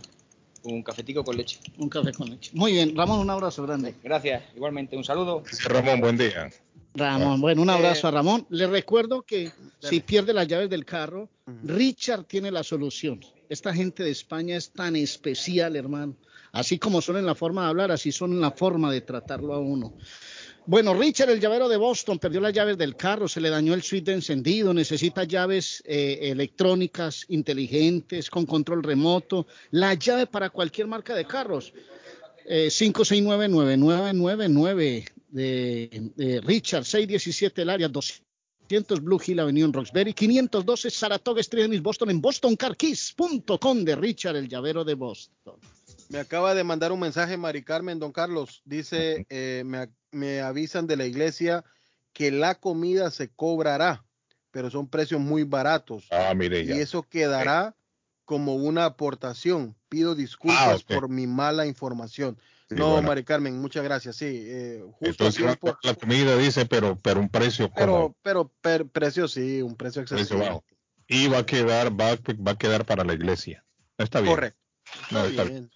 [0.63, 1.59] Un cafetico con leche.
[1.77, 2.51] Un café con leche.
[2.53, 3.95] Muy bien, Ramón, un abrazo grande.
[4.03, 5.43] Gracias, igualmente, un saludo.
[5.65, 6.49] Ramón, buen día.
[6.95, 8.45] Ramón, bueno, un abrazo a Ramón.
[8.49, 11.29] Le recuerdo que si pierde las llaves del carro,
[11.63, 13.19] Richard tiene la solución.
[13.47, 16.15] Esta gente de España es tan especial, hermano.
[16.51, 19.53] Así como son en la forma de hablar, así son en la forma de tratarlo
[19.53, 19.93] a uno.
[20.69, 23.81] Bueno, Richard, el llavero de Boston, perdió las llaves del carro, se le dañó el
[23.81, 30.85] switch de encendido, necesita llaves eh, electrónicas inteligentes con control remoto, la llave para cualquier
[30.85, 31.73] marca de carros.
[32.45, 40.91] Eh, 569-9999 de, de Richard, 617 el área, 200 Blue Hill Avenue en Roxbury, 512
[40.91, 45.55] Saratoga Street en Boston, en bostoncarkeys.com de Richard, el llavero de Boston.
[46.09, 48.63] Me acaba de mandar un mensaje Mari Carmen, don Carlos.
[48.65, 51.63] Dice, eh, me, me, avisan de la iglesia
[52.13, 54.03] que la comida se cobrará,
[54.49, 56.07] pero son precios muy baratos.
[56.09, 57.75] Ah, mire Y eso quedará
[58.25, 59.75] como una aportación.
[59.87, 62.39] Pido disculpas ah, por mi mala información.
[62.69, 64.15] no, Mari Carmen, muchas gracias.
[64.15, 69.27] Sí, eh, justo Entonces, la comida dice, pero, pero un precio pero, pero, pero precio
[69.27, 70.63] sí, un precio excesivo.
[71.07, 73.63] Y va a quedar, va, va a quedar para la iglesia.
[73.97, 74.33] Está bien.
[74.33, 74.68] Correcto.
[75.11, 75.69] No, está, bien,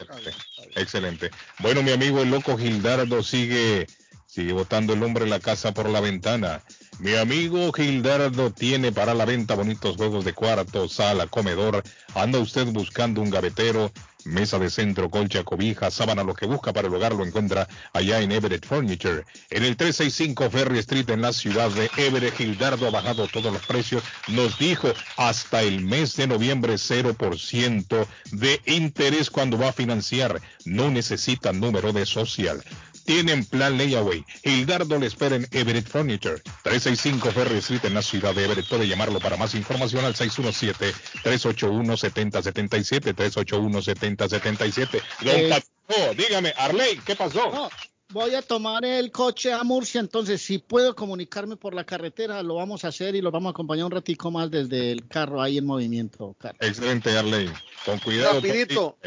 [0.76, 1.32] Excelente.
[1.60, 3.88] Bueno, mi amigo el loco Gildardo sigue
[4.34, 6.64] Sigue botando el hombre la casa por la ventana.
[6.98, 11.84] Mi amigo Gildardo tiene para la venta bonitos juegos de cuarto, sala, comedor.
[12.16, 13.92] Anda usted buscando un gavetero,
[14.26, 18.22] mesa de centro, colcha, cobija, sábana, lo que busca para el hogar lo encuentra allá
[18.22, 19.26] en Everett Furniture.
[19.50, 23.66] En el 365 Ferry Street en la ciudad de Everett, Gildardo ha bajado todos los
[23.66, 24.04] precios.
[24.28, 30.42] Nos dijo hasta el mes de noviembre 0% de interés cuando va a financiar.
[30.66, 32.64] No necesita número de social
[33.06, 34.26] tienen plan layaway.
[34.44, 38.68] Hildardo le espera en Everett Furniture, 365 Ferry Street en la ciudad de Everett.
[38.68, 45.02] Puede llamarlo para más información al 617-381-7077, 381-7077.
[45.26, 47.70] Eh, oh, dígame, Arley, ¿qué pasó?
[48.14, 52.56] voy a tomar el coche a Murcia, entonces si puedo comunicarme por la carretera, lo
[52.56, 55.58] vamos a hacer y lo vamos a acompañar un ratico más desde el carro ahí
[55.58, 56.36] en movimiento.
[56.60, 57.50] Excelente, Arley.
[57.84, 58.36] Con cuidado.
[58.36, 58.98] Rapidito.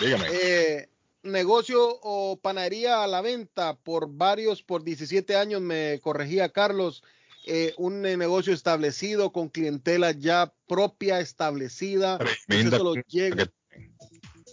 [0.00, 0.28] Dígame.
[0.30, 0.88] Eh,
[1.22, 7.02] negocio o panadería a la venta por varios, por 17 años, me corregía Carlos,
[7.46, 12.18] eh, un negocio establecido con clientela ya propia, establecida.
[12.46, 12.78] Tremenda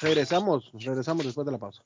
[0.00, 1.82] regresamos, regresamos después de la pausa.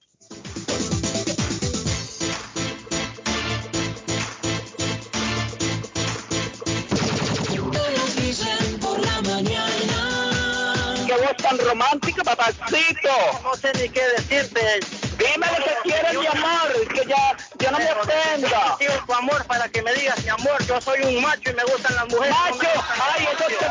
[12.36, 13.10] Papacito.
[13.42, 14.80] No sé ni qué decirte.
[15.18, 18.76] Dime lo que quieres, mi amor, que ya yo no me ofenda.
[18.80, 21.64] Yo tu amor para que me digas, mi amor, yo soy un macho y me
[21.64, 22.36] gustan las mujeres.
[22.36, 22.68] Macho,
[23.14, 23.66] ay, eso te...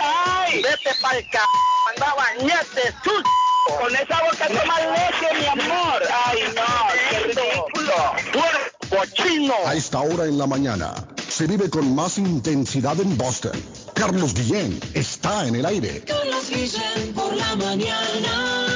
[0.00, 0.62] Ay.
[0.62, 1.38] Vete pa'l c...
[1.90, 3.22] anda bañate, sus...
[3.80, 6.02] Con esa boca toma leche, mi amor.
[6.26, 8.14] Ay, no, qué ridículo.
[8.32, 9.54] Cuerpo chino.
[9.66, 10.94] A esta hora en la mañana
[11.36, 13.52] se vive con más intensidad en Boston.
[13.92, 16.02] Carlos Guillén está en el aire.
[16.06, 18.75] Carlos Guillén por la mañana.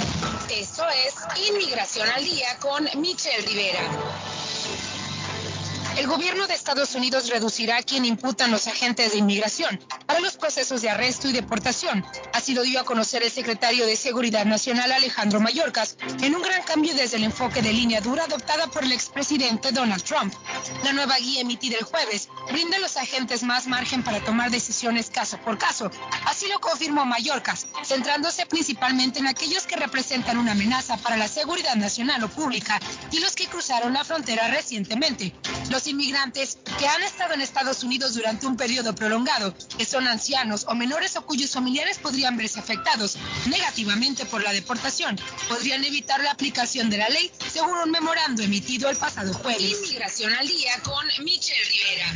[0.51, 1.15] Eso es
[1.49, 3.79] Inmigración al Día con Michelle Rivera.
[5.97, 10.37] El gobierno de Estados Unidos reducirá a quien imputan los agentes de inmigración para los
[10.37, 12.05] procesos de arresto y deportación.
[12.35, 16.63] Así lo dio a conocer el secretario de Seguridad Nacional Alejandro Mayorkas en un gran
[16.65, 20.35] cambio desde el enfoque de línea dura adoptada por el expresidente Donald Trump.
[20.85, 25.09] La nueva guía emitida el jueves brinda a los agentes más margen para tomar decisiones
[25.09, 25.91] caso por caso.
[26.27, 31.77] Así lo confirmó Mayorkas, centrándose principalmente en aquellos que representan una amenaza para la seguridad
[31.77, 32.79] nacional o pública
[33.11, 35.35] y los que cruzaron la frontera recientemente.
[35.71, 40.67] Los inmigrantes que han estado en Estados Unidos durante un periodo prolongado, que son ancianos
[40.69, 45.19] o menores o cuyos familiares podrían verse afectados negativamente por la deportación,
[45.49, 49.83] podrían evitar la aplicación de la ley, según un memorando emitido el pasado jueves.
[49.83, 52.15] Inmigración al día con Michelle Rivera.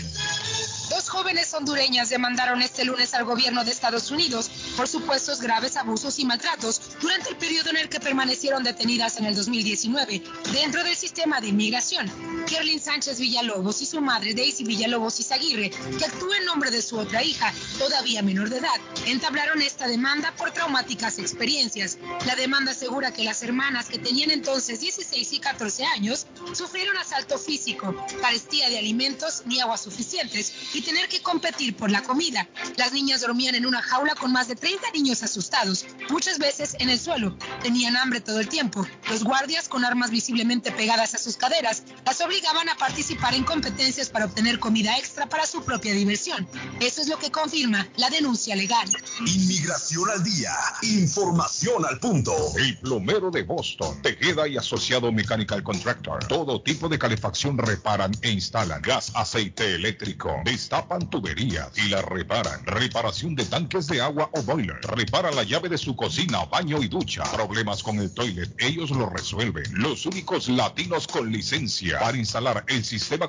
[0.91, 6.19] Dos jóvenes hondureñas demandaron este lunes al gobierno de Estados Unidos por supuestos graves abusos
[6.19, 10.23] y maltratos durante el periodo en el que permanecieron detenidas en el 2019
[10.53, 12.11] dentro del sistema de inmigración.
[12.49, 16.99] Kerlin Sánchez Villalobos y su madre Daisy Villalobos Izaguirre, que actúa en nombre de su
[16.99, 21.99] otra hija, todavía menor de edad, entablaron esta demanda por traumáticas experiencias.
[22.27, 27.39] La demanda asegura que las hermanas que tenían entonces 16 y 14 años sufrieron asalto
[27.39, 32.49] físico, carestía de alimentos ni agua suficientes y y tener que competir por la comida.
[32.78, 36.89] Las niñas dormían en una jaula con más de 30 niños asustados, muchas veces en
[36.89, 37.37] el suelo.
[37.62, 38.87] Tenían hambre todo el tiempo.
[39.11, 44.09] Los guardias, con armas visiblemente pegadas a sus caderas, las obligaban a participar en competencias
[44.09, 46.47] para obtener comida extra para su propia diversión.
[46.79, 48.89] Eso es lo que confirma la denuncia legal.
[49.27, 50.53] Inmigración al día.
[50.83, 52.33] Información al punto.
[52.57, 56.25] El plomero de Boston, Tejeda y Asociado Mechanical Contractor.
[56.29, 58.83] Todo tipo de calefacción reparan e instalan.
[58.83, 60.33] Gas, aceite eléctrico.
[60.45, 62.65] Destapan tuberías y la reparan.
[62.67, 64.79] Reparación de tanques de agua o boiler.
[64.83, 67.25] Repara la llave de su cocina, baño y ducha.
[67.33, 69.65] Problemas con el toilet, ellos lo resuelven.
[69.73, 73.29] Los únicos latinos con licencia para instalar el sistema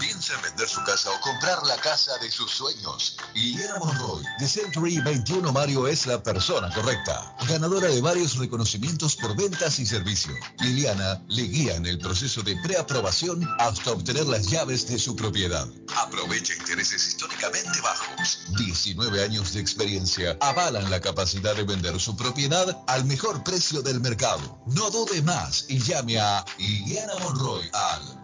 [0.00, 3.16] Piensa en vender su casa o comprar la casa de sus sueños.
[3.34, 7.34] Liliana Monroy, Century 21 Mario, es la persona correcta.
[7.48, 10.32] Ganadora de varios reconocimientos por ventas y servicio.
[10.60, 15.66] Liliana le guía en el proceso de preaprobación hasta obtener las llaves de su propiedad.
[15.96, 18.40] Aprovecha intereses históricamente bajos.
[18.56, 24.00] 19 años de experiencia avalan la capacidad de vender su propiedad al mejor precio del
[24.00, 24.58] mercado.
[24.66, 28.23] No dude más y llame a Liliana Monroy al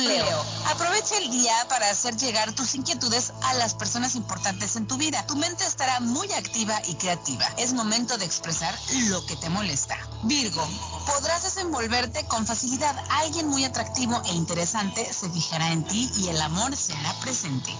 [0.00, 0.44] Leo.
[0.66, 5.26] Aprovecha el día para hacer llegar tus inquietudes a las personas importantes en tu vida.
[5.26, 7.46] Tu mente estará muy activa y creativa.
[7.58, 8.74] Es momento de expresar
[9.08, 9.98] lo que te molesta.
[10.24, 10.66] Virgo,
[11.06, 12.96] podrás desenvolverte con facilidad.
[13.10, 17.72] Alguien muy atractivo e interesante se fijará en ti y el amor será presente.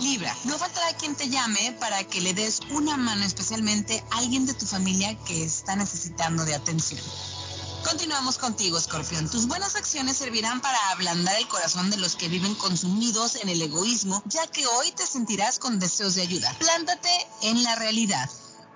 [0.00, 4.44] Libra, no faltará quien te llame para que le des una mano especialmente a alguien
[4.44, 7.00] de tu familia que está necesitando de atención.
[7.84, 9.28] Continuamos contigo, Escorpión.
[9.28, 13.60] Tus buenas acciones servirán para ablandar el corazón de los que viven consumidos en el
[13.60, 16.54] egoísmo, ya que hoy te sentirás con deseos de ayuda.
[16.58, 17.10] Plántate
[17.42, 18.28] en la realidad.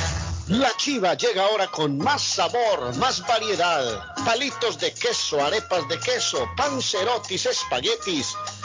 [0.51, 4.13] La chiva llega ahora con más sabor, más variedad.
[4.25, 8.35] Palitos de queso, arepas de queso, pancerotis, espaguetis,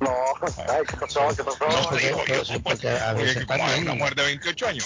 [0.03, 0.13] No,
[0.69, 1.27] ay, ¿qué pasó?
[1.35, 1.65] ¿Qué pasó?
[1.65, 4.85] No, porque, porque, porque a veces como es una mujer de 28 años.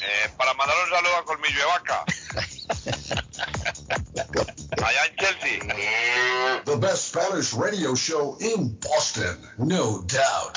[0.00, 2.04] Eh, para mandar un saludo a Colmillo de Vaca.
[4.86, 5.58] Allá en Chelsea.
[6.64, 10.56] The best Spanish radio show in Boston, no doubt.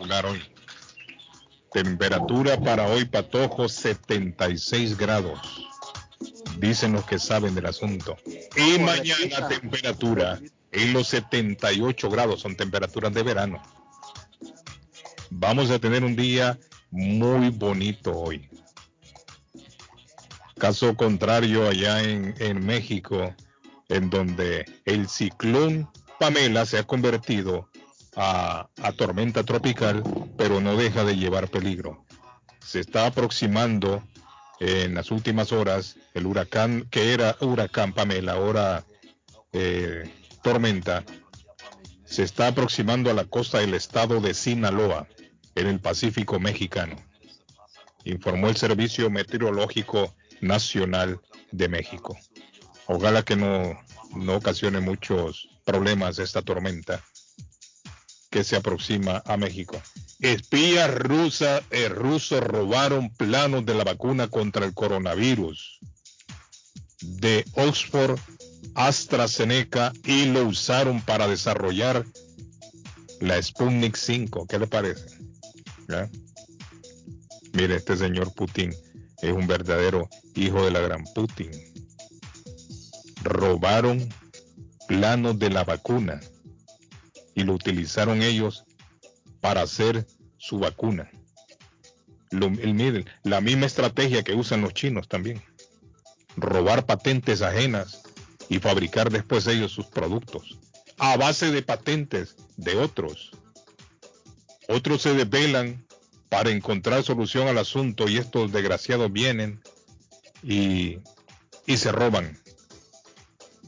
[0.00, 0.42] Hoy.
[1.72, 5.38] Temperatura para hoy, Patojo, 76 grados.
[6.58, 8.16] Dicen los que saben del asunto.
[8.56, 10.40] Y mañana temperatura
[10.72, 13.62] en los 78 grados, son temperaturas de verano.
[15.30, 16.58] Vamos a tener un día
[16.90, 18.48] muy bonito hoy.
[20.58, 23.34] Caso contrario allá en, en México,
[23.88, 27.69] en donde el ciclón Pamela se ha convertido
[28.16, 30.02] a, tormenta tropical,
[30.36, 32.04] pero no deja de llevar peligro.
[32.64, 34.02] Se está aproximando
[34.58, 38.84] en las últimas horas el huracán, que era huracán Pamela, ahora
[39.52, 40.10] eh,
[40.42, 41.04] tormenta,
[42.04, 45.06] se está aproximando a la costa del estado de Sinaloa,
[45.54, 46.96] en el Pacífico mexicano,
[48.04, 51.20] informó el Servicio Meteorológico Nacional
[51.50, 52.16] de México.
[52.86, 53.78] Ojalá que no,
[54.14, 57.04] no ocasione muchos problemas esta tormenta
[58.30, 59.80] que se aproxima a México.
[60.20, 65.80] Espías rusa, eh, rusos robaron planos de la vacuna contra el coronavirus
[67.02, 68.18] de Oxford,
[68.74, 72.06] AstraZeneca y lo usaron para desarrollar
[73.20, 74.46] la Sputnik 5.
[74.46, 75.18] ¿Qué le parece?
[77.52, 78.72] Mire, este señor Putin
[79.22, 81.50] es un verdadero hijo de la gran Putin.
[83.24, 84.08] Robaron
[84.86, 86.20] planos de la vacuna
[87.34, 88.64] y lo utilizaron ellos
[89.40, 91.10] para hacer su vacuna.
[92.30, 95.42] el, la misma estrategia que usan los chinos también.
[96.36, 98.02] Robar patentes ajenas
[98.48, 100.58] y fabricar después ellos sus productos
[101.00, 103.30] a base de patentes de otros.
[104.68, 105.86] Otros se desvelan
[106.28, 109.62] para encontrar solución al asunto y estos desgraciados vienen
[110.42, 110.98] y,
[111.66, 112.38] y se roban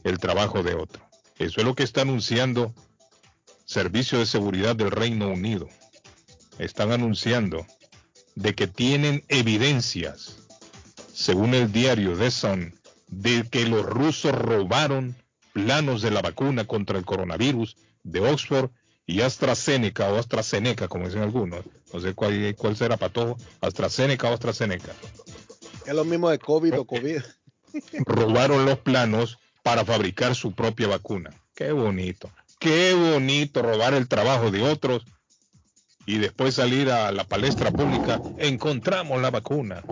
[0.04, 1.02] el trabajo de otro.
[1.38, 2.74] Eso es lo que está anunciando
[3.64, 5.68] Servicio de Seguridad del Reino Unido
[6.58, 7.66] están anunciando
[8.34, 10.36] de que tienen evidencias,
[11.12, 12.74] según el diario The Sun,
[13.08, 15.16] de que los rusos robaron
[15.52, 18.70] planos de la vacuna contra el coronavirus de Oxford
[19.06, 21.64] y AstraZeneca o AstraZeneca, como dicen algunos.
[21.92, 24.92] No sé cuál, cuál será para todo, AstraZeneca o AstraZeneca.
[25.86, 27.20] Es lo mismo de COVID o COVID.
[28.06, 31.30] Robaron los planos para fabricar su propia vacuna.
[31.54, 32.30] Qué bonito.
[32.62, 35.04] Qué bonito robar el trabajo de otros
[36.06, 39.82] y después salir a la palestra pública, encontramos la vacuna.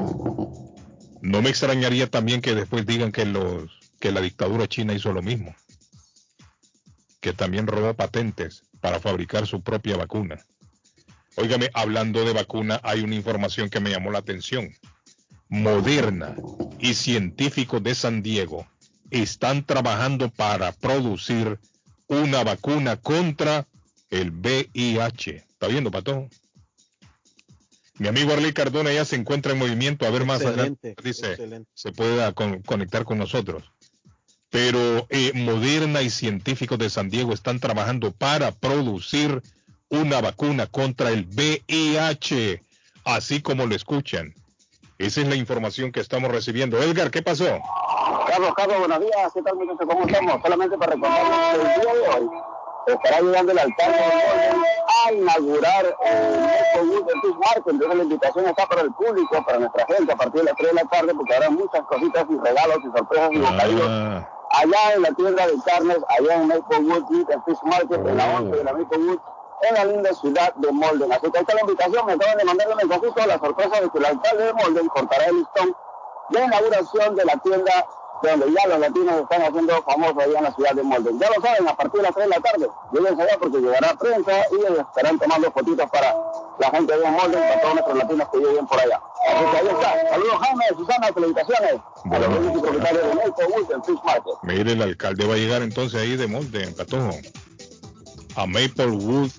[1.21, 3.69] No me extrañaría también que después digan que los
[3.99, 5.53] que la dictadura china hizo lo mismo,
[7.21, 10.39] que también robó patentes para fabricar su propia vacuna.
[11.35, 14.71] Óigame, hablando de vacuna, hay una información que me llamó la atención.
[15.49, 16.37] Moderna
[16.79, 18.69] y científicos de San Diego
[19.11, 21.59] están trabajando para producir
[22.11, 23.67] una vacuna contra
[24.11, 25.37] el VIH.
[25.37, 26.29] ¿Está viendo, Pato?
[27.99, 30.07] Mi amigo Arley Cardona ya se encuentra en movimiento.
[30.07, 30.97] A ver más adelante.
[31.05, 31.37] Dice,
[31.73, 33.63] se pueda conectar con nosotros.
[34.49, 39.41] Pero eh, Moderna y científicos de San Diego están trabajando para producir
[39.89, 42.63] una vacuna contra el VIH,
[43.05, 44.35] así como lo escuchan.
[44.99, 46.83] Esa es la información que estamos recibiendo.
[46.83, 47.61] Edgar, ¿qué pasó?
[48.31, 49.33] Carlos, Carlos, buenos días.
[49.35, 49.87] ¿Qué tal, muchachos?
[49.89, 50.41] ¿Cómo estamos?
[50.41, 52.31] Solamente para recordarles que el día de hoy
[52.87, 53.99] estará llegando el alcalde
[55.05, 57.67] a inaugurar el Expo Youth del Fish Market.
[57.67, 60.69] Entonces la invitación está para el público, para nuestra gente, a partir de las 3
[60.69, 63.89] de la tarde, porque habrá muchas cositas y regalos y sorpresas y bocadillos.
[63.91, 64.29] Ah.
[64.53, 68.37] Allá en la tienda de carnes, allá en Expo Wood el Fish Market, en la
[68.39, 69.19] 11 de la Expo Wood
[69.63, 71.13] en la linda ciudad de Molden.
[71.13, 73.91] Así que ahí está la invitación, me acaban de mandar un mensajito, la sorpresa de
[73.91, 75.77] que el alcalde de Molden cortará el listón
[76.31, 77.87] de inauguración de la tienda
[78.23, 81.19] donde ya los latinos están haciendo famosos allá en la ciudad de Molden.
[81.19, 83.95] Ya lo saben, a partir de las 3 de la tarde, lleguen allá porque llegará
[83.95, 86.17] prensa y estarán tomando fotitos para
[86.59, 89.01] la gente de Molden, para todos nuestros latinos que lleguen por allá.
[89.29, 90.11] Así que ahí está.
[90.11, 91.75] Saludos Jaime, Susana, felicitaciones
[92.05, 94.35] a los dueños y propietarios de Wood Fish Market.
[94.43, 97.11] Mire, el alcalde va a llegar entonces ahí de Molden, Patojo
[98.37, 99.31] a Maplewood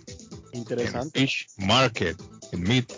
[1.13, 2.17] Fish Market
[2.51, 2.91] en Meat.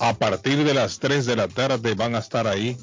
[0.00, 2.76] A partir de las 3 de la tarde van a estar ahí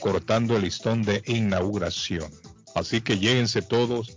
[0.00, 2.30] cortando el listón de inauguración.
[2.74, 4.16] Así que lléguense todos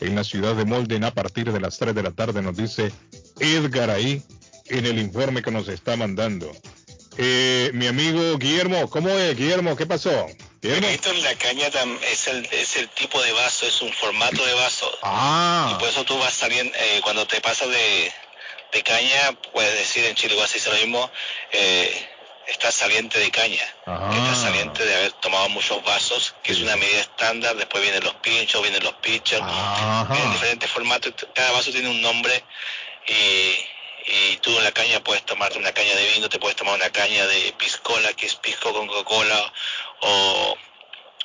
[0.00, 2.92] en la ciudad de Molden a partir de las 3 de la tarde, nos dice
[3.40, 4.22] Edgar ahí.
[4.68, 6.50] en el informe que nos está mandando.
[7.18, 9.76] Eh, mi amigo Guillermo, ¿cómo es, Guillermo?
[9.76, 10.26] ¿Qué pasó?
[10.62, 11.68] Esto en la caña
[12.10, 14.90] es el, es el tipo de vaso, es un formato de vaso.
[15.02, 15.70] Ah.
[15.72, 18.12] Y por eso tú vas saliendo, eh, cuando te pasas de,
[18.72, 21.10] de caña, puedes decir en Chile, se dice lo mismo,
[21.52, 22.08] eh,
[22.46, 23.64] estás saliente de caña.
[23.84, 27.56] Estás saliente de haber tomado muchos vasos, que es una medida estándar.
[27.56, 31.12] Después vienen los pinchos, vienen los pitchers, en diferentes formatos.
[31.34, 32.44] Cada vaso tiene un nombre
[33.06, 33.66] y,
[34.06, 36.90] y tú en la caña puedes tomarte una caña de vino, te puedes tomar una
[36.90, 39.52] caña de piscola, que es pisco con Coca-Cola,
[40.00, 40.56] o,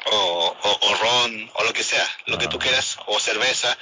[0.05, 3.77] o, o, ron, o lo que sea, lo que tú quieras, o cerveza,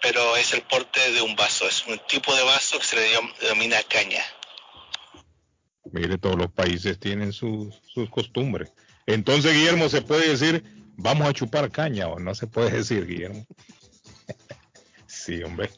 [0.00, 3.20] pero es el porte de un vaso, es un tipo de vaso que se le
[3.40, 4.24] denomina caña.
[5.92, 8.72] Mire, todos los países tienen sus, sus costumbres.
[9.06, 10.64] Entonces, Guillermo, ¿se puede decir
[10.96, 13.46] vamos a chupar caña o no se puede decir, Guillermo?
[15.06, 15.70] sí, hombre.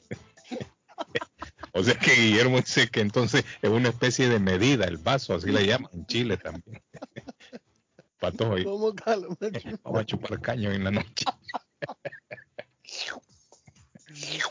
[1.73, 5.51] o sea que Guillermo dice que entonces es una especie de medida el vaso, así
[5.51, 6.83] le llaman en Chile también.
[8.19, 8.95] Pato, ¿Cómo
[9.83, 11.27] vamos a chupar caña en la noche.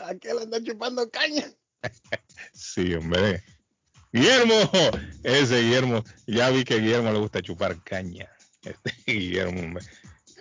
[0.04, 1.44] Aquel anda chupando caña.
[2.52, 3.42] sí, hombre.
[4.16, 4.70] Guillermo,
[5.24, 8.26] ese Guillermo, ya vi que a Guillermo le gusta chupar caña.
[8.62, 9.78] Este Guillermo,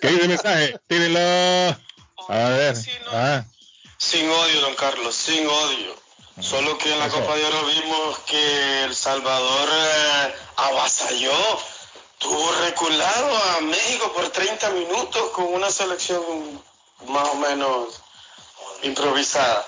[0.02, 0.80] ¿qué dice el mensaje?
[0.88, 1.20] Tírenlo.
[1.20, 2.76] A ver.
[3.12, 3.44] Ah.
[3.98, 5.94] Sin odio, don Carlos, sin odio.
[6.40, 11.60] Solo que en la Copa de Oro vimos que El Salvador eh, avasalló,
[12.20, 16.22] tuvo reculado a México por 30 minutos con una selección
[17.08, 18.02] más o menos
[18.84, 19.66] improvisada.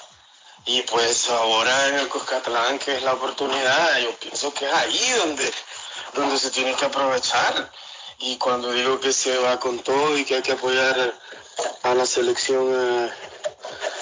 [0.68, 5.14] Y pues ahora en el Cuscatlán, que es la oportunidad, yo pienso que es ahí
[5.18, 5.54] donde,
[6.14, 7.72] donde se tiene que aprovechar.
[8.20, 11.14] Y cuando digo que se va con todo y que hay que apoyar
[11.84, 13.12] a la selección eh,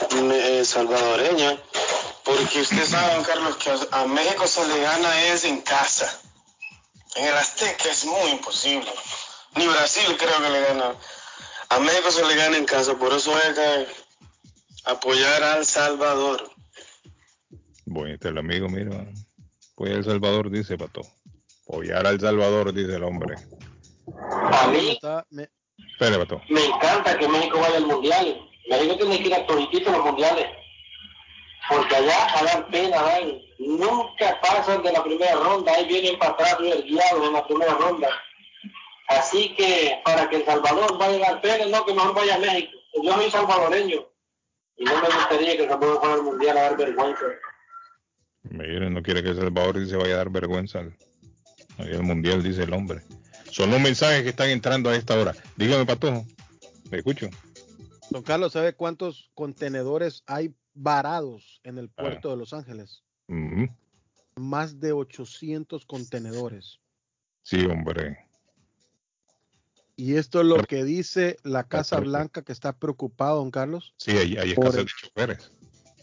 [0.10, 1.56] eh, salvadoreña,
[2.24, 6.20] porque usted sabe, don Carlos, que a México se le gana es en casa.
[7.14, 8.92] En el Azteca es muy imposible.
[9.54, 10.96] Ni Brasil creo que le gana.
[11.70, 13.88] A México se le gana en casa, por eso hay que
[14.86, 16.55] apoyar a El Salvador.
[17.86, 19.06] Bueno, este el amigo, mira.
[19.76, 21.02] Pues El Salvador, dice Pato.
[21.68, 23.36] Apoyar al Salvador, dice el hombre.
[24.52, 24.98] A mí
[25.32, 25.50] me...
[25.92, 26.42] Espere, Pato.
[26.50, 28.50] me encanta que México vaya al Mundial.
[28.70, 30.48] México tiene que ir a todos los mundiales.
[31.70, 32.98] Porque allá a dar pena,
[33.60, 35.74] nunca pasan de la primera ronda.
[35.74, 38.10] Ahí vienen para atrás guiados en la primera ronda.
[39.08, 42.40] Así que para que El Salvador vaya a dar pena, no, que mejor vaya a
[42.40, 42.72] México.
[43.04, 44.08] Yo soy salvadoreño
[44.78, 47.26] y no me gustaría que El Salvador fuera al Mundial a dar vergüenza.
[48.52, 50.96] Miren, no quiere que El Salvador se vaya a dar vergüenza al,
[51.78, 53.02] al mundial, dice el hombre.
[53.52, 55.34] Son los mensajes que están entrando a esta hora.
[55.56, 56.26] Dígame, Patojo.
[56.92, 57.30] Me escucho.
[58.10, 62.32] Don Carlos, ¿sabe cuántos contenedores hay varados en el puerto ah.
[62.32, 63.04] de Los Ángeles?
[64.36, 66.80] Más de 800 contenedores.
[67.44, 68.20] Sí, hombre.
[69.96, 73.94] Y esto es lo que dice la Casa Blanca que está preocupado, don Carlos.
[73.98, 75.52] Sí, hay, hay escasez de choferes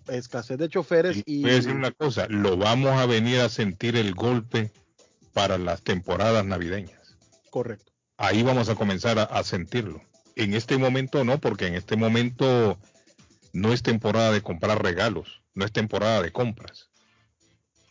[0.09, 3.97] escasez de choferes y, Voy a decir una cosa, lo vamos a venir a sentir
[3.97, 4.71] el golpe
[5.33, 7.17] para las temporadas navideñas.
[7.51, 7.93] Correcto.
[8.17, 10.03] Ahí vamos a comenzar a, sentirlo.
[10.37, 12.79] En este momento no, porque en este momento
[13.53, 16.91] no es temporada de comprar regalos, no es temporada de compras.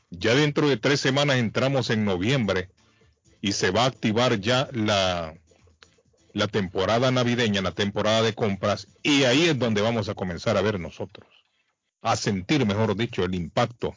[0.09, 2.69] Ya dentro de tres semanas entramos en noviembre
[3.41, 5.33] y se va a activar ya la,
[6.33, 10.61] la temporada navideña, la temporada de compras, y ahí es donde vamos a comenzar a
[10.61, 11.30] ver nosotros
[12.01, 13.95] a sentir, mejor dicho, el impacto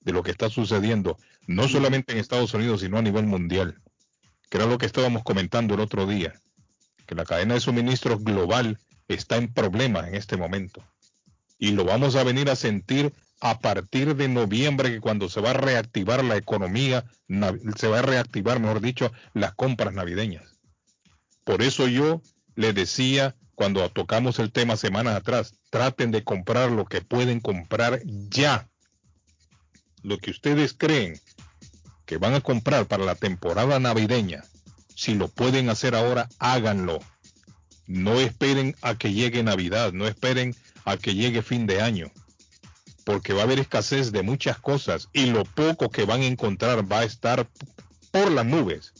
[0.00, 3.80] de lo que está sucediendo, no solamente en Estados Unidos, sino a nivel mundial,
[4.48, 6.34] que era lo que estábamos comentando el otro día,
[7.06, 8.78] que la cadena de suministro global
[9.08, 10.84] está en problemas en este momento.
[11.58, 15.50] Y lo vamos a venir a sentir a partir de noviembre, que cuando se va
[15.50, 17.04] a reactivar la economía,
[17.76, 20.58] se va a reactivar, mejor dicho, las compras navideñas.
[21.44, 22.22] Por eso yo
[22.54, 28.00] le decía cuando tocamos el tema semanas atrás, traten de comprar lo que pueden comprar
[28.06, 28.70] ya.
[30.02, 31.20] Lo que ustedes creen
[32.06, 34.44] que van a comprar para la temporada navideña,
[34.96, 37.00] si lo pueden hacer ahora, háganlo.
[37.86, 40.56] No esperen a que llegue Navidad, no esperen
[40.86, 42.10] a que llegue fin de año,
[43.04, 46.90] porque va a haber escasez de muchas cosas y lo poco que van a encontrar
[46.90, 47.46] va a estar
[48.10, 48.94] por las nubes.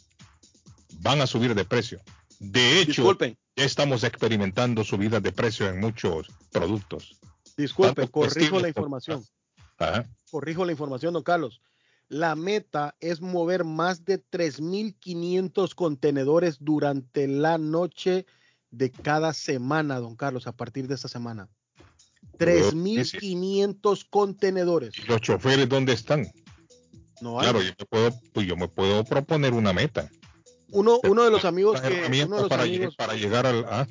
[0.98, 2.02] Van a subir de precio.
[2.40, 7.18] De hecho, Disculpen estamos experimentando subidas de precio en muchos productos.
[7.56, 9.24] Disculpe, corrijo la información.
[10.30, 11.60] Corrijo la información, don Carlos.
[12.08, 18.26] La meta es mover más de 3.500 contenedores durante la noche
[18.70, 21.48] de cada semana, don Carlos, a partir de esta semana.
[22.38, 25.08] 3.500 contenedores.
[25.08, 26.26] ¿Los choferes dónde están?
[27.20, 30.10] No Claro, yo me puedo, pues yo me puedo proponer una meta.
[30.72, 33.86] Uno, uno de los amigos que uno de para, amigos, para llegar al ah,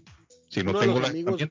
[0.50, 1.42] si no tengo la amigos,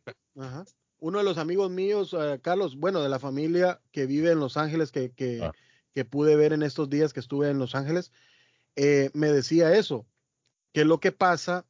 [1.01, 4.57] uno de los amigos míos, eh, Carlos, bueno, de la familia que vive en Los
[4.57, 5.53] Ángeles, que, que, ah.
[5.95, 8.13] que pude ver en estos días que estuve en Los Ángeles,
[8.75, 10.07] eh, me decía eso,
[10.73, 11.65] que lo que pasa,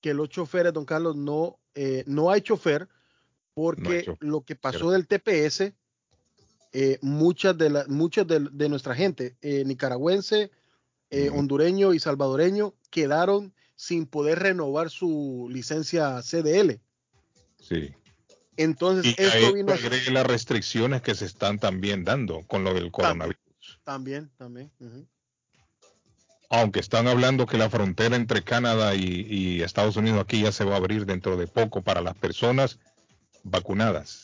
[0.00, 2.88] que los choferes, don Carlos, no, eh, no hay chofer,
[3.52, 5.72] porque lo que pasó del TPS,
[7.02, 10.50] muchas de, la, muchas de, de nuestra gente nicaragüense,
[11.32, 16.80] hondureño y salvadoreño quedaron sin poder renovar su licencia CDL.
[17.60, 17.94] Sí.
[18.56, 20.10] Entonces, esto vino a...
[20.12, 23.40] las restricciones que se están también dando con lo del coronavirus.
[23.82, 24.70] También, también.
[26.50, 30.74] Aunque están hablando que la frontera entre Canadá y, Estados Unidos aquí ya se va
[30.74, 32.78] a abrir dentro de poco para las personas
[33.42, 34.23] vacunadas.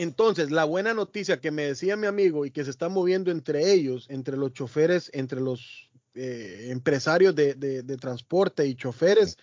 [0.00, 3.70] Entonces, la buena noticia que me decía mi amigo y que se está moviendo entre
[3.70, 9.36] ellos, entre los choferes, entre los eh, empresarios de, transporte y choferes,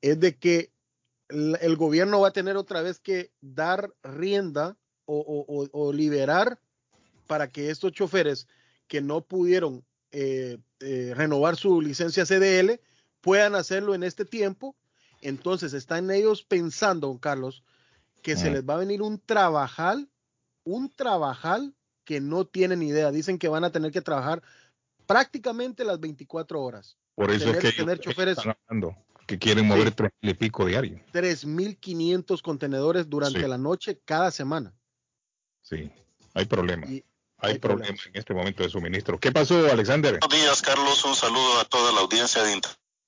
[0.00, 0.72] es de que
[1.28, 6.58] el gobierno va a tener otra vez que dar rienda o, liberar
[7.28, 8.48] para que estos choferes
[8.88, 12.80] que no pudieron eh, eh, renovar su licencia CDL
[13.20, 14.74] puedan hacerlo en este tiempo.
[15.20, 17.62] Entonces están ellos pensando, don Carlos,
[18.22, 20.08] que se les va a venir un trabajal,
[20.64, 21.74] un trabajal
[22.04, 23.10] que no tienen idea.
[23.10, 24.42] Dicen que van a tener que trabajar
[25.06, 26.96] prácticamente las 24 horas.
[27.14, 28.38] Por eso es que tener choferes
[29.26, 31.00] que quieren mover tres mil y pico diario.
[31.12, 34.74] 3.500 contenedores durante la noche cada semana.
[35.60, 35.90] Sí,
[36.34, 36.90] hay problemas.
[37.38, 39.18] hay, problemas en este momento de suministro.
[39.18, 40.18] ¿Qué pasó, Alexander?
[40.20, 41.04] Buenos días, Carlos.
[41.04, 42.52] Un saludo a toda la audiencia de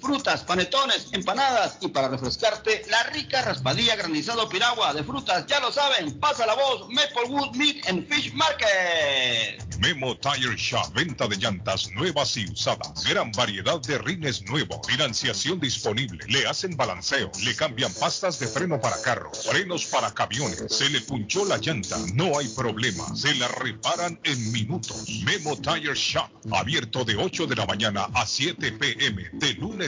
[0.00, 5.46] frutas, panetones, empanadas y para refrescarte la rica raspadilla granizado piragua de frutas.
[5.46, 9.62] Ya lo saben, pasa la voz, Maplewood Meat and Fish Market.
[9.78, 13.04] Memo Tire Shop, venta de llantas nuevas y usadas.
[13.04, 14.80] Gran variedad de rines nuevos.
[14.88, 16.24] Financiación disponible.
[16.26, 17.30] Le hacen balanceo.
[17.44, 19.46] Le cambian pastas de freno para carros.
[19.46, 20.64] Frenos para camiones.
[20.68, 21.96] Se le punchó la llanta.
[22.14, 23.04] No hay problema.
[23.14, 25.08] Se la reparan en minutos.
[25.24, 26.28] Memo Tire Shop.
[26.50, 29.30] Abierto de 8 de la mañana a 7 pm.
[29.34, 29.87] De lunes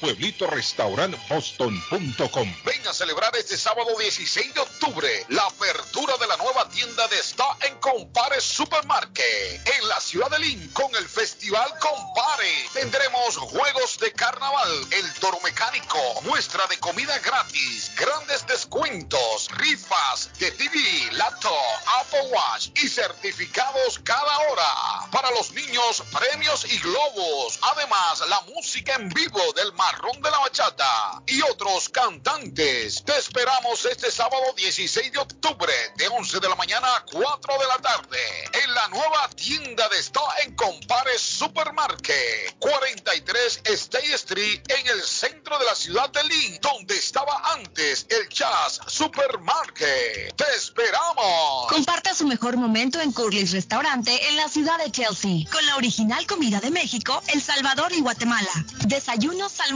[0.00, 2.54] pueblito restaurant boston.com.
[2.64, 7.18] Ven a celebrar este sábado 16 de octubre la apertura de la nueva tienda de
[7.18, 12.68] Está en Compare Supermarket en la ciudad de Lynn con el Festival Compare.
[12.72, 20.50] Tendremos juegos de carnaval, el toro mecánico, muestra de comida gratis, grandes descuentos, rifas de
[20.52, 21.52] TV, laptop,
[22.00, 25.10] Apple Watch y certificados cada hora.
[25.10, 27.58] Para los niños, premios y globos.
[27.62, 33.02] Además, la música en vivo del De la Bachata y otros cantantes.
[33.04, 37.66] Te esperamos este sábado 16 de octubre de 11 de la mañana a 4 de
[37.66, 38.18] la tarde
[38.64, 45.58] en la nueva tienda de Está en Compare Supermarket 43 State Street en el centro
[45.58, 50.36] de la ciudad de Lynn donde estaba antes el Jazz Supermarket.
[50.36, 51.66] Te esperamos.
[51.70, 56.26] Comparta su mejor momento en Curly's Restaurante en la ciudad de Chelsea con la original
[56.26, 58.50] comida de México, El Salvador y Guatemala.
[58.86, 59.52] Desayunos,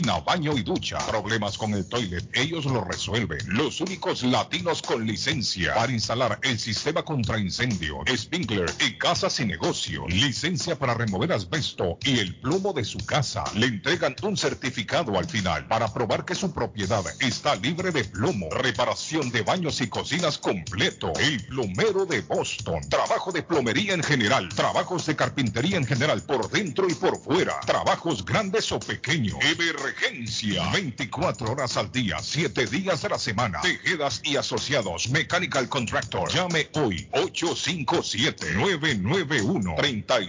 [0.00, 0.98] baño y ducha.
[1.06, 3.38] Problemas con el toilet, ellos lo resuelven.
[3.46, 9.44] Los únicos latinos con licencia para instalar el sistema contra incendio, sprinkler en casas y
[9.44, 10.06] negocio.
[10.08, 13.44] Licencia para remover asbesto y el plomo de su casa.
[13.54, 18.48] Le entregan un certificado al final para probar que su propiedad está libre de plomo.
[18.50, 21.12] Reparación de baños y cocinas completo.
[21.18, 22.80] El plomero de Boston.
[22.88, 24.48] Trabajo de plomería en general.
[24.48, 27.60] Trabajos de carpintería en general por dentro y por fuera.
[27.60, 29.36] Trabajos grandes o pequeños.
[29.90, 30.70] Emergencia.
[30.72, 33.60] 24 horas al día, 7 días de la semana.
[33.60, 35.08] Tejedas y asociados.
[35.10, 36.30] Mechanical Contractor.
[36.32, 37.08] Llame hoy.
[37.12, 40.20] 857 991 30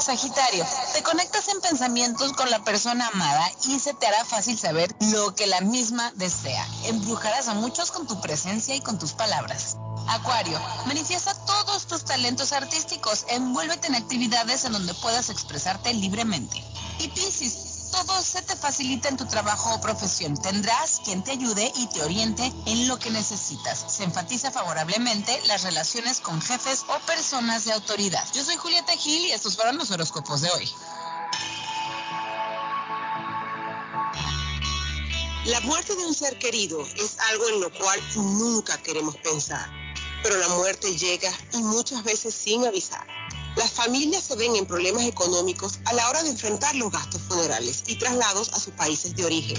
[0.00, 4.94] Sagitario, te conectas en pensamientos con la persona amada y se te hará fácil saber
[5.12, 6.66] lo que la misma desea.
[6.84, 9.76] Embrujarás a muchos con tu presencia y con tus palabras.
[10.08, 16.64] Acuario, manifiesta todos tus talentos artísticos, envuélvete en actividades en donde puedas expresarte libremente.
[16.98, 20.36] Y Piscis, todo se te facilita en tu trabajo o profesión.
[20.36, 23.84] Tendrás quien te ayude y te oriente en lo que necesitas.
[23.88, 28.24] Se enfatiza favorablemente las relaciones con jefes o personas de autoridad.
[28.32, 30.70] Yo soy Julieta Gil y estos fueron los horóscopos de hoy.
[35.46, 39.68] La muerte de un ser querido es algo en lo cual nunca queremos pensar,
[40.22, 43.06] pero la muerte llega y muchas veces sin avisar.
[43.56, 47.84] Las familias se ven en problemas económicos a la hora de enfrentar los gastos funerales
[47.86, 49.58] y traslados a sus países de origen.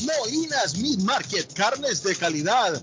[0.03, 2.83] Molinas Meat Market, carnes de calidad,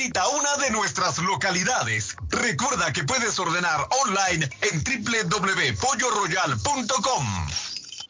[0.00, 2.16] Visita una de nuestras localidades.
[2.30, 7.50] Recuerda que puedes ordenar online en www.polloroyal.com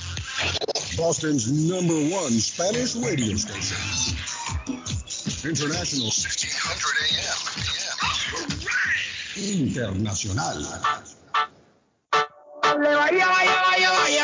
[0.97, 3.77] Boston's number one Spanish radio station.
[5.43, 7.35] International 1600 AM.
[9.35, 10.63] Internacional.
[12.63, 14.23] Vaya, vaya, vaya, vaya,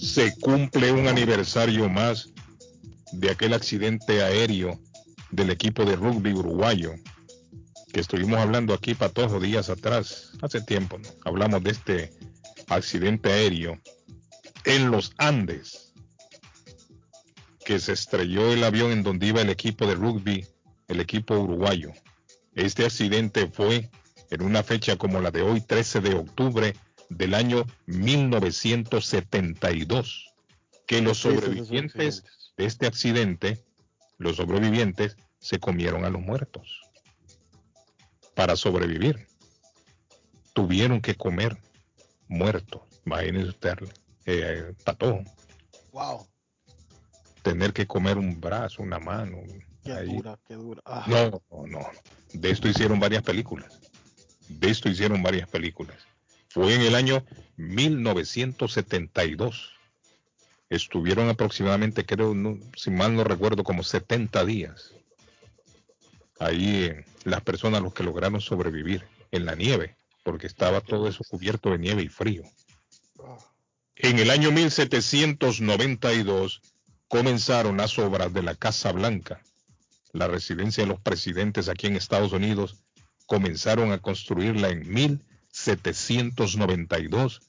[0.00, 2.30] Se cumple un aniversario más
[3.12, 4.80] de aquel accidente aéreo
[5.30, 6.96] del equipo de rugby uruguayo
[7.92, 11.08] que estuvimos hablando aquí para todos los días atrás, hace tiempo, ¿no?
[11.24, 12.10] hablamos de este
[12.68, 13.78] accidente aéreo
[14.64, 15.92] en los Andes,
[17.64, 20.46] que se estrelló el avión en donde iba el equipo de rugby,
[20.88, 21.92] el equipo uruguayo.
[22.54, 23.90] Este accidente fue
[24.30, 26.74] en una fecha como la de hoy, 13 de octubre
[27.10, 30.32] del año 1972,
[30.86, 32.24] que los sobrevivientes
[32.56, 33.62] de este accidente,
[34.16, 36.81] los sobrevivientes se comieron a los muertos
[38.34, 39.26] para sobrevivir.
[40.52, 41.56] Tuvieron que comer
[42.28, 42.82] muertos.
[43.04, 43.78] Imagínense usted,
[44.26, 44.72] eh.
[45.92, 46.26] Wow.
[47.42, 49.38] Tener que comer un brazo, una mano.
[49.84, 50.82] Qué dura, qué dura.
[50.84, 51.04] Ah.
[51.08, 51.86] No, no, no.
[52.32, 53.80] De esto hicieron varias películas.
[54.48, 55.96] De esto hicieron varias películas.
[56.48, 57.24] Fue en el año
[57.56, 59.72] 1972.
[60.70, 62.34] Estuvieron aproximadamente, creo,
[62.76, 64.94] si mal no recuerdo, como 70 días.
[66.42, 71.22] Ahí eh, las personas los que lograron sobrevivir en la nieve, porque estaba todo eso
[71.28, 72.42] cubierto de nieve y frío.
[73.94, 76.60] En el año 1792
[77.06, 79.40] comenzaron las obras de la Casa Blanca,
[80.12, 82.82] la residencia de los presidentes aquí en Estados Unidos.
[83.26, 87.40] Comenzaron a construirla en 1792.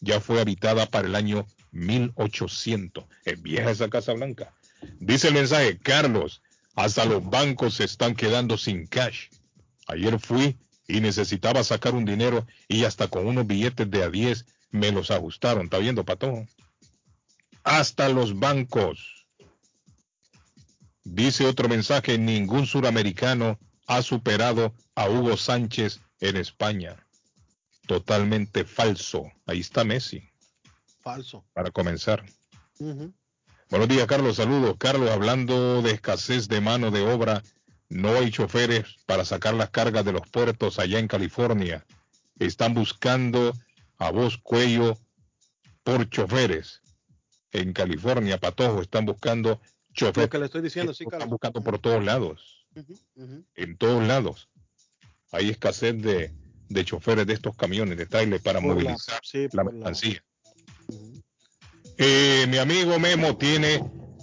[0.00, 3.04] Ya fue habitada para el año 1800.
[3.24, 4.54] Es vieja esa Casa Blanca.
[5.00, 6.40] Dice el mensaje, Carlos,
[6.78, 9.30] hasta los bancos se están quedando sin cash.
[9.88, 14.46] Ayer fui y necesitaba sacar un dinero y hasta con unos billetes de a 10
[14.70, 15.64] me los ajustaron.
[15.64, 16.46] ¿Está viendo, Pato?
[17.64, 19.26] Hasta los bancos.
[21.02, 23.58] Dice otro mensaje, ningún suramericano
[23.88, 27.04] ha superado a Hugo Sánchez en España.
[27.88, 29.24] Totalmente falso.
[29.46, 30.22] Ahí está Messi.
[31.02, 31.44] Falso.
[31.54, 32.24] Para comenzar.
[33.70, 34.36] Buenos días, Carlos.
[34.36, 34.76] Saludos.
[34.78, 37.42] Carlos, hablando de escasez de mano de obra,
[37.88, 41.84] no hay choferes para sacar las cargas de los puertos allá en California.
[42.38, 43.52] Están buscando
[43.98, 44.96] a vos cuello
[45.82, 46.80] por choferes.
[47.50, 49.58] en California, Patojo, están buscando
[49.94, 50.26] choferes.
[50.26, 51.30] Lo que le estoy diciendo, sí, Están Carlos.
[51.30, 52.66] buscando por todos lados,
[53.54, 54.50] en todos lados.
[55.32, 56.30] Hay escasez de,
[56.68, 60.22] de choferes de estos camiones, de trailer para Por la- movilizar sí, la la- mercancía.
[61.96, 63.82] Eh, mi amigo Memo tiene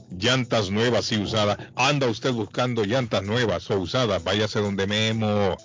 [0.10, 1.58] llantas nuevas y usadas.
[1.76, 5.58] Anda usted buscando llantas nuevas o usadas, váyase donde Memo.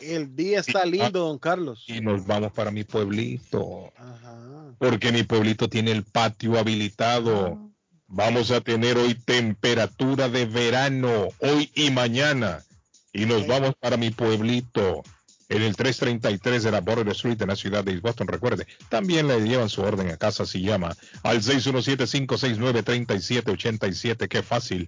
[0.02, 1.86] El día está lindo, don Carlos.
[1.88, 3.92] Y nos vamos para mi pueblito.
[3.96, 4.76] Ajá.
[4.78, 7.72] Porque mi pueblito tiene el patio habilitado.
[8.08, 12.64] Vamos a tener hoy temperatura de verano, hoy y mañana.
[13.14, 15.04] Y nos vamos para mi pueblito.
[15.50, 19.28] En el 333 de la Border Street en la ciudad de East Boston, recuerde, también
[19.28, 24.88] le llevan su orden a casa si llama al 617-569-3787, qué fácil,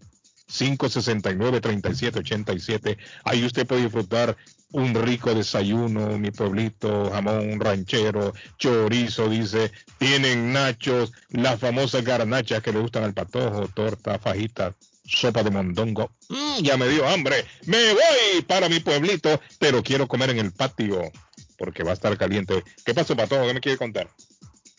[0.50, 2.98] 569-3787.
[3.26, 4.38] Ahí usted puede disfrutar
[4.74, 12.74] un rico desayuno, mi pueblito, jamón ranchero, chorizo, dice, tienen nachos, las famosas garnachas que
[12.74, 16.12] le gustan al patojo, torta, fajita, sopa de mondongo.
[16.30, 20.52] Mm, ya me dio hambre, me voy para mi pueblito, pero quiero comer en el
[20.52, 21.12] patio
[21.58, 22.64] porque va a estar caliente.
[22.84, 23.46] ¿Qué pasó, patojo?
[23.48, 24.10] ¿Qué me quiere contar?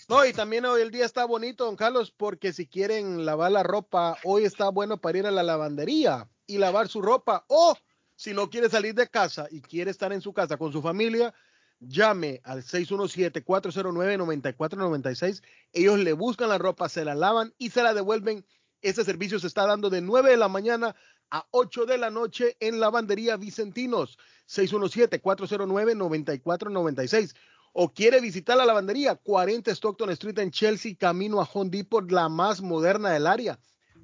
[0.09, 3.63] No, y también hoy el día está bonito, don Carlos, porque si quieren lavar la
[3.63, 7.45] ropa, hoy está bueno para ir a la lavandería y lavar su ropa.
[7.49, 7.75] O
[8.17, 11.35] si no quiere salir de casa y quiere estar en su casa con su familia,
[11.81, 15.43] llame al 617-409-9496.
[15.73, 18.47] Ellos le buscan la ropa, se la lavan y se la devuelven.
[18.83, 20.97] Ese servicio se está dando de 9 de la mañana
[21.31, 24.19] a 8 de la noche en Lavandería Vicentinos.
[24.49, 27.35] 617-409-9496
[27.77, 32.29] o quiere visitar la lavandería 40 Stockton Street en Chelsea, camino a Home Depot, la
[32.29, 33.59] más moderna del área.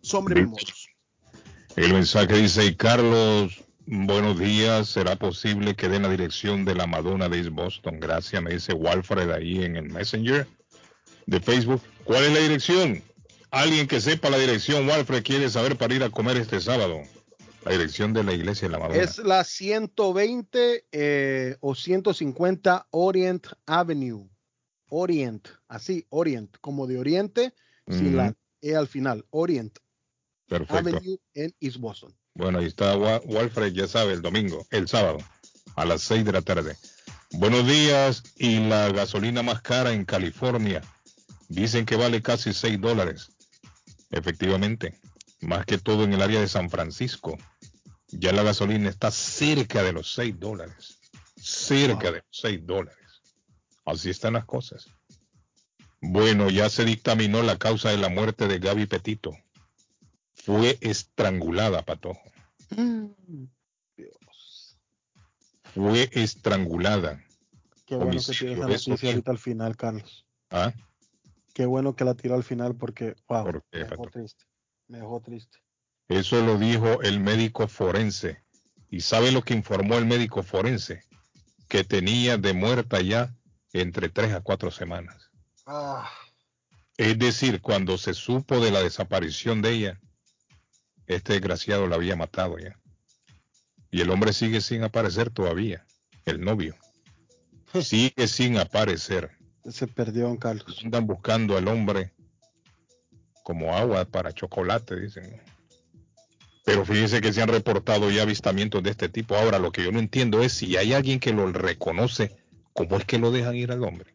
[0.00, 0.88] Somerville Motors.
[1.76, 7.28] El mensaje dice, Carlos, buenos días, ¿será posible que den la dirección de la Madonna
[7.28, 8.00] de East Boston?
[8.00, 10.48] Gracias, me dice Walfred ahí en el Messenger
[11.28, 11.82] de Facebook.
[12.04, 13.02] ¿Cuál es la dirección?
[13.50, 17.02] Alguien que sepa la dirección, Walfred, quiere saber para ir a comer este sábado.
[17.64, 19.02] La dirección de la iglesia de la Madonna.
[19.02, 24.26] Es la 120 eh, o 150 Orient Avenue.
[24.88, 27.52] Orient, así, Orient, como de Oriente,
[27.90, 29.26] sin la E al final.
[29.30, 29.78] Orient
[30.46, 30.76] Perfecto.
[30.76, 32.14] Avenue en East Boston.
[32.34, 35.18] Bueno, ahí está Wa- Walfred, ya sabe, el domingo, el sábado,
[35.76, 36.74] a las 6 de la tarde.
[37.32, 38.22] Buenos días.
[38.36, 40.80] Y la gasolina más cara en California.
[41.48, 43.30] Dicen que vale casi 6 dólares.
[44.10, 44.98] Efectivamente,
[45.40, 47.36] más que todo en el área de San Francisco.
[48.08, 50.98] Ya la gasolina está cerca de los 6 dólares.
[51.36, 52.98] Cerca de los 6 dólares.
[53.84, 54.86] Así están las cosas.
[56.00, 59.32] Bueno, ya se dictaminó la causa de la muerte de Gaby Petito.
[60.34, 62.30] Fue estrangulada, Patojo.
[65.74, 67.22] Fue estrangulada.
[67.84, 70.26] Qué bueno que tiró esa noticia ahorita al final, Carlos.
[70.50, 70.72] ¿Ah?
[71.58, 74.44] Qué bueno que la tiró al final porque, wow, ¿Por qué, me dejó triste.
[74.86, 75.58] Me dejó triste.
[76.06, 78.44] Eso lo dijo el médico forense.
[78.88, 81.02] ¿Y sabe lo que informó el médico forense?
[81.66, 83.34] Que tenía de muerta ya
[83.72, 85.32] entre tres a cuatro semanas.
[85.66, 86.08] Ah,
[86.96, 90.00] Es decir, cuando se supo de la desaparición de ella,
[91.08, 92.78] este desgraciado la había matado ya.
[93.90, 95.84] Y el hombre sigue sin aparecer todavía,
[96.24, 96.76] el novio.
[97.82, 99.37] Sigue sin aparecer.
[99.70, 100.80] Se perdió, don Carlos.
[100.84, 102.12] Andan buscando al hombre
[103.42, 105.40] como agua para chocolate, dicen.
[106.64, 109.34] Pero fíjense que se han reportado ya avistamientos de este tipo.
[109.34, 112.36] Ahora, lo que yo no entiendo es si hay alguien que lo reconoce,
[112.74, 114.14] ¿cómo es que lo dejan ir al hombre?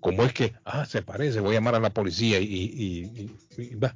[0.00, 2.44] ¿Cómo es que, ah, se parece, voy a llamar a la policía y,
[3.56, 3.94] y- va?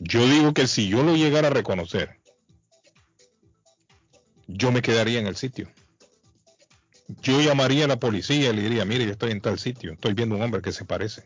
[0.00, 2.18] Yo digo que si yo lo llegara a reconocer,
[4.46, 5.68] yo me quedaría en el sitio.
[7.22, 10.12] Yo llamaría a la policía y le diría, mire, yo estoy en tal sitio, estoy
[10.14, 11.24] viendo un hombre que se parece.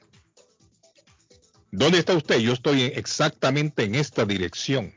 [1.73, 2.39] ¿Dónde está usted?
[2.39, 4.95] Yo estoy en- exactamente en esta dirección.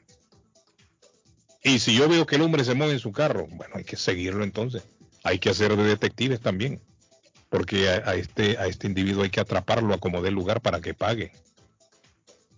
[1.63, 3.95] Y si yo veo que el hombre se mueve en su carro, bueno, hay que
[3.95, 4.83] seguirlo entonces.
[5.23, 6.79] Hay que hacer de detectives también.
[7.49, 10.81] Porque a, a este, a este individuo hay que atraparlo a como dé lugar para
[10.81, 11.31] que pague.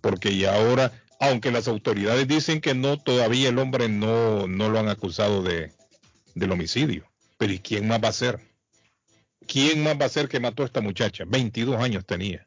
[0.02, 4.78] Porque ya ahora, aunque las autoridades dicen que no, todavía el hombre no, no lo
[4.78, 5.72] han acusado de,
[6.34, 7.06] del homicidio.
[7.38, 8.40] Pero ¿y quién más va a ser?
[9.46, 11.24] ¿Quién más va a ser que mató a esta muchacha?
[11.26, 12.46] 22 años tenía.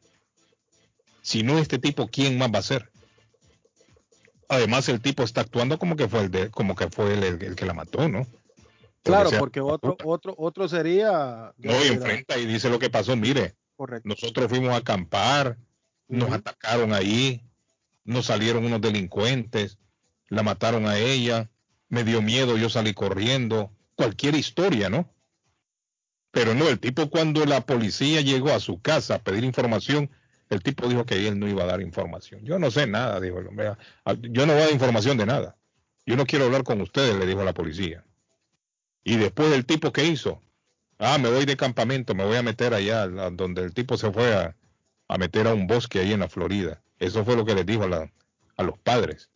[1.22, 2.90] Si no este tipo, ¿quién más va a ser?
[4.48, 7.42] Además, el tipo está actuando como que fue el, de, como que fue el, el-
[7.42, 8.26] el que la mató, ¿no?
[9.02, 11.52] Claro, porque otro, otro, otro sería.
[11.56, 13.16] No, y enfrenta y dice lo que pasó.
[13.16, 14.08] Mire, Correcto.
[14.08, 15.56] nosotros fuimos a acampar,
[16.06, 17.42] nos atacaron ahí,
[18.04, 19.78] nos salieron unos delincuentes,
[20.28, 21.50] la mataron a ella,
[21.88, 23.72] me dio miedo, yo salí corriendo,
[24.02, 25.08] cualquier historia, ¿no?
[26.32, 30.10] Pero no, el tipo cuando la policía llegó a su casa a pedir información,
[30.50, 32.44] el tipo dijo que él no iba a dar información.
[32.44, 33.68] Yo no sé nada, dijo el hombre.
[34.04, 35.56] "Ah, Yo no voy a dar información de nada.
[36.04, 38.04] Yo no quiero hablar con ustedes, le dijo la policía.
[39.04, 40.42] Y después el tipo que hizo,
[40.98, 44.34] ah, me voy de campamento, me voy a meter allá, donde el tipo se fue
[44.34, 44.56] a,
[45.08, 46.82] a meter a un bosque ahí en la Florida.
[46.98, 48.12] Eso fue lo que les dijo a, la-
[48.56, 49.30] a los padres.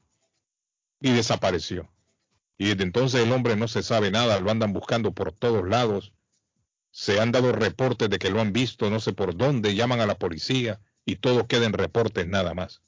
[1.01, 1.89] Y desapareció.
[2.59, 6.13] Y desde entonces el hombre no se sabe nada, lo andan buscando por todos lados.
[6.91, 10.07] Se han dado reportes de que lo han visto, no sé por dónde, llaman a
[10.07, 12.83] la policía y todo queda en reportes nada más.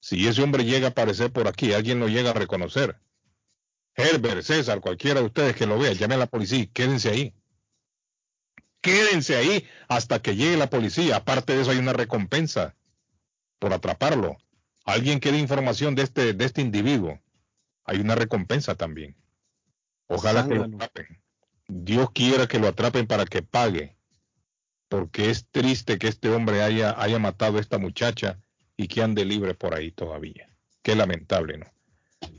[0.00, 2.98] Si ese hombre llega a aparecer por aquí, alguien lo llega a reconocer.
[3.94, 7.34] Herbert, César, cualquiera de ustedes que lo vea, llame a la policía y quédense ahí.
[8.80, 11.16] Quédense ahí hasta que llegue la policía.
[11.16, 12.74] Aparte de eso hay una recompensa
[13.58, 14.38] por atraparlo.
[14.84, 17.20] Alguien que dé información de este, de este individuo.
[17.84, 19.16] Hay una recompensa también.
[20.06, 21.22] Ojalá que lo atrapen.
[21.68, 23.96] Dios quiera que lo atrapen para que pague.
[24.88, 28.40] Porque es triste que este hombre haya, haya matado a esta muchacha
[28.76, 30.50] y que ande libre por ahí todavía.
[30.82, 31.66] Qué lamentable, ¿no?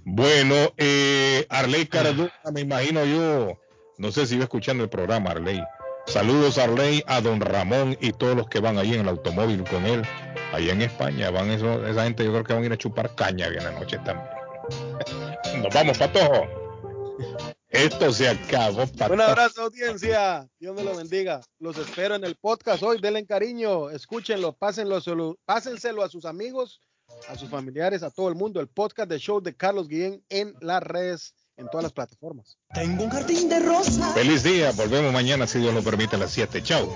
[0.04, 3.60] Bueno, eh, Arley Cardona, me imagino yo,
[3.98, 5.62] no sé si va escuchando el programa, Arley.
[6.08, 9.86] Saludos, Arley, a don Ramón y todos los que van ahí en el automóvil con
[9.86, 10.02] él,
[10.52, 11.30] allá en España.
[11.30, 13.72] Van eso, esa gente, yo creo que van a ir a chupar caña bien la
[13.72, 14.41] noche también.
[15.58, 16.48] Nos vamos, Patojo.
[17.70, 19.14] Esto se acabó, Patojo.
[19.14, 20.48] Un abrazo, audiencia.
[20.60, 21.42] Dios me lo bendiga.
[21.60, 23.00] Los espero en el podcast hoy.
[23.00, 25.00] Denle cariño, escúchenlo, pásenlo,
[25.46, 26.82] pásenselo a sus amigos,
[27.30, 28.60] a sus familiares, a todo el mundo.
[28.60, 32.58] El podcast de show de Carlos Guillén en las redes, en todas las plataformas.
[32.74, 34.14] Tengo un jardín de rosas.
[34.14, 36.62] Feliz día, volvemos mañana si Dios lo permite a las 7.
[36.64, 36.94] Chao.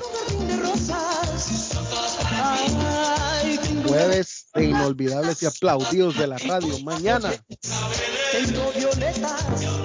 [3.87, 6.79] Jueves de inolvidables y aplaudidos de la radio.
[6.79, 7.31] Mañana.
[8.43, 9.84] Tengo violetas.